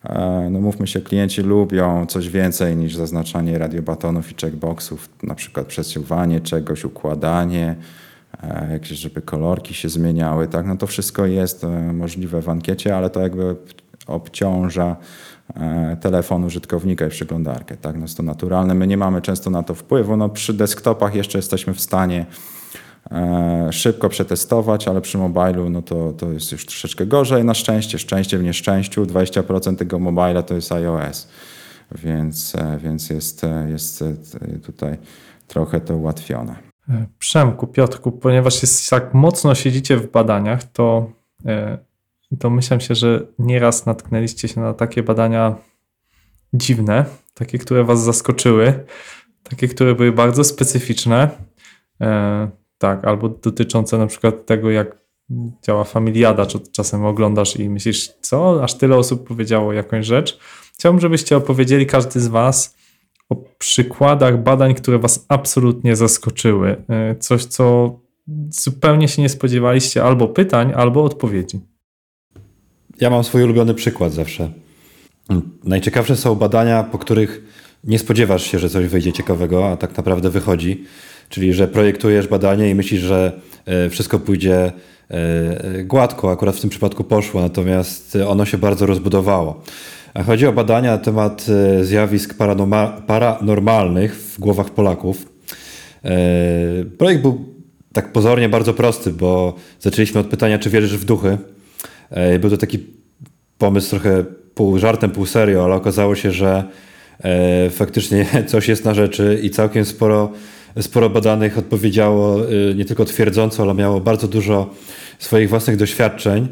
E, 0.09 0.49
No 0.51 0.61
mówmy 0.61 0.87
się, 0.87 1.01
klienci 1.01 1.41
lubią 1.41 2.05
coś 2.05 2.29
więcej 2.29 2.75
niż 2.75 2.95
zaznaczanie 2.95 3.57
radiobatonów 3.57 4.31
i 4.31 4.35
checkboxów, 4.41 5.09
na 5.23 5.35
przykład 5.35 5.67
przesuwanie 5.67 6.41
czegoś, 6.41 6.85
układanie, 6.85 7.75
e, 7.79 8.04
jakieś, 8.71 8.99
żeby 8.99 9.21
kolorki 9.21 9.73
się 9.73 9.89
zmieniały, 9.89 10.47
tak? 10.47 10.65
No 10.65 10.77
to 10.77 10.87
wszystko 10.87 11.25
jest 11.25 11.63
e, 11.63 11.93
możliwe 11.93 12.41
w 12.41 12.49
ankiecie, 12.49 12.97
ale 12.97 13.09
to 13.09 13.19
jakby 13.21 13.55
obciąża 14.07 14.95
e, 15.55 15.97
telefon 16.01 16.43
użytkownika 16.43 17.05
i 17.05 17.09
przeglądarkę, 17.09 17.77
tak? 17.77 17.95
No 17.95 18.01
jest 18.01 18.17
to 18.17 18.23
naturalne. 18.23 18.73
My 18.73 18.87
nie 18.87 18.97
mamy 18.97 19.21
często 19.21 19.49
na 19.49 19.63
to 19.63 19.75
wpływu. 19.75 20.17
No 20.17 20.29
przy 20.29 20.53
desktopach 20.53 21.15
jeszcze 21.15 21.37
jesteśmy 21.37 21.73
w 21.73 21.81
stanie 21.81 22.25
e, 23.11 23.67
szybko 23.71 24.09
przetestować, 24.09 24.87
ale 24.87 25.01
przy 25.01 25.17
mobilu 25.17 25.69
no 25.69 25.81
to, 25.81 26.13
to 26.13 26.31
jest 26.31 26.51
już 26.51 26.65
troszeczkę 26.65 27.05
gorzej. 27.05 27.45
Na 27.45 27.53
szczęście, 27.53 27.99
szczęście 27.99 28.37
w 28.37 28.43
nieszczęściu, 28.43 29.03
20% 29.03 29.75
tego 29.75 29.99
mobila 29.99 30.43
to 30.43 30.55
jest 30.55 30.71
iOS, 30.71 31.27
więc, 31.91 32.55
e, 32.55 32.79
więc 32.83 33.09
jest, 33.09 33.43
e, 33.43 33.69
jest 33.69 34.01
e, 34.01 34.15
tutaj 34.59 34.97
trochę 35.47 35.81
to 35.81 35.97
ułatwione. 35.97 36.64
E, 36.89 37.05
Przemku, 37.19 37.67
Piotrku, 37.67 38.11
ponieważ 38.11 38.61
jest 38.61 38.89
tak 38.89 39.13
mocno 39.13 39.55
siedzicie 39.55 39.97
w 39.97 40.11
badaniach, 40.11 40.63
to 40.63 41.11
e, 41.45 41.77
domyślam 42.31 42.79
się, 42.79 42.95
że 42.95 43.27
nieraz 43.39 43.85
natknęliście 43.85 44.47
się 44.47 44.61
na 44.61 44.73
takie 44.73 45.03
badania 45.03 45.55
dziwne, 46.53 47.05
takie, 47.33 47.57
które 47.57 47.83
Was 47.83 48.03
zaskoczyły, 48.03 48.85
takie, 49.43 49.67
które 49.67 49.95
były 49.95 50.11
bardzo 50.11 50.43
specyficzne, 50.43 51.29
e, 52.01 52.49
tak, 52.77 53.05
albo 53.07 53.29
dotyczące 53.29 53.97
na 53.97 54.07
przykład 54.07 54.45
tego, 54.45 54.71
jak 54.71 55.05
działa 55.63 55.83
familiada, 55.83 56.45
czy 56.45 56.59
czasem 56.59 57.05
oglądasz 57.05 57.55
i 57.55 57.69
myślisz, 57.69 58.09
co, 58.21 58.63
aż 58.63 58.73
tyle 58.73 58.97
osób 58.97 59.27
powiedziało 59.27 59.73
jakąś 59.73 60.05
rzecz. 60.05 60.39
Chciałbym, 60.73 61.01
żebyście 61.01 61.37
opowiedzieli 61.37 61.85
każdy 61.85 62.19
z 62.19 62.27
Was 62.27 62.77
o 63.29 63.35
przykładach 63.57 64.43
badań, 64.43 64.73
które 64.73 64.99
Was 64.99 65.25
absolutnie 65.27 65.95
zaskoczyły. 65.95 66.83
E, 66.89 67.15
Coś, 67.15 67.45
co 67.45 67.99
zupełnie 68.49 69.07
się 69.07 69.21
nie 69.21 69.29
spodziewaliście 69.29 70.03
albo 70.03 70.27
pytań, 70.27 70.73
albo 70.75 71.03
odpowiedzi. 71.03 71.59
Ja 73.01 73.09
mam 73.09 73.23
swój 73.23 73.43
ulubiony 73.43 73.73
przykład 73.73 74.13
zawsze. 74.13 74.49
Najciekawsze 75.63 76.15
są 76.15 76.35
badania, 76.35 76.83
po 76.83 76.97
których 76.97 77.43
nie 77.83 77.99
spodziewasz 77.99 78.43
się, 78.43 78.59
że 78.59 78.69
coś 78.69 78.87
wyjdzie 78.87 79.13
ciekawego, 79.13 79.71
a 79.71 79.77
tak 79.77 79.97
naprawdę 79.97 80.29
wychodzi. 80.29 80.83
Czyli, 81.29 81.53
że 81.53 81.67
projektujesz 81.67 82.27
badanie 82.27 82.69
i 82.69 82.75
myślisz, 82.75 83.01
że 83.01 83.39
e, 83.65 83.89
wszystko 83.89 84.19
pójdzie 84.19 84.71
e, 85.09 85.83
gładko, 85.83 86.31
akurat 86.31 86.55
w 86.55 86.61
tym 86.61 86.69
przypadku 86.69 87.03
poszło, 87.03 87.41
natomiast 87.41 88.17
ono 88.27 88.45
się 88.45 88.57
bardzo 88.57 88.85
rozbudowało. 88.85 89.63
A 90.15 90.23
chodzi 90.23 90.47
o 90.47 90.53
badania 90.53 90.91
na 90.91 90.97
temat 90.97 91.45
e, 91.49 91.85
zjawisk 91.85 92.33
paranormalnych 93.07 94.15
w 94.15 94.39
głowach 94.39 94.69
Polaków. 94.69 95.25
E, 96.03 96.17
Projekt 96.97 97.21
był 97.21 97.45
tak 97.93 98.11
pozornie 98.11 98.49
bardzo 98.49 98.73
prosty, 98.73 99.11
bo 99.11 99.55
zaczęliśmy 99.79 100.19
od 100.19 100.27
pytania, 100.27 100.59
czy 100.59 100.69
wierzysz 100.69 100.97
w 100.97 101.05
duchy. 101.05 101.37
E, 102.09 102.39
Był 102.39 102.49
to 102.49 102.57
taki 102.57 102.79
pomysł 103.57 103.89
trochę 103.89 104.23
pół 104.55 104.79
żartem, 104.79 105.11
pół 105.11 105.25
serio, 105.25 105.63
ale 105.63 105.75
okazało 105.75 106.15
się, 106.15 106.31
że 106.31 106.63
faktycznie 107.71 108.25
coś 108.51 108.67
jest 108.67 108.85
na 108.85 108.93
rzeczy 108.93 109.39
i 109.43 109.49
całkiem 109.49 109.85
sporo, 109.85 110.31
sporo 110.81 111.09
badanych 111.09 111.57
odpowiedziało 111.57 112.37
nie 112.75 112.85
tylko 112.85 113.05
twierdząco, 113.05 113.63
ale 113.63 113.73
miało 113.73 114.01
bardzo 114.01 114.27
dużo 114.27 114.69
swoich 115.19 115.49
własnych 115.49 115.77
doświadczeń. 115.77 116.47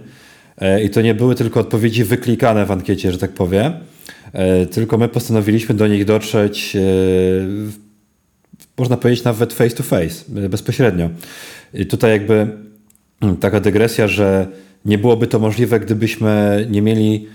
E, 0.57 0.83
I 0.83 0.89
to 0.89 1.01
nie 1.01 1.15
były 1.15 1.35
tylko 1.35 1.59
odpowiedzi 1.59 2.03
wyklikane 2.03 2.65
w 2.65 2.71
ankiecie, 2.71 3.11
że 3.11 3.17
tak 3.17 3.31
powiem, 3.31 3.73
e, 4.33 4.65
tylko 4.65 4.97
my 4.97 5.07
postanowiliśmy 5.07 5.75
do 5.75 5.87
nich 5.87 6.05
dotrzeć, 6.05 6.75
e, 6.75 6.79
można 8.77 8.97
powiedzieć 8.97 9.23
nawet 9.23 9.53
face 9.53 9.75
to 9.75 9.83
face, 9.83 10.25
bezpośrednio. 10.27 11.09
I 11.73 11.85
tutaj 11.85 12.11
jakby 12.11 12.47
mm, 13.21 13.37
taka 13.37 13.59
dygresja, 13.59 14.07
że 14.07 14.47
nie 14.85 14.97
byłoby 14.97 15.27
to 15.27 15.39
możliwe, 15.39 15.79
gdybyśmy 15.79 16.67
nie 16.69 16.81
mieli 16.81 17.27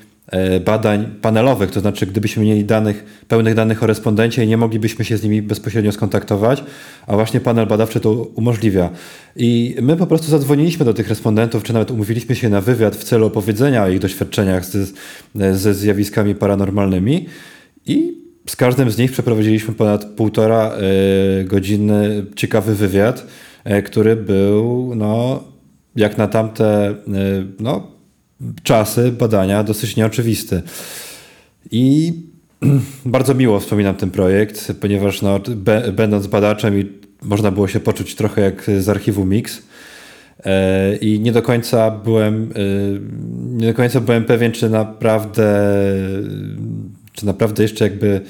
badań 0.65 1.07
panelowych, 1.23 1.71
to 1.71 1.81
znaczy 1.81 2.07
gdybyśmy 2.07 2.45
mieli 2.45 2.65
danych, 2.65 3.23
pełnych 3.29 3.55
danych 3.55 3.83
o 3.83 3.87
respondencie 3.87 4.47
nie 4.47 4.57
moglibyśmy 4.57 5.05
się 5.05 5.17
z 5.17 5.23
nimi 5.23 5.43
bezpośrednio 5.43 5.93
skontaktować, 5.93 6.65
a 7.07 7.15
właśnie 7.15 7.41
panel 7.41 7.67
badawczy 7.67 8.01
to 8.01 8.13
umożliwia. 8.13 8.91
I 9.37 9.77
my 9.83 9.97
po 9.97 10.07
prostu 10.07 10.31
zadzwoniliśmy 10.31 10.85
do 10.85 10.95
tych 10.95 11.09
respondentów, 11.09 11.63
czy 11.63 11.73
nawet 11.73 11.91
umówiliśmy 11.91 12.37
się 12.37 12.49
na 12.49 12.61
wywiad 12.61 12.97
w 12.97 13.05
celu 13.05 13.27
opowiedzenia 13.27 13.85
o 13.85 13.89
ich 13.89 13.99
doświadczeniach 13.99 14.65
ze, 14.65 15.55
ze 15.55 15.75
zjawiskami 15.75 16.35
paranormalnymi 16.35 17.27
i 17.87 18.19
z 18.51 18.57
każdym 18.57 18.91
z 18.91 18.99
nich 18.99 19.13
przeprowadziliśmy 19.13 19.75
ponad 19.75 20.05
półtora 20.05 20.71
e, 20.71 21.45
godziny 21.45 22.27
ciekawy 22.37 22.75
wywiad, 22.75 23.27
e, 23.65 23.83
który 23.83 24.17
był 24.17 24.93
no, 24.95 25.45
jak 25.97 26.19
na 26.19 26.29
tamte 26.29 26.89
e, 26.89 26.95
no, 27.61 27.98
czasy 28.63 29.13
badania 29.13 29.65
dosyć 29.65 29.97
nieoczywisty. 29.97 30.63
I 31.71 32.13
bardzo 33.07 33.35
miło 33.35 33.61
wspominam 33.61 33.95
ten 33.95 34.11
projekt, 34.11 34.73
ponieważ 34.81 35.23
no, 35.23 35.41
be, 35.49 35.93
będąc 35.93 36.27
badaczem 36.27 36.81
i 36.81 36.93
można 37.23 37.51
było 37.51 37.69
się 37.69 37.81
poczuć 37.81 38.15
trochę 38.15 38.41
jak 38.41 38.71
z 38.79 38.89
archiwum 38.89 39.29
Mix. 39.29 39.63
E, 40.45 40.97
I 40.97 41.21
nie 41.21 41.33
do 41.33 41.43
końca 41.43 41.91
byłem, 41.91 42.43
e, 42.43 42.57
nie 43.35 43.67
do 43.67 43.75
końca 43.75 44.01
byłem 44.01 44.25
pewien, 44.25 44.53
czy 44.53 44.71
naprawdę, 44.71 45.73
czy 47.13 47.27
naprawdę 47.27 47.63
jeszcze 47.63 47.85
jakby 47.85 48.21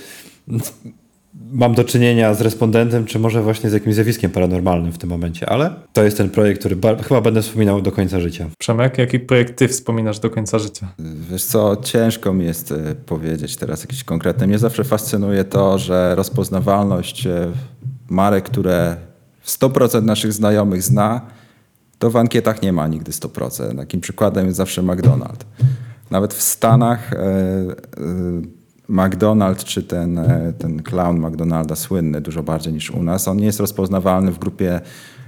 mam 1.52 1.74
do 1.74 1.84
czynienia 1.84 2.34
z 2.34 2.40
respondentem, 2.40 3.04
czy 3.04 3.18
może 3.18 3.42
właśnie 3.42 3.70
z 3.70 3.72
jakimś 3.72 3.94
zjawiskiem 3.94 4.30
paranormalnym 4.30 4.92
w 4.92 4.98
tym 4.98 5.10
momencie, 5.10 5.48
ale 5.48 5.74
to 5.92 6.04
jest 6.04 6.16
ten 6.16 6.30
projekt, 6.30 6.60
który 6.60 6.76
ba- 6.76 7.02
chyba 7.02 7.20
będę 7.20 7.42
wspominał 7.42 7.82
do 7.82 7.92
końca 7.92 8.20
życia. 8.20 8.46
Przemek, 8.58 8.98
jaki 8.98 9.20
projekt 9.20 9.58
Ty 9.58 9.68
wspominasz 9.68 10.18
do 10.18 10.30
końca 10.30 10.58
życia? 10.58 10.88
Wiesz 11.30 11.44
co, 11.44 11.76
ciężko 11.76 12.32
mi 12.32 12.44
jest 12.44 12.72
e, 12.72 12.94
powiedzieć 13.06 13.56
teraz 13.56 13.80
jakieś 13.80 14.04
konkretne. 14.04 14.46
Mnie 14.46 14.58
zawsze 14.58 14.84
fascynuje 14.84 15.44
to, 15.44 15.78
że 15.78 16.14
rozpoznawalność 16.14 17.26
e, 17.26 17.52
marek, 18.08 18.44
które 18.44 18.96
100% 19.46 20.02
naszych 20.02 20.32
znajomych 20.32 20.82
zna, 20.82 21.20
to 21.98 22.10
w 22.10 22.16
ankietach 22.16 22.62
nie 22.62 22.72
ma 22.72 22.88
nigdy 22.88 23.12
100%. 23.12 23.76
Takim 23.76 24.00
przykładem 24.00 24.46
jest 24.46 24.56
zawsze 24.56 24.82
McDonald's. 24.82 25.44
Nawet 26.10 26.34
w 26.34 26.42
Stanach 26.42 27.12
e, 27.12 27.16
e, 27.16 27.76
McDonald's 28.90 29.64
czy 29.64 29.82
ten, 29.82 30.18
e, 30.18 30.52
ten 30.58 30.82
clown 30.82 31.26
McDonalda 31.26 31.76
słynny 31.76 32.20
dużo 32.20 32.42
bardziej 32.42 32.72
niż 32.72 32.90
u 32.90 33.02
nas, 33.02 33.28
on 33.28 33.36
nie 33.36 33.46
jest 33.46 33.60
rozpoznawalny 33.60 34.32
w 34.32 34.38
grupie 34.38 34.80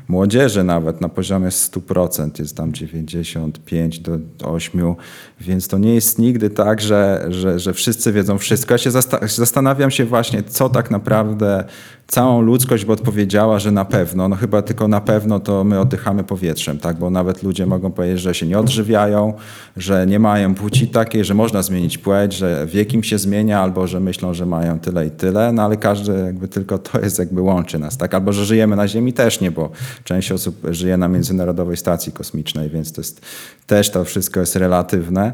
młodzieży 0.08 0.64
nawet. 0.64 1.00
Na 1.00 1.08
poziomie 1.08 1.48
100%, 1.48 2.38
jest 2.38 2.56
tam 2.56 2.72
95 2.72 3.98
do 3.98 4.18
8, 4.42 4.94
więc 5.40 5.68
to 5.68 5.78
nie 5.78 5.94
jest 5.94 6.18
nigdy 6.18 6.50
tak, 6.50 6.80
że, 6.80 7.26
że, 7.28 7.58
że 7.58 7.72
wszyscy 7.72 8.12
wiedzą 8.12 8.38
wszystko. 8.38 8.74
Ja 8.74 8.78
się 8.78 8.90
zasta- 8.90 9.28
zastanawiam 9.28 9.90
się 9.90 10.04
właśnie, 10.04 10.42
co 10.42 10.68
tak 10.68 10.90
naprawdę 10.90 11.64
całą 12.10 12.40
ludzkość 12.40 12.84
by 12.84 12.92
odpowiedziała, 12.92 13.58
że 13.58 13.70
na 13.70 13.84
pewno, 13.84 14.28
no 14.28 14.36
chyba 14.36 14.62
tylko 14.62 14.88
na 14.88 15.00
pewno 15.00 15.40
to 15.40 15.64
my 15.64 15.80
oddychamy 15.80 16.24
powietrzem, 16.24 16.78
tak, 16.78 16.98
bo 16.98 17.10
nawet 17.10 17.42
ludzie 17.42 17.66
mogą 17.66 17.92
powiedzieć, 17.92 18.20
że 18.20 18.34
się 18.34 18.46
nie 18.46 18.58
odżywiają, 18.58 19.32
że 19.76 20.06
nie 20.06 20.18
mają 20.18 20.54
płci 20.54 20.88
takiej, 20.88 21.24
że 21.24 21.34
można 21.34 21.62
zmienić 21.62 21.98
płeć, 21.98 22.32
że 22.32 22.66
wiek 22.66 22.94
im 22.94 23.02
się 23.02 23.18
zmienia, 23.18 23.60
albo 23.60 23.86
że 23.86 24.00
myślą, 24.00 24.34
że 24.34 24.46
mają 24.46 24.78
tyle 24.78 25.06
i 25.06 25.10
tyle, 25.10 25.52
no 25.52 25.62
ale 25.62 25.76
każdy 25.76 26.12
jakby 26.12 26.48
tylko 26.48 26.78
to 26.78 27.00
jest 27.00 27.18
jakby 27.18 27.40
łączy 27.40 27.78
nas, 27.78 27.96
tak, 27.96 28.14
albo 28.14 28.32
że 28.32 28.44
żyjemy 28.44 28.76
na 28.76 28.88
Ziemi 28.88 29.12
też 29.12 29.40
nie, 29.40 29.50
bo 29.50 29.70
część 30.04 30.32
osób 30.32 30.56
żyje 30.70 30.96
na 30.96 31.08
Międzynarodowej 31.08 31.76
Stacji 31.76 32.12
Kosmicznej, 32.12 32.70
więc 32.70 32.92
to 32.92 33.00
jest, 33.00 33.20
też 33.66 33.90
to 33.90 34.04
wszystko 34.04 34.40
jest 34.40 34.56
relatywne. 34.56 35.32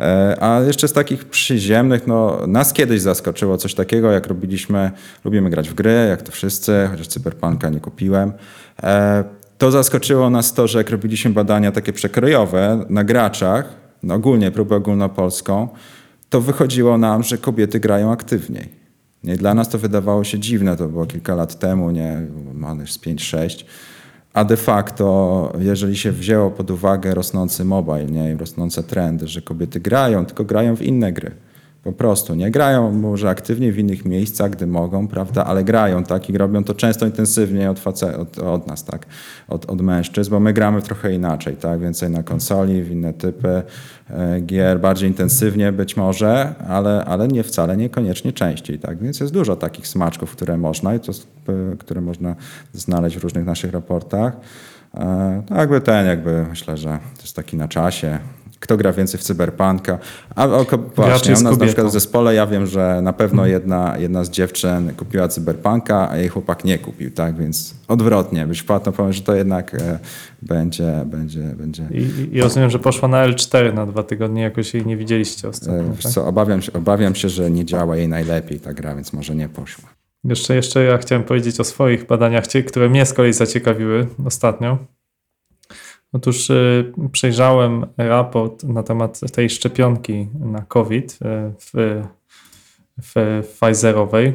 E, 0.00 0.36
A 0.42 0.60
jeszcze 0.60 0.88
z 0.88 0.92
takich 0.92 1.24
przyziemnych, 1.24 2.06
no, 2.06 2.38
nas 2.46 2.72
kiedyś 2.72 3.00
zaskoczyło 3.00 3.56
coś 3.56 3.74
takiego, 3.74 4.12
jak 4.12 4.26
robiliśmy, 4.26 4.90
lubimy 5.24 5.50
grać 5.50 5.68
w 5.70 5.74
gry, 5.74 6.06
jak 6.08 6.22
to 6.22 6.32
wszyscy, 6.32 6.88
chociaż 6.90 7.08
Cyberpunka 7.08 7.68
nie 7.68 7.80
kupiłem. 7.80 8.32
E, 8.82 9.24
To 9.58 9.70
zaskoczyło 9.70 10.30
nas 10.30 10.54
to, 10.54 10.66
że 10.68 10.78
jak 10.78 10.90
robiliśmy 10.90 11.30
badania 11.30 11.72
takie 11.72 11.92
przekrojowe 11.92 12.84
na 12.88 13.04
graczach, 13.04 13.74
no 14.02 14.14
ogólnie 14.14 14.50
próbę 14.50 14.76
ogólnopolską, 14.76 15.68
to 16.30 16.40
wychodziło 16.40 16.98
nam, 16.98 17.22
że 17.22 17.38
kobiety 17.38 17.80
grają 17.80 18.12
aktywniej. 18.12 18.68
Nie, 19.24 19.36
dla 19.36 19.54
nas 19.54 19.68
to 19.68 19.78
wydawało 19.78 20.24
się 20.24 20.38
dziwne, 20.38 20.76
to 20.76 20.88
było 20.88 21.06
kilka 21.06 21.34
lat 21.34 21.58
temu, 21.58 21.90
nie, 21.90 22.26
mamy 22.54 22.80
już 22.80 22.92
z 22.92 22.98
5-6. 22.98 23.64
A 24.34 24.44
de 24.44 24.56
facto, 24.56 25.52
jeżeli 25.58 25.96
się 25.96 26.12
wzięło 26.12 26.50
pod 26.50 26.70
uwagę 26.70 27.14
rosnący 27.14 27.64
mobile 27.64 28.06
nie, 28.06 28.32
i 28.32 28.36
rosnące 28.36 28.82
trendy, 28.82 29.28
że 29.28 29.42
kobiety 29.42 29.80
grają, 29.80 30.26
tylko 30.26 30.44
grają 30.44 30.76
w 30.76 30.82
inne 30.82 31.12
gry. 31.12 31.30
Po 31.84 31.92
prostu, 31.92 32.34
nie 32.34 32.50
grają 32.50 32.92
może 32.92 33.30
aktywnie 33.30 33.72
w 33.72 33.78
innych 33.78 34.04
miejscach, 34.04 34.50
gdy 34.50 34.66
mogą, 34.66 35.08
prawda, 35.08 35.44
ale 35.44 35.64
grają, 35.64 36.04
tak, 36.04 36.30
i 36.30 36.38
robią 36.38 36.64
to 36.64 36.74
często 36.74 37.06
intensywniej 37.06 37.68
od, 37.68 37.78
face, 37.78 38.18
od, 38.18 38.38
od 38.38 38.66
nas, 38.66 38.84
tak, 38.84 39.06
od, 39.48 39.70
od 39.70 39.80
mężczyzn, 39.80 40.30
bo 40.30 40.40
my 40.40 40.52
gramy 40.52 40.82
trochę 40.82 41.14
inaczej, 41.14 41.56
tak, 41.56 41.80
więcej 41.80 42.10
na 42.10 42.22
konsoli, 42.22 42.82
w 42.82 42.90
inne 42.90 43.12
typy 43.12 43.62
e, 44.10 44.40
gier, 44.40 44.80
bardziej 44.80 45.08
intensywnie 45.08 45.72
być 45.72 45.96
może, 45.96 46.54
ale, 46.68 47.04
ale 47.04 47.28
nie 47.28 47.42
wcale 47.42 47.76
niekoniecznie 47.76 48.32
częściej, 48.32 48.78
tak, 48.78 48.98
więc 48.98 49.20
jest 49.20 49.32
dużo 49.32 49.56
takich 49.56 49.88
smaczków, 49.88 50.32
które 50.32 50.56
można 50.56 50.94
i 50.94 51.00
to, 51.00 51.12
które 51.78 52.00
można 52.00 52.36
znaleźć 52.72 53.16
w 53.16 53.22
różnych 53.22 53.44
naszych 53.44 53.72
raportach. 53.72 54.36
E, 54.94 55.42
No 55.50 55.56
jakby 55.56 55.80
ten, 55.80 56.06
jakby 56.06 56.46
myślę, 56.50 56.76
że 56.76 56.98
to 57.16 57.22
jest 57.22 57.36
taki 57.36 57.56
na 57.56 57.68
czasie. 57.68 58.18
Kto 58.64 58.76
gra 58.76 58.92
więcej 58.92 59.20
w 59.20 59.22
cyberpunka? 59.22 59.98
A 60.36 60.46
o, 60.46 60.66
właśnie, 60.96 61.34
u 61.34 61.42
nas 61.42 61.58
na 61.58 61.66
przykład 61.66 61.86
w 61.86 61.90
zespole 61.90 62.34
ja 62.34 62.46
wiem, 62.46 62.66
że 62.66 63.00
na 63.02 63.12
pewno 63.12 63.46
jedna, 63.46 63.94
jedna 63.98 64.24
z 64.24 64.30
dziewczyn 64.30 64.92
kupiła 64.96 65.28
cyberpunka, 65.28 66.10
a 66.10 66.16
jej 66.16 66.28
chłopak 66.28 66.64
nie 66.64 66.78
kupił, 66.78 67.10
tak? 67.10 67.36
Więc 67.38 67.74
odwrotnie, 67.88 68.46
być 68.46 68.62
płatno 68.62 68.92
powiem, 68.92 69.12
że 69.12 69.22
to 69.22 69.34
jednak 69.34 69.74
e, 69.74 69.98
będzie, 70.42 71.02
będzie, 71.06 71.40
będzie. 71.40 71.82
I, 71.90 72.34
i- 72.36 72.40
rozumiem, 72.42 72.70
że 72.70 72.78
poszła 72.78 73.08
na 73.08 73.28
L4 73.28 73.74
na 73.74 73.86
dwa 73.86 74.02
tygodnie, 74.02 74.42
jakoś 74.42 74.74
jej 74.74 74.86
nie 74.86 74.96
widzieliście 74.96 75.46
E, 75.46 75.50
ostatnio. 75.50 75.92
wiesz 75.94 76.02
Tak? 76.02 76.12
co, 76.12 76.26
obawiam, 76.26 76.62
się, 76.62 76.72
obawiam 76.72 77.14
się, 77.14 77.28
że 77.28 77.50
nie 77.50 77.64
działa 77.64 77.96
jej 77.96 78.08
najlepiej 78.08 78.60
ta 78.60 78.72
gra, 78.72 78.94
więc 78.94 79.12
może 79.12 79.34
nie 79.34 79.48
poszła. 79.48 79.88
Jeszcze, 80.24 80.54
jeszcze 80.56 80.84
ja 80.84 80.98
chciałem 80.98 81.24
powiedzieć 81.24 81.60
o 81.60 81.64
swoich 81.64 82.06
badaniach, 82.06 82.44
które 82.68 82.88
mnie 82.88 83.06
z 83.06 83.12
kolei 83.12 83.32
zaciekawiły 83.32 84.06
ostatnio. 84.26 84.78
Otóż 86.14 86.50
y, 86.50 86.92
przejrzałem 87.12 87.86
raport 87.96 88.64
na 88.64 88.82
temat 88.82 89.20
tej 89.32 89.50
szczepionki 89.50 90.28
na 90.40 90.62
COVID 90.62 91.12
y, 91.12 91.16
w 91.58 92.02
f- 92.98 93.48
Pfizerowej 93.60 94.32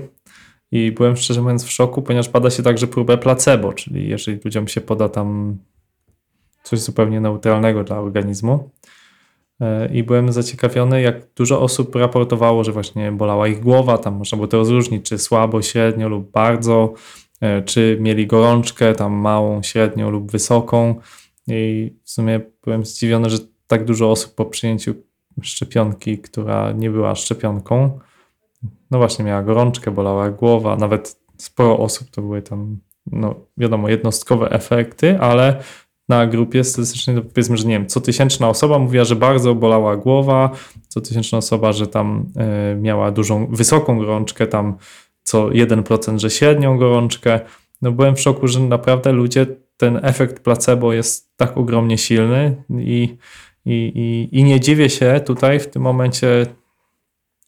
i 0.72 0.92
byłem 0.92 1.16
szczerze 1.18 1.42
mówiąc 1.42 1.64
w 1.66 1.72
szoku, 1.72 2.02
ponieważ 2.02 2.30
bada 2.30 2.50
się 2.50 2.64
także 2.64 2.88
próbę 2.88 3.18
placebo, 3.18 3.74
czyli 3.74 4.10
jeżeli 4.10 4.40
ludziom 4.46 4.68
się 4.68 4.82
poda 4.82 5.10
tam 5.10 5.58
coś 6.64 6.80
zupełnie 6.80 7.22
neutralnego 7.22 7.84
dla 7.84 8.00
organizmu. 8.00 8.70
E, 9.62 9.94
I 9.94 10.04
byłem 10.04 10.32
zaciekawiony, 10.32 11.02
jak 11.02 11.34
dużo 11.36 11.62
osób 11.62 11.96
raportowało, 11.96 12.64
że 12.64 12.72
właśnie 12.72 13.12
bolała 13.12 13.48
ich 13.48 13.60
głowa, 13.60 13.98
tam 13.98 14.16
można 14.16 14.36
było 14.36 14.48
to 14.48 14.58
rozróżnić, 14.58 15.10
czy 15.10 15.18
słabo, 15.18 15.62
średnio 15.62 16.10
lub 16.10 16.32
bardzo, 16.32 16.94
czy 17.66 17.98
mieli 18.02 18.28
gorączkę, 18.28 18.94
tam 18.96 19.14
małą, 19.14 19.64
średnią 19.64 20.10
lub 20.10 20.32
wysoką. 20.32 20.96
I 21.50 21.94
w 22.04 22.10
sumie 22.12 22.40
byłem 22.64 22.86
zdziwiony, 22.86 23.30
że 23.30 23.38
tak 23.68 23.86
dużo 23.86 24.12
osób 24.12 24.36
po 24.36 24.46
przyjęciu 24.46 24.96
szczepionki, 25.42 26.18
która 26.18 26.72
nie 26.72 26.90
była 26.90 27.16
szczepionką, 27.16 28.00
no 28.92 28.98
właśnie 28.98 29.26
miała 29.26 29.44
gorączkę, 29.44 29.92
bolała 29.92 30.30
głowa, 30.30 30.76
nawet 30.76 31.20
sporo 31.38 31.80
osób 31.80 32.10
to 32.10 32.22
były 32.22 32.42
tam, 32.42 32.78
no 33.12 33.36
wiadomo, 33.58 33.90
jednostkowe 33.90 34.52
efekty, 34.52 35.20
ale 35.20 35.64
na 36.10 36.28
grupie 36.28 36.64
statystycznej 36.64 37.16
to 37.16 37.22
powiedzmy, 37.22 37.58
że 37.58 37.68
nie 37.68 37.74
wiem, 37.74 37.88
co 37.88 38.02
tysięczna 38.02 38.50
osoba 38.50 38.80
mówiła, 38.80 39.04
że 39.04 39.16
bardzo 39.16 39.56
bolała 39.56 39.98
głowa, 39.98 40.50
co 40.88 41.02
tysięczna 41.02 41.38
osoba, 41.38 41.74
że 41.74 41.88
tam 41.88 42.26
y, 42.74 42.76
miała 42.76 43.12
dużą, 43.12 43.48
wysoką 43.48 44.00
gorączkę, 44.00 44.48
tam 44.48 44.78
co 45.24 45.48
1%, 45.48 46.20
że 46.20 46.30
średnią 46.30 46.78
gorączkę. 46.78 47.40
No 47.82 47.92
byłem 47.92 48.16
w 48.16 48.22
szoku, 48.22 48.48
że 48.48 48.60
naprawdę 48.60 49.12
ludzie, 49.12 49.46
ten 49.80 50.00
efekt 50.04 50.40
placebo 50.40 50.94
jest 50.94 51.38
tak 51.38 51.58
ogromnie 51.58 51.98
silny 51.98 52.64
i, 52.70 53.18
i, 53.66 53.74
i, 53.96 54.40
i 54.40 54.44
nie 54.44 54.60
dziwię 54.60 54.90
się 54.90 55.22
tutaj 55.26 55.60
w 55.60 55.68
tym 55.68 55.82
momencie 55.82 56.46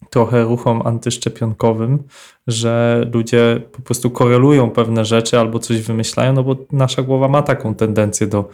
trochę 0.10 0.44
ruchom 0.44 0.88
antyszczepionkowym, 0.88 2.04
że 2.48 3.06
ludzie 3.14 3.62
po 3.72 3.82
prostu 3.82 4.12
korelują 4.12 4.70
pewne 4.70 5.06
rzeczy 5.06 5.40
albo 5.40 5.60
coś 5.60 5.82
wymyślają, 5.82 6.34
no 6.34 6.44
bo 6.44 6.56
nasza 6.72 7.02
głowa 7.02 7.28
ma 7.28 7.42
taką 7.42 7.76
tendencję 7.76 8.28
do, 8.28 8.50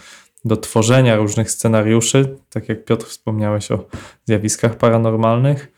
do 0.45 0.57
tworzenia 0.57 1.15
różnych 1.15 1.51
scenariuszy, 1.51 2.37
tak 2.49 2.69
jak 2.69 2.85
Piotr 2.85 3.05
wspomniałeś 3.05 3.71
o 3.71 3.85
zjawiskach 4.25 4.75
paranormalnych. 4.75 5.71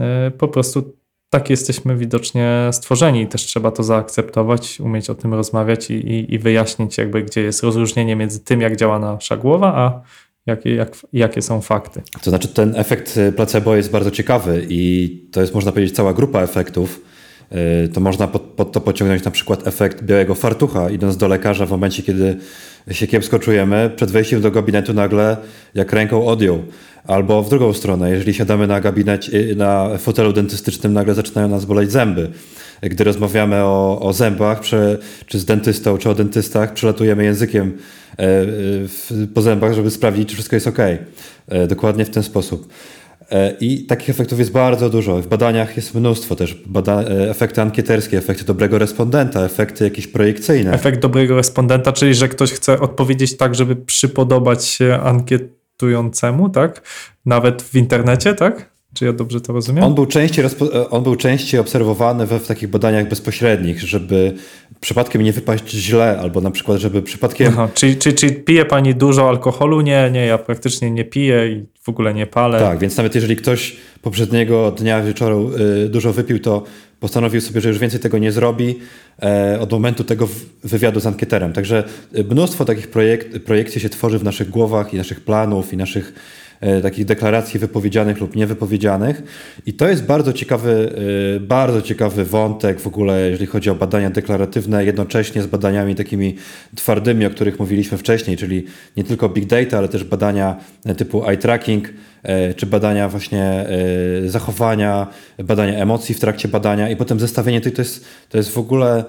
E, 0.00 0.30
Po 0.30 0.48
prostu 0.48 0.96
tak 1.30 1.50
jesteśmy 1.50 1.96
widocznie 1.96 2.68
stworzeni 2.72 3.22
i 3.22 3.26
też 3.26 3.42
trzeba 3.42 3.70
to 3.70 3.82
zaakceptować, 3.82 4.80
umieć 4.80 5.10
o 5.10 5.14
tym 5.14 5.34
rozmawiać 5.34 5.90
i, 5.90 5.94
i, 5.94 6.34
i 6.34 6.38
wyjaśnić 6.38 6.98
jakby, 6.98 7.22
gdzie 7.22 7.40
jest 7.40 7.62
rozróżnienie 7.62 8.16
między 8.16 8.40
tym, 8.40 8.60
jak 8.60 8.76
działa 8.76 8.98
nasza 8.98 9.36
głowa, 9.36 9.74
a 9.74 10.02
jakie, 10.46 10.74
jak, 10.74 10.96
jakie 11.12 11.42
są 11.42 11.60
fakty. 11.60 12.02
To 12.22 12.30
znaczy 12.30 12.48
ten 12.48 12.76
efekt 12.76 13.16
y, 13.16 13.32
placebo 13.32 13.76
jest 13.76 13.90
bardzo 13.90 14.10
ciekawy 14.10 14.66
i 14.68 15.10
to 15.32 15.40
jest 15.40 15.54
można 15.54 15.72
powiedzieć 15.72 15.96
cała 15.96 16.12
grupa 16.12 16.42
efektów. 16.42 17.00
Y, 17.84 17.88
To 17.88 18.00
można 18.00 18.28
pod, 18.28 18.42
pod 18.42 18.72
to 18.72 18.80
pociągnąć 18.80 19.24
na 19.24 19.30
przykład 19.30 19.66
efekt 19.66 20.02
białego 20.02 20.34
fartucha, 20.34 20.90
idąc 20.90 21.16
do 21.16 21.28
lekarza 21.28 21.66
w 21.66 21.70
momencie, 21.70 22.02
kiedy 22.02 22.36
się 22.90 23.06
kiepsko 23.06 23.38
czujemy, 23.38 23.90
przed 23.96 24.10
wejściem 24.10 24.40
do 24.40 24.50
gabinetu 24.50 24.94
nagle 24.94 25.36
jak 25.74 25.92
ręką 25.92 26.26
odjął. 26.26 26.62
Albo 27.06 27.42
w 27.42 27.50
drugą 27.50 27.72
stronę, 27.72 28.10
jeżeli 28.10 28.34
siadamy 28.34 28.66
na 28.66 28.80
gabinecie, 28.80 29.54
na 29.56 29.98
fotelu 29.98 30.32
dentystycznym, 30.32 30.92
nagle 30.92 31.14
zaczynają 31.14 31.48
nas 31.48 31.64
boleć 31.64 31.92
zęby. 31.92 32.30
Gdy 32.82 33.04
rozmawiamy 33.04 33.56
o, 33.56 34.00
o 34.00 34.12
zębach, 34.12 34.60
prze, 34.60 34.98
czy 35.26 35.38
z 35.38 35.44
dentystą, 35.44 35.98
czy 35.98 36.10
o 36.10 36.14
dentystach, 36.14 36.72
przelatujemy 36.72 37.24
językiem 37.24 37.78
e, 38.18 38.24
po 39.34 39.42
zębach, 39.42 39.72
żeby 39.74 39.90
sprawdzić, 39.90 40.28
czy 40.28 40.34
wszystko 40.34 40.56
jest 40.56 40.66
ok. 40.66 40.78
E, 41.48 41.66
Dokładnie 41.66 42.04
w 42.04 42.10
ten 42.10 42.22
sposób. 42.22 42.68
E, 43.30 43.56
I 43.60 43.86
takich 43.86 44.10
efektów 44.10 44.38
jest 44.38 44.52
bardzo 44.52 44.90
dużo. 44.90 45.22
W 45.22 45.26
badaniach 45.26 45.76
jest 45.76 45.94
mnóstwo 45.94 46.36
też. 46.36 46.54
Bada 46.66 47.02
e, 47.02 47.30
efekty 47.30 47.62
ankieterskie, 47.62 48.18
efekty 48.18 48.44
dobrego 48.44 48.78
respondenta, 48.78 49.44
efekty 49.44 49.84
jakieś 49.84 50.06
projekcyjne. 50.06 50.72
Efekt 50.72 51.00
dobrego 51.00 51.36
respondenta, 51.36 51.92
czyli 51.92 52.14
że 52.14 52.28
ktoś 52.28 52.52
chce 52.52 52.80
odpowiedzieć 52.80 53.36
tak, 53.36 53.54
żeby 53.54 53.76
przypodobać 53.76 54.64
się 54.64 54.98
ankietującemu, 55.02 56.48
tak? 56.48 56.82
Nawet 57.26 57.62
w 57.62 57.74
internecie, 57.74 58.34
tak? 58.34 58.76
Czy 58.94 59.04
ja 59.04 59.12
dobrze 59.12 59.40
to 59.40 59.52
rozumiem? 59.52 59.84
On 59.84 59.94
był 59.94 60.06
częściej, 60.06 60.44
e, 60.44 60.90
on 60.90 61.02
był 61.02 61.16
częściej 61.16 61.60
obserwowany 61.60 62.26
we, 62.26 62.40
w 62.40 62.46
takich 62.46 62.68
badaniach 62.68 63.08
bezpośrednich, 63.08 63.80
żeby 63.80 64.34
przypadkiem 64.80 65.22
nie 65.22 65.32
wypaść 65.32 65.70
źle, 65.70 66.18
albo 66.18 66.40
na 66.40 66.50
przykład, 66.50 66.78
żeby 66.80 67.02
przypadkiem 67.02 67.48
Aha, 67.48 67.68
czyli, 67.74 67.96
czyli, 67.96 68.16
czyli 68.16 68.32
pije 68.32 68.64
pani 68.64 68.94
dużo 68.94 69.28
alkoholu? 69.28 69.80
Nie, 69.80 70.10
nie, 70.12 70.26
ja 70.26 70.38
praktycznie 70.38 70.90
nie 70.90 71.04
piję 71.04 71.48
i 71.48 71.64
w 71.82 71.88
ogóle 71.88 72.14
nie 72.14 72.26
palę. 72.26 72.58
Tak, 72.60 72.78
więc 72.78 72.96
nawet 72.96 73.14
jeżeli 73.14 73.36
ktoś 73.36 73.76
poprzedniego 74.02 74.70
dnia 74.70 75.02
wieczoru 75.02 75.50
y, 75.84 75.88
dużo 75.88 76.12
wypił, 76.12 76.38
to 76.38 76.62
postanowił 77.00 77.40
sobie, 77.40 77.60
że 77.60 77.68
już 77.68 77.78
więcej 77.78 78.00
tego 78.00 78.18
nie 78.18 78.32
zrobi 78.32 78.78
e, 79.22 79.58
od 79.60 79.72
momentu 79.72 80.04
tego 80.04 80.28
wywiadu 80.64 81.00
z 81.00 81.06
ankieterem. 81.06 81.52
Także 81.52 81.84
y, 82.18 82.24
mnóstwo 82.24 82.64
takich 82.64 82.88
projekt, 82.88 83.38
projekcji 83.38 83.80
się 83.80 83.88
tworzy 83.88 84.18
w 84.18 84.24
naszych 84.24 84.50
głowach 84.50 84.94
i 84.94 84.96
naszych 84.96 85.20
planów 85.20 85.72
i 85.72 85.76
naszych 85.76 86.12
takich 86.82 87.04
deklaracji 87.04 87.60
wypowiedzianych 87.60 88.20
lub 88.20 88.36
niewypowiedzianych. 88.36 89.22
I 89.66 89.72
to 89.72 89.88
jest 89.88 90.04
bardzo 90.04 90.32
ciekawy, 90.32 90.92
y, 91.36 91.40
bardzo 91.40 91.82
ciekawy 91.82 92.24
wątek 92.24 92.80
w 92.80 92.86
ogóle, 92.86 93.30
jeżeli 93.30 93.46
chodzi 93.46 93.70
o 93.70 93.74
badania 93.74 94.10
deklaratywne, 94.10 94.84
jednocześnie 94.84 95.42
z 95.42 95.46
badaniami 95.46 95.94
takimi 95.94 96.36
twardymi, 96.74 97.26
o 97.26 97.30
których 97.30 97.58
mówiliśmy 97.58 97.98
wcześniej, 97.98 98.36
czyli 98.36 98.64
nie 98.96 99.04
tylko 99.04 99.28
big 99.28 99.46
data, 99.46 99.78
ale 99.78 99.88
też 99.88 100.04
badania 100.04 100.56
e, 100.84 100.94
typu 100.94 101.28
eye 101.28 101.36
tracking, 101.36 101.88
e, 102.22 102.54
czy 102.54 102.66
badania 102.66 103.08
właśnie 103.08 103.42
e, 103.44 104.28
zachowania, 104.28 105.06
badania 105.38 105.78
emocji 105.78 106.14
w 106.14 106.20
trakcie 106.20 106.48
badania 106.48 106.90
i 106.90 106.96
potem 106.96 107.20
zestawienie 107.20 107.60
tych, 107.60 107.74
to 107.74 107.82
jest, 107.82 108.04
to 108.28 108.38
jest 108.38 108.50
w 108.50 108.58
ogóle 108.58 109.04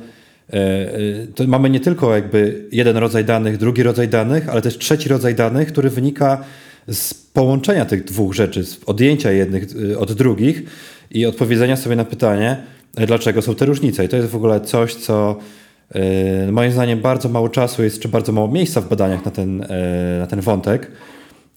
e, 0.53 0.53
e, 0.53 1.27
to 1.35 1.47
mamy 1.47 1.69
nie 1.69 1.79
tylko 1.79 2.15
jakby 2.15 2.67
jeden 2.71 2.97
rodzaj 2.97 3.25
danych, 3.25 3.57
drugi 3.57 3.83
rodzaj 3.83 4.07
danych, 4.07 4.49
ale 4.49 4.61
też 4.61 4.77
trzeci 4.77 5.09
rodzaj 5.09 5.35
danych, 5.35 5.67
który 5.67 5.89
wynika 5.89 6.43
z 6.87 7.13
połączenia 7.13 7.85
tych 7.85 8.03
dwóch 8.03 8.33
rzeczy, 8.33 8.65
z 8.65 8.79
odjęcia 8.85 9.31
jednych 9.31 9.67
e, 9.91 9.99
od 9.99 10.13
drugich 10.13 10.63
i 11.11 11.25
odpowiedzenia 11.25 11.75
sobie 11.75 11.95
na 11.95 12.05
pytanie, 12.05 12.63
dlaczego 12.93 13.41
są 13.41 13.55
te 13.55 13.65
różnice. 13.65 14.05
I 14.05 14.09
to 14.09 14.17
jest 14.17 14.29
w 14.29 14.35
ogóle 14.35 14.61
coś, 14.61 14.95
co 14.95 15.35
e, 15.91 16.51
moim 16.51 16.71
zdaniem 16.71 17.01
bardzo 17.01 17.29
mało 17.29 17.49
czasu 17.49 17.83
jest, 17.83 17.99
czy 17.99 18.07
bardzo 18.07 18.31
mało 18.31 18.47
miejsca 18.47 18.81
w 18.81 18.89
badaniach 18.89 19.25
na 19.25 19.31
ten, 19.31 19.61
e, 19.61 20.19
na 20.19 20.27
ten 20.27 20.41
wątek. 20.41 20.91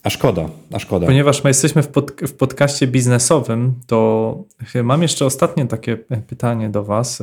A 0.02 0.10
szkoda, 0.10 0.48
a 0.72 0.78
szkoda. 0.78 1.06
Ponieważ 1.06 1.44
my 1.44 1.50
jesteśmy 1.50 1.82
w, 1.82 1.88
pod, 1.88 2.10
w 2.10 2.32
podcaście 2.32 2.86
biznesowym, 2.86 3.74
to 3.86 4.44
mam 4.84 5.02
jeszcze 5.02 5.26
ostatnie 5.26 5.66
takie 5.66 5.96
pytanie 6.26 6.68
do 6.68 6.84
Was. 6.84 7.22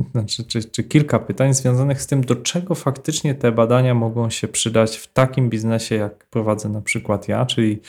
Znaczy, 0.12 0.44
czy, 0.44 0.64
czy 0.64 0.84
kilka 0.84 1.18
pytań 1.18 1.54
związanych 1.54 2.02
z 2.02 2.06
tym, 2.06 2.20
do 2.20 2.36
czego 2.36 2.74
faktycznie 2.74 3.34
te 3.34 3.52
badania 3.52 3.94
mogą 3.94 4.30
się 4.30 4.48
przydać 4.48 4.96
w 4.96 5.12
takim 5.12 5.50
biznesie, 5.50 5.94
jak 5.94 6.26
prowadzę 6.26 6.68
na 6.68 6.80
przykład 6.80 7.28
ja, 7.28 7.46
czyli 7.46 7.80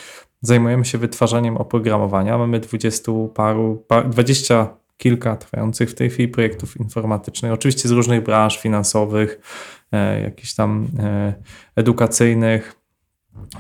zajmujemy 0.42 0.86
się 0.86 0.98
wytwarzaniem 0.98 1.58
oprogramowania. 1.58 2.38
Mamy 2.38 2.60
20 2.60 3.12
paru, 3.34 3.84
par, 3.88 4.10
20 4.10 4.68
kilka 4.98 5.36
trwających 5.38 5.90
w 5.90 5.94
tej 5.94 6.10
chwili 6.10 6.28
projektów 6.28 6.78
informatycznych, 6.78 7.52
oczywiście 7.52 7.90
z 7.90 7.92
różnych 7.92 8.24
branż 8.24 8.58
finansowych, 8.58 9.40
e, 9.92 10.22
jakichś 10.22 10.54
tam 10.54 10.88
e, 11.00 11.34
edukacyjnych, 11.76 12.76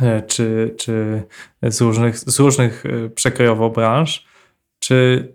e, 0.02 0.22
czy, 0.22 0.76
czy 0.78 1.24
z 1.64 1.82
różnych, 1.82 2.20
z 2.20 2.40
różnych 2.40 2.84
e, 2.86 3.10
przekrojowo 3.10 3.70
branż. 3.70 4.26
Czy 4.80 5.28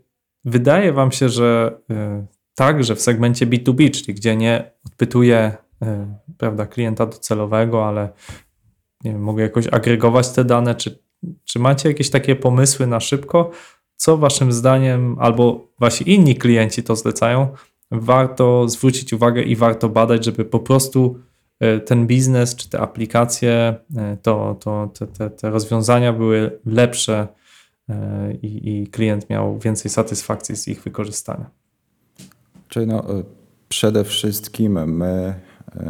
wydaje 0.45 0.93
Wam 0.93 1.13
się, 1.13 1.29
że 1.29 1.79
e, 1.91 2.27
także 2.57 2.95
w 2.95 3.01
segmencie 3.01 3.47
B2B, 3.47 3.91
czyli 3.91 4.15
gdzie 4.15 4.37
nie 4.37 4.71
odpytuję 4.87 5.57
e, 5.83 6.19
prawda, 6.39 6.67
klienta 6.67 7.07
docelowego, 7.07 7.89
ale 7.89 8.09
nie 9.05 9.13
wiem, 9.13 9.23
mogę 9.23 9.43
jakoś 9.43 9.67
agregować 9.67 10.29
te 10.29 10.45
dane, 10.45 10.75
czy, 10.75 10.99
czy 11.45 11.59
macie 11.59 11.89
jakieś 11.89 12.11
takie 12.11 12.37
pomysły 12.37 12.87
na 12.87 13.01
szybko, 13.01 13.51
co 13.97 14.17
Waszym 14.17 14.53
zdaniem, 14.53 15.17
albo 15.19 15.69
Wasi 15.81 16.11
inni 16.15 16.37
klienci 16.37 16.83
to 16.83 16.97
zlecają, 16.97 17.49
warto 17.91 18.69
zwrócić 18.69 19.13
uwagę 19.13 19.43
i 19.43 19.57
warto 19.57 19.89
badać, 19.89 20.25
żeby 20.25 20.45
po 20.45 20.61
prostu 20.61 21.19
e, 21.61 21.81
ten 21.81 22.07
biznes, 22.07 22.57
czy 22.57 22.71
te 22.71 22.81
aplikacje, 22.81 23.75
e, 23.97 24.17
to, 24.23 24.57
to, 24.61 24.91
te, 24.99 25.07
te, 25.07 25.31
te 25.31 25.51
rozwiązania 25.51 26.13
były 26.13 26.61
lepsze 26.67 27.29
i, 28.43 28.81
i 28.81 28.87
klient 28.87 29.31
miał 29.31 29.59
więcej 29.59 29.91
satysfakcji 29.91 30.57
z 30.57 30.69
ich 30.69 30.83
wykorzystania. 30.83 31.51
No, 32.87 33.19
y, 33.19 33.25
przede 33.69 34.05
wszystkim 34.05 34.97
my 34.97 35.35
y, 35.77 35.81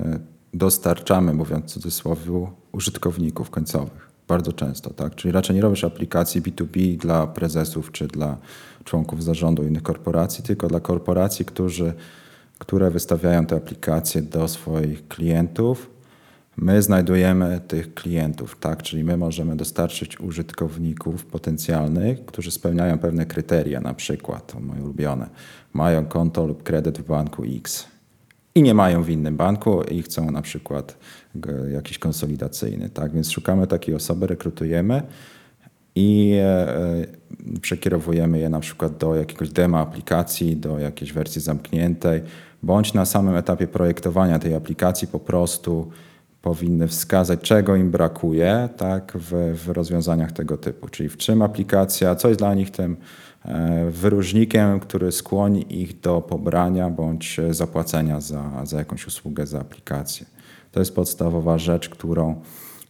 dostarczamy, 0.54 1.34
mówiąc 1.34 1.64
w 1.64 1.74
cudzysłowie, 1.74 2.46
użytkowników 2.72 3.50
końcowych. 3.50 4.10
Bardzo 4.28 4.52
często, 4.52 4.90
tak? 4.90 5.14
Czyli 5.14 5.32
raczej 5.32 5.56
nie 5.56 5.62
robisz 5.62 5.84
aplikacji 5.84 6.42
B2B 6.42 6.96
dla 6.96 7.26
prezesów 7.26 7.92
czy 7.92 8.08
dla 8.08 8.36
członków 8.84 9.24
zarządu 9.24 9.66
innych 9.66 9.82
korporacji, 9.82 10.44
tylko 10.44 10.68
dla 10.68 10.80
korporacji, 10.80 11.44
którzy, 11.44 11.92
które 12.58 12.90
wystawiają 12.90 13.46
te 13.46 13.56
aplikacje 13.56 14.22
do 14.22 14.48
swoich 14.48 15.08
klientów 15.08 15.90
My 16.58 16.82
znajdujemy 16.82 17.60
tych 17.68 17.94
klientów, 17.94 18.56
tak? 18.60 18.82
Czyli 18.82 19.04
my 19.04 19.16
możemy 19.16 19.56
dostarczyć 19.56 20.20
użytkowników 20.20 21.26
potencjalnych, 21.26 22.26
którzy 22.26 22.50
spełniają 22.50 22.98
pewne 22.98 23.26
kryteria, 23.26 23.80
na 23.80 23.94
przykład, 23.94 24.52
to 24.52 24.60
moje 24.60 24.82
ulubione, 24.82 25.28
mają 25.76 26.06
konto 26.06 26.46
lub 26.46 26.62
kredyt 26.62 26.98
w 26.98 27.06
banku 27.06 27.42
X 27.56 27.86
i 28.54 28.62
nie 28.62 28.74
mają 28.74 29.02
w 29.02 29.10
innym 29.10 29.36
banku 29.36 29.82
i 29.82 30.02
chcą 30.02 30.30
na 30.30 30.42
przykład 30.42 30.96
jakiś 31.72 31.98
konsolidacyjny, 31.98 32.90
tak? 32.90 33.12
Więc 33.12 33.30
szukamy 33.30 33.66
takiej 33.66 33.94
osoby, 33.94 34.26
rekrutujemy 34.26 35.02
i 35.94 36.38
e, 36.42 37.06
przekierowujemy 37.60 38.38
je 38.38 38.48
na 38.48 38.60
przykład 38.60 38.96
do 38.96 39.14
jakiegoś 39.14 39.50
demo 39.50 39.78
aplikacji, 39.78 40.56
do 40.56 40.78
jakiejś 40.78 41.12
wersji 41.12 41.40
zamkniętej, 41.40 42.22
bądź 42.62 42.94
na 42.94 43.04
samym 43.04 43.36
etapie 43.36 43.66
projektowania 43.66 44.38
tej 44.38 44.54
aplikacji 44.54 45.08
po 45.08 45.20
prostu 45.20 45.90
powinny 46.42 46.88
wskazać, 46.88 47.40
czego 47.40 47.76
im 47.76 47.90
brakuje 47.90 48.68
tak, 48.76 49.12
w, 49.14 49.58
w 49.64 49.68
rozwiązaniach 49.68 50.32
tego 50.32 50.56
typu. 50.56 50.88
Czyli 50.88 51.08
w 51.08 51.16
czym 51.16 51.42
aplikacja, 51.42 52.14
co 52.14 52.28
jest 52.28 52.40
dla 52.40 52.54
nich 52.54 52.70
tym 52.70 52.96
wyróżnikiem, 53.90 54.80
który 54.80 55.12
skłoni 55.12 55.82
ich 55.82 56.00
do 56.00 56.20
pobrania 56.20 56.90
bądź 56.90 57.40
zapłacenia 57.50 58.20
za, 58.20 58.66
za 58.66 58.78
jakąś 58.78 59.06
usługę, 59.06 59.46
za 59.46 59.60
aplikację. 59.60 60.26
To 60.72 60.80
jest 60.80 60.94
podstawowa 60.94 61.58
rzecz, 61.58 61.88
którą 61.88 62.40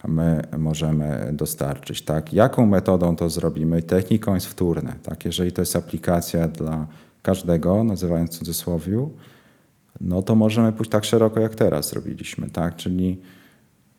my 0.09 0.43
możemy 0.59 1.31
dostarczyć. 1.33 2.03
Tak? 2.03 2.33
Jaką 2.33 2.67
metodą 2.67 3.17
to 3.17 3.31
zrobimy? 3.31 3.83
Techniką 3.83 4.35
jest 4.35 4.47
wtórne. 4.47 4.95
Tak? 5.03 5.25
Jeżeli 5.25 5.53
to 5.53 5.63
jest 5.63 5.77
aplikacja 5.77 6.49
dla 6.49 6.87
każdego, 7.23 7.85
nazywając 7.85 8.31
w 8.31 8.39
cudzysłowiu, 8.39 9.11
no 10.01 10.23
to 10.23 10.35
możemy 10.35 10.73
pójść 10.73 10.91
tak 10.91 11.05
szeroko, 11.05 11.41
jak 11.41 11.55
teraz 11.55 11.91
zrobiliśmy. 11.91 12.51
Tak? 12.51 12.77
Czyli 12.77 13.21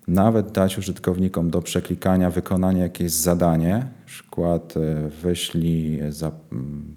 nawet 0.08 0.52
dać 0.52 0.78
użytkownikom 0.78 1.50
do 1.50 1.62
przeklikania, 1.62 2.30
wykonania 2.30 2.84
jakieś 2.84 3.12
zadanie, 3.12 3.88
przykład 4.06 4.74
e, 4.78 5.10
wyślij 5.10 6.00
za, 6.10 6.32
mm, 6.52 6.96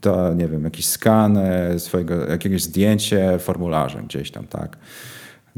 to, 0.00 0.34
nie 0.34 0.48
wiem, 0.48 0.64
jakiś 0.64 0.86
skan 0.86 1.36
e, 1.36 1.78
swojego, 1.78 2.26
jakiegoś 2.26 2.62
zdjęcie 2.62 3.38
formularzem 3.38 4.06
gdzieś 4.06 4.30
tam, 4.30 4.46
tak. 4.46 4.76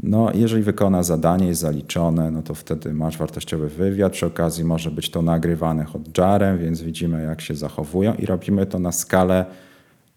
No, 0.03 0.31
jeżeli 0.33 0.63
wykona 0.63 1.03
zadanie, 1.03 1.47
jest 1.47 1.61
zaliczone, 1.61 2.31
no 2.31 2.41
to 2.41 2.55
wtedy 2.55 2.93
masz 2.93 3.17
wartościowy 3.17 3.69
wywiad. 3.69 4.13
Przy 4.13 4.25
okazji 4.25 4.63
może 4.63 4.91
być 4.91 5.09
to 5.09 5.21
nagrywane 5.21 5.83
hotjarem, 5.83 6.57
więc 6.57 6.81
widzimy, 6.81 7.23
jak 7.23 7.41
się 7.41 7.55
zachowują 7.55 8.13
i 8.13 8.25
robimy 8.25 8.65
to 8.65 8.79
na 8.79 8.91
skalę 8.91 9.45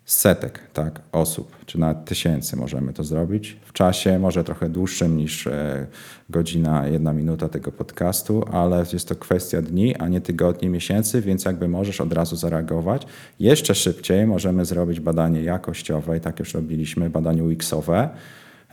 setek 0.04 0.60
tak, 0.72 1.00
osób, 1.12 1.56
czy 1.66 1.80
nawet 1.80 2.04
tysięcy 2.04 2.56
możemy 2.56 2.92
to 2.92 3.04
zrobić 3.04 3.56
w 3.64 3.72
czasie, 3.72 4.18
może 4.18 4.44
trochę 4.44 4.68
dłuższym 4.68 5.16
niż 5.16 5.46
e, 5.46 5.86
godzina, 6.30 6.86
jedna 6.86 7.12
minuta 7.12 7.48
tego 7.48 7.72
podcastu, 7.72 8.44
ale 8.52 8.84
jest 8.92 9.08
to 9.08 9.14
kwestia 9.14 9.62
dni, 9.62 9.96
a 9.96 10.08
nie 10.08 10.20
tygodni, 10.20 10.68
miesięcy, 10.68 11.20
więc 11.20 11.44
jakby 11.44 11.68
możesz 11.68 12.00
od 12.00 12.12
razu 12.12 12.36
zareagować. 12.36 13.06
Jeszcze 13.40 13.74
szybciej 13.74 14.26
możemy 14.26 14.64
zrobić 14.64 15.00
badanie 15.00 15.42
jakościowe 15.42 16.16
i 16.16 16.20
tak 16.20 16.38
już 16.38 16.54
robiliśmy, 16.54 17.10
badanie 17.10 17.44
UX-owe 17.44 18.08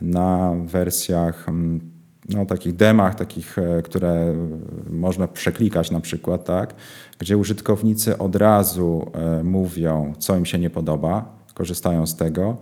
na 0.02 0.54
wersjach 0.66 1.50
mm, 1.50 2.01
no, 2.36 2.46
takich 2.46 2.76
demach, 2.76 3.16
takich, 3.16 3.58
e, 3.58 3.82
które 3.82 4.34
można 4.90 5.28
przeklikać 5.28 5.92
na 5.92 6.00
przykład, 6.00 6.46
tak, 6.46 6.76
gdzie 7.20 7.38
użytkownicy 7.38 8.18
od 8.18 8.36
razu 8.36 9.12
e, 9.14 9.44
mówią, 9.44 10.14
co 10.20 10.38
im 10.38 10.46
się 10.46 10.60
nie 10.60 10.70
podoba, 10.70 11.26
korzystają 11.54 12.08
z 12.08 12.16
tego. 12.16 12.58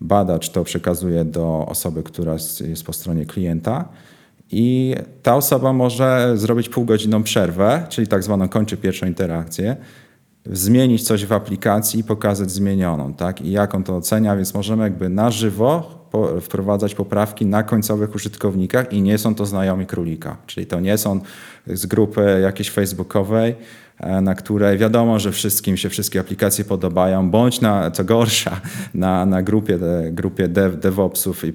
Badacz 0.00 0.50
to 0.50 0.64
przekazuje 0.64 1.24
do 1.24 1.66
osoby, 1.68 2.02
która 2.02 2.32
jest- 2.32 2.84
po 2.86 2.92
stronie 2.92 3.26
klienta 3.26 3.88
i 4.50 4.94
ta 5.22 5.36
osoba 5.36 5.72
może 5.72 6.32
zrobić 6.36 6.68
półgodzinną 6.68 7.22
przerwę, 7.22 7.86
czyli 7.88 8.06
tak 8.06 8.22
zwaną 8.22 8.48
kończy 8.48 8.76
pierwszą 8.76 9.06
interakcję, 9.06 9.76
zmienić 10.46 11.02
coś 11.02 11.26
w 11.26 11.32
aplikacji 11.32 12.00
i 12.00 12.04
pokazać 12.04 12.50
zmienioną, 12.50 13.14
tak? 13.14 13.40
I 13.40 13.50
jak 13.50 13.74
on 13.74 13.84
to 13.84 13.96
ocenia, 13.96 14.36
więc 14.36 14.54
możemy 14.54 14.82
jakby 14.82 15.08
na 15.08 15.30
żywo 15.30 15.97
po, 16.10 16.40
wprowadzać 16.40 16.94
poprawki 16.94 17.46
na 17.46 17.62
końcowych 17.62 18.14
użytkownikach 18.14 18.92
i 18.92 19.02
nie 19.02 19.18
są 19.18 19.34
to 19.34 19.46
znajomi 19.46 19.86
królika, 19.86 20.36
czyli 20.46 20.66
to 20.66 20.80
nie 20.80 20.98
są 20.98 21.20
z 21.66 21.86
grupy 21.86 22.40
jakiejś 22.42 22.70
facebookowej, 22.70 23.54
e, 24.00 24.20
na 24.20 24.34
której 24.34 24.78
wiadomo, 24.78 25.18
że 25.18 25.32
wszystkim 25.32 25.76
się 25.76 25.88
wszystkie 25.88 26.20
aplikacje 26.20 26.64
podobają, 26.64 27.30
bądź 27.30 27.60
na, 27.60 27.90
co 27.90 28.04
gorsza, 28.04 28.60
na, 28.94 29.26
na 29.26 29.42
grupie, 29.42 29.78
de, 29.78 30.10
grupie 30.12 30.48
dev, 30.48 30.76
DevOpsów 30.76 31.44
i 31.44 31.52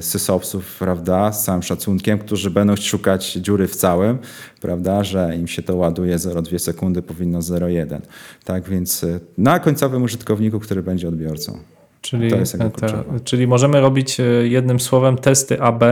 sysopsów, 0.00 0.76
prawda, 0.78 1.32
z 1.32 1.44
całym 1.44 1.62
szacunkiem, 1.62 2.18
którzy 2.18 2.50
będą 2.50 2.76
szukać 2.76 3.32
dziury 3.32 3.68
w 3.68 3.76
całym, 3.76 4.18
prawda, 4.60 5.04
że 5.04 5.36
im 5.36 5.46
się 5.48 5.62
to 5.62 5.76
ładuje 5.76 6.16
0,2 6.16 6.58
sekundy, 6.58 7.02
powinno 7.02 7.38
0,1. 7.38 8.00
Tak 8.44 8.68
więc 8.68 9.04
e, 9.04 9.20
na 9.38 9.58
końcowym 9.58 10.02
użytkowniku, 10.02 10.60
który 10.60 10.82
będzie 10.82 11.08
odbiorcą. 11.08 11.75
Czyli, 12.06 12.30
To 12.30 12.36
jest 12.36 12.56
kluczowe. 12.58 13.20
czyli 13.24 13.46
możemy 13.46 13.80
robić 13.80 14.20
e, 14.20 14.22
jednym 14.48 14.80
słowem 14.80 15.16
testy 15.16 15.60
AB 15.60 15.84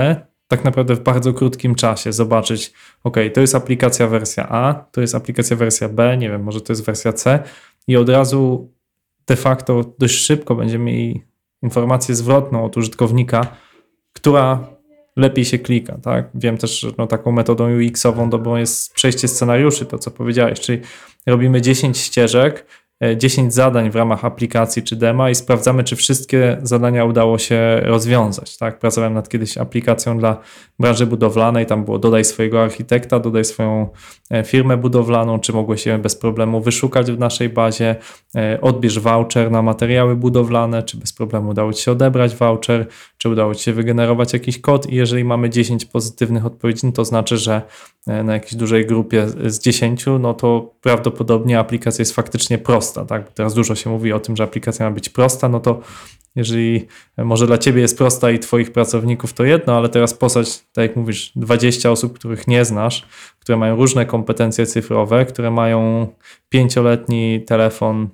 tak 0.49 0.65
naprawdę 0.65 0.95
w 0.95 1.01
bardzo 1.01 1.33
krótkim 1.33 1.75
czasie. 1.75 2.13
Zobaczyć, 2.13 2.73
ok, 3.05 3.17
to 3.35 3.41
jest 3.41 3.55
aplikacja 3.55 4.07
wersja 4.07 4.49
A, 4.49 4.75
to 4.93 5.01
jest 5.01 5.15
aplikacja 5.15 5.57
wersja 5.57 5.89
B, 5.89 6.17
nie 6.17 6.31
wiem, 6.31 6.43
może 6.43 6.61
to 6.61 6.73
jest 6.73 6.85
wersja 6.85 7.13
C 7.13 7.43
i 7.89 7.97
od 7.97 8.09
razu 8.09 8.71
de 9.27 9.37
facto 9.37 9.95
dość 9.99 10.15
szybko 10.15 10.55
będziemy 10.55 10.85
mieli 10.85 11.23
informację 11.63 12.15
zwrotną 12.15 12.65
od 12.65 12.77
użytkownika, 12.77 13.57
która 14.13 14.67
lepiej 15.17 15.45
się 15.45 15.59
klika, 15.59 15.99
tak? 16.03 16.29
Wiem 16.35 16.59
też, 16.59 16.81
że 16.81 16.91
no, 16.99 17.07
taką 17.07 17.33
metodą 17.33 17.69
UX-ową 17.79 18.31
dobrą 18.31 18.57
jest 18.57 18.95
przejście 18.95 19.29
scenariuszy, 19.29 19.87
to 19.87 19.99
co 19.99 20.11
powiedziałeś, 20.11 20.61
czyli 20.61 20.81
robimy 21.27 21.63
10 21.63 21.99
ścieżek, 21.99 22.61
e, 22.61 22.67
10 23.17 23.55
zadań 23.55 23.91
w 23.91 23.97
ramach 23.97 24.25
aplikacji 24.25 24.83
czy 24.83 24.97
dema 24.97 25.31
i 25.31 25.35
sprawdzamy, 25.35 25.85
czy 25.85 25.97
wszystkie 25.97 26.59
zadania 26.63 27.05
udało 27.05 27.39
się 27.39 27.81
rozwiązać. 27.83 28.57
Tak? 28.57 28.79
Pracowałem 28.79 29.15
nad 29.15 29.29
kiedyś 29.29 29.59
aplikacją 29.59 30.19
dla 30.19 30.41
branży 30.79 31.07
budowlanej, 31.07 31.67
tam 31.67 31.85
było 31.85 31.99
dodaj 31.99 32.25
swojego 32.25 32.63
architekta, 32.63 33.21
dodaj 33.21 33.45
swoją 33.45 33.89
e, 34.31 34.45
firmę 34.45 34.77
budowlaną, 34.77 35.39
czy 35.39 35.53
mogłeś 35.53 35.87
je 35.87 35.99
bez 35.99 36.17
problemu 36.17 36.61
wyszukać 36.61 37.13
w 37.13 37.19
naszej 37.19 37.49
bazie, 37.49 37.97
e, 38.37 38.61
odbierz 38.61 38.99
voucher 38.99 39.51
na 39.51 39.63
materiały 39.63 40.17
budowlane, 40.17 40.83
czy 40.83 40.97
bez 40.97 41.13
problemu 41.13 41.51
udało 41.51 41.73
Ci 41.73 41.83
się 41.83 41.93
odebrać 41.93 42.37
voucher, 42.37 42.87
czy 43.19 43.29
udało 43.29 43.55
Ci 43.55 43.65
się 43.65 43.73
wygenerować 43.73 44.33
jakiś 44.33 44.61
kod 44.61 44.91
i 44.91 44.95
jeżeli 44.95 45.25
mamy 45.25 45.51
10 45.51 45.85
pozytywnych 45.85 46.47
odpowiedzi, 46.47 46.87
no 46.87 46.93
to 46.93 47.05
znaczy, 47.05 47.37
że 47.37 47.63
e, 48.07 48.23
na 48.23 48.33
jakiejś 48.33 48.55
dużej 48.55 48.87
grupie 48.87 49.27
z 49.47 49.59
10, 49.59 50.05
no 50.21 50.35
to 50.35 50.75
prawdopodobnie 50.81 51.59
aplikacja 51.59 52.03
jest 52.03 52.15
faktycznie 52.15 52.59
prosta, 52.59 52.94
tak? 53.05 53.25
Bo 53.25 53.31
teraz 53.31 53.55
dużo 53.55 53.75
się 53.75 53.91
mówi 53.91 54.13
o 54.13 54.21
tym, 54.21 54.37
że 54.37 54.45
aplikacja 54.45 54.87
ma 54.87 54.95
być 54.95 55.09
prosta, 55.09 55.49
no 55.49 55.61
to 55.61 55.81
jeżeli 56.37 56.87
e, 57.17 57.25
może 57.25 57.47
dla 57.47 57.59
ciebie 57.59 57.81
jest 57.81 57.99
prosta 57.99 58.31
i 58.31 58.39
twoich 58.39 58.73
pracowników 58.73 59.33
to 59.33 59.45
jedno, 59.45 59.77
ale 59.77 59.89
teraz 59.89 60.15
posadź, 60.15 60.59
tak 60.73 60.83
jak 60.89 60.97
mówisz, 60.97 61.33
20 61.37 61.91
osób, 61.91 62.19
których 62.19 62.47
nie 62.49 62.65
znasz, 62.65 63.07
które 63.39 63.59
mają 63.59 63.77
różne 63.77 64.07
kompetencje 64.07 64.67
cyfrowe, 64.67 65.27
które 65.27 65.51
mają 65.51 66.07
pięcioletni 66.49 67.45
telefon 67.47 68.09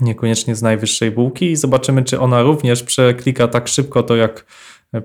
niekoniecznie 0.00 0.54
z 0.54 0.62
najwyższej 0.62 1.12
półki 1.12 1.50
i 1.50 1.56
zobaczymy, 1.56 2.04
czy 2.04 2.20
ona 2.20 2.42
również 2.42 2.82
przeklika 2.82 3.48
tak 3.48 3.68
szybko 3.68 4.02
to 4.02 4.16
jak 4.16 4.46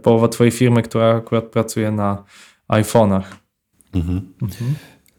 połowa 0.01 0.28
twojej 0.28 0.51
firmy, 0.51 0.82
która 0.82 1.16
akurat 1.16 1.45
pracuje 1.45 1.91
na 1.91 2.24
iPhone'ach. 2.70 3.24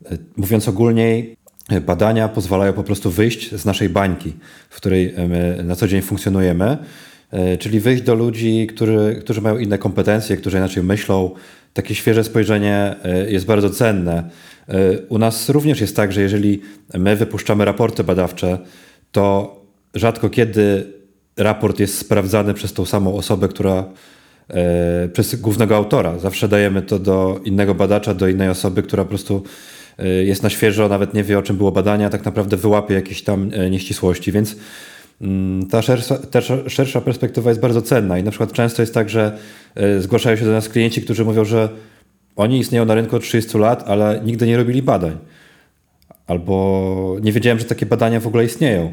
E, 0.05 0.19
Mówiąc 0.37 0.69
ogólniej, 0.69 1.33
e, 1.33 1.44
badania 1.87 2.29
pozwalają 2.29 2.73
po 2.73 2.85
prostu 2.85 3.11
wyjść 3.11 3.55
z 3.55 3.65
naszej 3.65 3.89
bańki, 3.89 4.33
w 4.71 4.77
której 4.77 5.15
na 5.65 5.77
co 5.77 5.89
dzień 5.89 6.03
funkcjonujemy, 6.03 6.79
e, 7.31 7.57
czyli 7.57 7.81
wyjść 7.81 8.03
do 8.03 8.15
ludzi, 8.15 8.67
którzy, 8.67 9.17
którzy 9.21 9.41
mają 9.41 9.59
inne 9.59 9.79
kompetencje, 9.79 10.37
którzy 10.37 10.57
inaczej 10.57 10.83
myślą. 10.83 11.31
Takie 11.73 11.95
świeże 11.95 12.25
spojrzenie 12.25 12.97
e, 13.05 13.31
jest 13.31 13.47
bardzo 13.47 13.71
cenne. 13.71 14.31
E, 14.69 14.99
U 15.09 15.19
nas 15.19 15.49
również 15.49 15.81
jest 15.81 15.97
tak, 15.97 16.13
że 16.13 16.21
jeżeli 16.21 16.61
my 16.95 17.17
wypuszczamy 17.17 17.65
raporty 17.65 18.05
badawcze, 18.05 18.59
to 19.13 19.57
rzadko 19.95 20.31
kiedy 20.31 20.93
raport 21.37 21.81
jest 21.81 21.99
sprawdzany 21.99 22.55
przez 22.55 22.73
tą 22.73 22.85
samą 22.85 23.15
osobę, 23.15 23.49
która 23.49 23.85
przez 25.13 25.35
głównego 25.35 25.77
autora. 25.77 26.19
Zawsze 26.19 26.49
dajemy 26.49 26.83
to 26.83 26.99
do 26.99 27.41
innego 27.45 27.75
badacza, 27.75 28.15
do 28.15 28.29
innej 28.29 28.49
osoby, 28.49 28.83
która 28.83 29.05
po 29.05 29.09
prostu 29.09 29.43
jest 29.99 30.43
na 30.43 30.51
świeżo, 30.51 30.89
nawet 30.89 31.15
nie 31.15 31.25
wie 31.25 31.39
o 31.39 31.43
czym 31.43 31.57
było 31.57 31.73
badanie, 31.73 32.07
a 32.07 32.11
tak 32.11 32.25
naprawdę 32.25 32.57
wyłapie 32.57 32.95
jakieś 32.95 33.23
tam 33.23 33.51
e, 33.53 33.71
nieścisłości, 33.71 34.33
więc 34.33 34.57
mm, 35.21 35.67
ta 35.67 35.83
szersza, 35.83 36.19
ta 36.19 36.41
szersza 36.67 37.01
perspektywa 37.01 37.51
jest 37.51 37.61
bardzo 37.61 37.83
cenna 37.83 38.19
i 38.19 38.23
na 38.23 38.31
przykład 38.31 38.53
często 38.53 38.83
jest 38.83 38.95
tak, 38.95 39.11
że 39.11 39.39
e, 39.75 40.01
zgłaszają 40.01 40.37
się 40.37 40.45
do 40.45 40.53
nas 40.53 40.69
klienci, 40.69 41.03
którzy 41.03 41.25
mówią, 41.25 41.45
że 41.45 41.69
oni 42.37 42.59
istnieją 42.59 42.85
na 42.85 42.95
rynku 42.95 43.17
od 43.17 43.23
30 43.23 43.59
lat, 43.59 43.85
ale 43.87 44.21
nigdy 44.25 44.47
nie 44.47 44.57
robili 44.57 44.83
badań. 44.83 45.19
Albo 46.27 47.17
nie 47.23 47.33
wiedziałem, 47.33 47.59
że 47.59 47.65
takie 47.65 47.87
badania 47.87 48.21
w 48.21 48.27
ogóle 48.27 48.45
istnieją. 48.45 48.93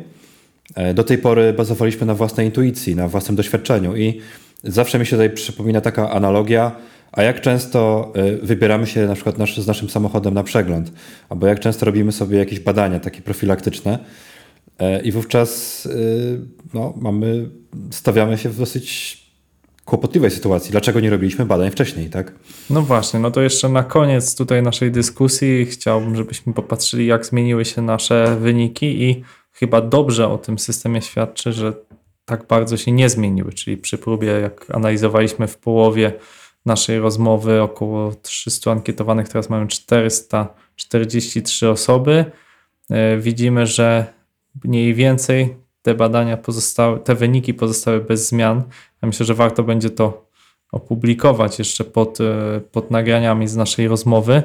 E, 0.76 0.94
Do 0.94 1.04
tej 1.04 1.18
pory 1.18 1.54
bazowaliśmy 1.54 2.06
na 2.06 2.16
własnej 2.16 2.46
intuicji, 2.46 2.96
na 2.96 3.08
własnym 3.08 3.36
doświadczeniu 3.36 3.96
i 3.96 4.22
zawsze 4.64 5.00
mi 5.00 5.06
się 5.06 5.12
tutaj 5.12 5.30
przypomina 5.30 5.82
taka 5.82 6.12
analogia, 6.12 6.72
A 7.12 7.24
jak 7.24 7.42
często 7.42 8.12
y, 8.16 8.46
wybieramy 8.46 8.88
się 8.88 9.08
na 9.08 9.16
przykład 9.16 9.38
nasz, 9.38 9.58
z 9.58 9.68
naszym 9.68 9.90
samochodem 9.90 10.34
na 10.34 10.44
przegląd, 10.44 10.92
albo 11.30 11.48
jak 11.48 11.60
często 11.60 11.86
robimy 11.86 12.12
sobie 12.12 12.38
jakieś 12.38 12.60
badania 12.60 13.00
takie 13.00 13.22
profilaktyczne 13.22 14.00
e, 14.80 15.02
i 15.02 15.12
wówczas 15.12 15.86
y, 15.86 16.40
no, 16.74 16.94
mamy, 16.98 17.50
stawiamy 17.92 18.38
się 18.38 18.50
w 18.50 18.58
dosyć 18.58 19.22
kłopotliwej 19.86 20.32
sytuacji. 20.32 20.72
Dlaczego 20.72 21.00
nie 21.00 21.10
robiliśmy 21.10 21.46
badań 21.46 21.72
wcześniej, 21.72 22.10
tak? 22.10 22.34
No 22.70 22.82
właśnie, 22.82 23.20
no 23.20 23.32
to 23.32 23.42
jeszcze 23.42 23.70
na 23.70 23.84
koniec 23.84 24.36
tutaj 24.36 24.64
naszej 24.64 24.92
dyskusji 24.92 25.66
chciałbym, 25.66 26.16
żebyśmy 26.16 26.54
popatrzyli, 26.54 27.06
jak 27.06 27.26
zmieniły 27.26 27.66
się 27.66 27.82
nasze 27.82 28.38
wyniki 28.40 29.04
i 29.04 29.24
chyba 29.52 29.82
dobrze 29.82 30.28
o 30.28 30.38
tym 30.38 30.60
systemie 30.60 31.02
świadczy, 31.02 31.54
że 31.54 31.74
tak 32.26 32.48
bardzo 32.48 32.78
się 32.78 32.92
nie 32.92 33.10
zmieniły, 33.10 33.54
czyli 33.54 33.78
przy 33.78 33.98
próbie, 33.98 34.28
jak 34.28 34.66
analizowaliśmy 34.76 35.48
w 35.48 35.58
połowie 35.58 36.14
naszej 36.66 37.00
rozmowy, 37.00 37.62
około 37.62 38.16
300 38.16 38.72
ankietowanych, 38.72 39.30
teraz 39.30 39.50
mamy 39.50 39.68
443 39.68 41.70
osoby, 41.70 42.26
e, 42.90 43.18
widzimy, 43.18 43.68
że 43.68 44.14
mniej 44.64 44.94
więcej 44.94 45.56
te 45.82 45.96
badania 45.96 46.38
pozostały, 46.38 47.00
te 47.00 47.16
wyniki 47.16 47.54
pozostały 47.54 48.02
bez 48.02 48.28
zmian. 48.28 48.64
Ja 49.02 49.08
myślę, 49.08 49.26
że 49.26 49.34
warto 49.34 49.64
będzie 49.64 49.90
to 49.90 50.26
opublikować 50.72 51.60
jeszcze 51.60 51.84
pod, 51.84 52.22
e, 52.22 52.62
pod 52.72 52.92
nagraniami 52.92 53.48
z 53.48 53.56
naszej 53.56 53.88
rozmowy. 53.88 54.44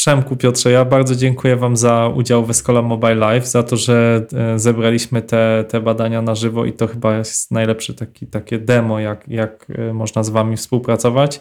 Przemku, 0.00 0.36
Piotrze, 0.36 0.70
ja 0.70 0.84
bardzo 0.84 1.16
dziękuję 1.16 1.56
Wam 1.56 1.76
za 1.76 2.08
udział 2.08 2.46
w 2.46 2.50
Escola 2.50 2.82
Mobile 2.82 3.14
Live, 3.14 3.46
za 3.46 3.62
to, 3.62 3.76
że 3.76 4.26
e, 4.32 4.58
zebraliśmy 4.58 5.22
te, 5.22 5.64
te 5.68 5.80
badania 5.80 6.22
na 6.22 6.34
żywo 6.34 6.64
i 6.64 6.72
to 6.72 6.86
chyba 6.86 7.16
jest 7.16 7.50
najlepsze 7.50 7.94
taki, 7.94 8.26
takie 8.26 8.58
demo, 8.58 9.00
jak, 9.00 9.28
jak 9.28 9.66
e, 9.78 9.92
można 9.92 10.22
z 10.22 10.28
Wami 10.28 10.56
współpracować. 10.56 11.40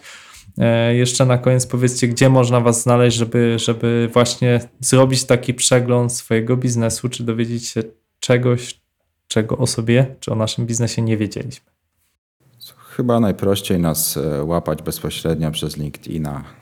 E, 0.57 0.95
Jeszcze 0.95 1.25
na 1.25 1.37
koniec 1.37 1.67
powiedzcie, 1.67 2.07
gdzie 2.07 2.29
można 2.29 2.61
Was 2.61 2.83
znaleźć, 2.83 3.17
żeby, 3.17 3.59
żeby 3.59 4.09
właśnie 4.13 4.59
zrobić 4.79 5.23
taki 5.23 5.53
przegląd 5.53 6.13
swojego 6.13 6.57
biznesu, 6.57 7.09
czy 7.09 7.23
dowiedzieć 7.23 7.67
się 7.67 7.81
czegoś, 8.19 8.81
czego 9.27 9.57
o 9.57 9.67
sobie, 9.67 10.15
czy 10.19 10.31
o 10.31 10.35
naszym 10.35 10.65
biznesie 10.65 11.01
nie 11.01 11.17
wiedzieliśmy. 11.17 11.71
Chyba 12.77 13.19
najprościej 13.19 13.79
nas 13.79 14.19
łapać 14.43 14.81
bezpośrednio 14.81 15.51
przez 15.51 15.77
LinkedIna. 15.77 16.58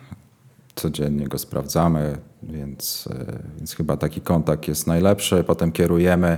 Codziennie 0.77 1.27
go 1.27 1.37
sprawdzamy, 1.37 2.17
więc, 2.43 3.09
e, 3.11 3.39
więc 3.57 3.75
chyba 3.75 3.97
taki 3.97 4.21
kontakt 4.21 4.67
jest 4.67 4.87
najlepszy. 4.87 5.43
Potem 5.43 5.71
kierujemy. 5.71 6.37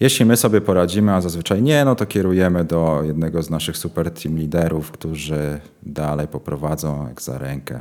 Jeśli 0.00 0.26
my 0.26 0.36
sobie 0.36 0.60
poradzimy, 0.60 1.12
a 1.12 1.20
zazwyczaj 1.20 1.62
nie, 1.62 1.84
no 1.84 1.94
to 1.94 2.06
kierujemy 2.06 2.64
do 2.64 3.02
jednego 3.04 3.42
z 3.42 3.50
naszych 3.50 3.76
super 3.76 4.10
team 4.10 4.38
liderów, 4.38 4.90
którzy 4.90 5.60
dalej 5.82 6.28
poprowadzą 6.28 7.08
jak 7.08 7.22
za 7.22 7.38
rękę 7.38 7.80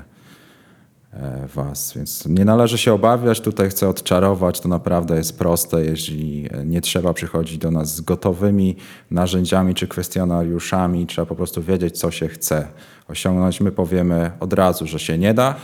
e, 1.14 1.48
was. 1.56 1.94
Więc 1.96 2.26
nie 2.26 2.46
należy 2.46 2.78
się 2.78 2.94
obawiać. 2.94 3.42
Tutaj 3.42 3.70
chcę 3.70 3.90
odczarować. 3.90 4.60
To 4.60 4.70
naprawdę 4.70 5.16
jest 5.16 5.40
proste, 5.40 5.86
jeśli 5.86 6.50
nie 6.66 6.82
trzeba 6.82 7.14
przychodzić 7.14 7.58
do 7.58 7.72
nas 7.72 7.96
z 7.96 8.02
gotowymi 8.02 8.76
narzędziami 9.12 9.76
czy 9.76 9.88
kwestionariuszami. 9.88 11.08
Trzeba 11.08 11.26
po 11.26 11.36
prostu 11.36 11.64
wiedzieć, 11.64 12.00
co 12.00 12.12
się 12.12 12.28
chce 12.28 12.68
osiągnąć. 13.08 13.62
My 13.62 13.72
powiemy 13.72 14.32
od 14.40 14.54
razu, 14.54 14.88
że 14.88 15.00
się 15.00 15.18
nie 15.18 15.34
da, 15.34 15.56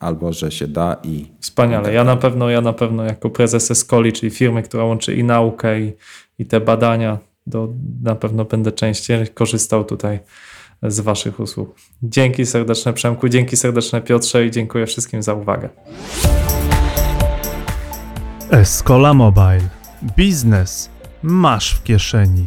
albo 0.00 0.32
że 0.32 0.50
się 0.50 0.68
da 0.68 0.96
i 1.02 1.26
Wspaniale. 1.40 1.92
Ja 1.92 2.04
na 2.04 2.16
pewno, 2.16 2.50
ja 2.50 2.60
na 2.60 2.72
pewno 2.72 3.04
jako 3.04 3.30
prezes 3.30 3.70
Escoli, 3.70 4.12
czyli 4.12 4.30
firmy, 4.30 4.62
która 4.62 4.84
łączy 4.84 5.14
i 5.14 5.24
naukę, 5.24 5.80
i, 5.80 5.92
i 6.38 6.46
te 6.46 6.60
badania, 6.60 7.18
do, 7.46 7.68
na 8.02 8.14
pewno 8.14 8.44
będę 8.44 8.72
częściej 8.72 9.28
korzystał 9.28 9.84
tutaj 9.84 10.20
z 10.82 11.00
Waszych 11.00 11.40
usług. 11.40 11.76
Dzięki 12.02 12.46
serdeczne 12.46 12.92
Przemku, 12.92 13.28
dzięki 13.28 13.56
serdeczne 13.56 14.00
Piotrze 14.00 14.46
i 14.46 14.50
dziękuję 14.50 14.86
wszystkim 14.86 15.22
za 15.22 15.34
uwagę. 15.34 15.68
Escola 18.50 19.14
Mobile. 19.14 19.68
Biznes 20.16 20.90
masz 21.22 21.74
w 21.74 21.82
kieszeni. 21.82 22.46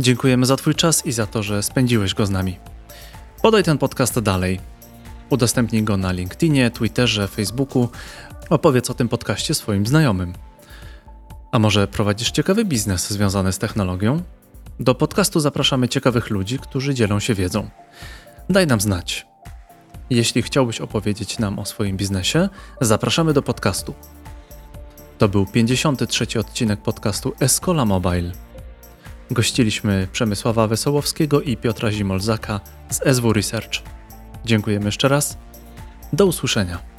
Dziękujemy 0.00 0.46
za 0.46 0.56
Twój 0.56 0.74
czas 0.74 1.06
i 1.06 1.12
za 1.12 1.26
to, 1.26 1.42
że 1.42 1.62
spędziłeś 1.62 2.14
go 2.14 2.26
z 2.26 2.30
nami. 2.30 2.58
Podaj 3.42 3.62
ten 3.62 3.78
podcast 3.78 4.20
dalej. 4.20 4.60
Udostępnij 5.32 5.82
go 5.82 5.96
na 5.96 6.12
LinkedInie, 6.12 6.70
Twitterze, 6.70 7.28
Facebooku. 7.28 7.88
Opowiedz 8.50 8.90
o 8.90 8.94
tym 8.94 9.08
podcaście 9.08 9.54
swoim 9.54 9.86
znajomym. 9.86 10.32
A 11.52 11.58
może 11.58 11.88
prowadzisz 11.88 12.30
ciekawy 12.30 12.64
biznes 12.64 13.10
związany 13.10 13.52
z 13.52 13.58
technologią? 13.58 14.22
Do 14.80 14.94
podcastu 14.94 15.40
zapraszamy 15.40 15.88
ciekawych 15.88 16.30
ludzi, 16.30 16.58
którzy 16.58 16.94
dzielą 16.94 17.20
się 17.20 17.34
wiedzą. 17.34 17.70
Daj 18.50 18.66
nam 18.66 18.80
znać. 18.80 19.26
Jeśli 20.10 20.42
chciałbyś 20.42 20.80
opowiedzieć 20.80 21.38
nam 21.38 21.58
o 21.58 21.64
swoim 21.64 21.96
biznesie, 21.96 22.48
zapraszamy 22.80 23.32
do 23.32 23.42
podcastu. 23.42 23.94
To 25.18 25.28
był 25.28 25.46
53. 25.46 26.40
odcinek 26.40 26.80
podcastu 26.80 27.32
Escola 27.40 27.84
Mobile. 27.84 28.32
Gościliśmy 29.30 30.08
Przemysława 30.12 30.68
Wesołowskiego 30.68 31.40
i 31.40 31.56
Piotra 31.56 31.92
Zimolzaka 31.92 32.60
z 32.90 33.16
SW 33.16 33.32
Research. 33.32 33.91
Dziękujemy 34.44 34.86
jeszcze 34.86 35.08
raz. 35.08 35.38
Do 36.12 36.26
usłyszenia. 36.26 36.91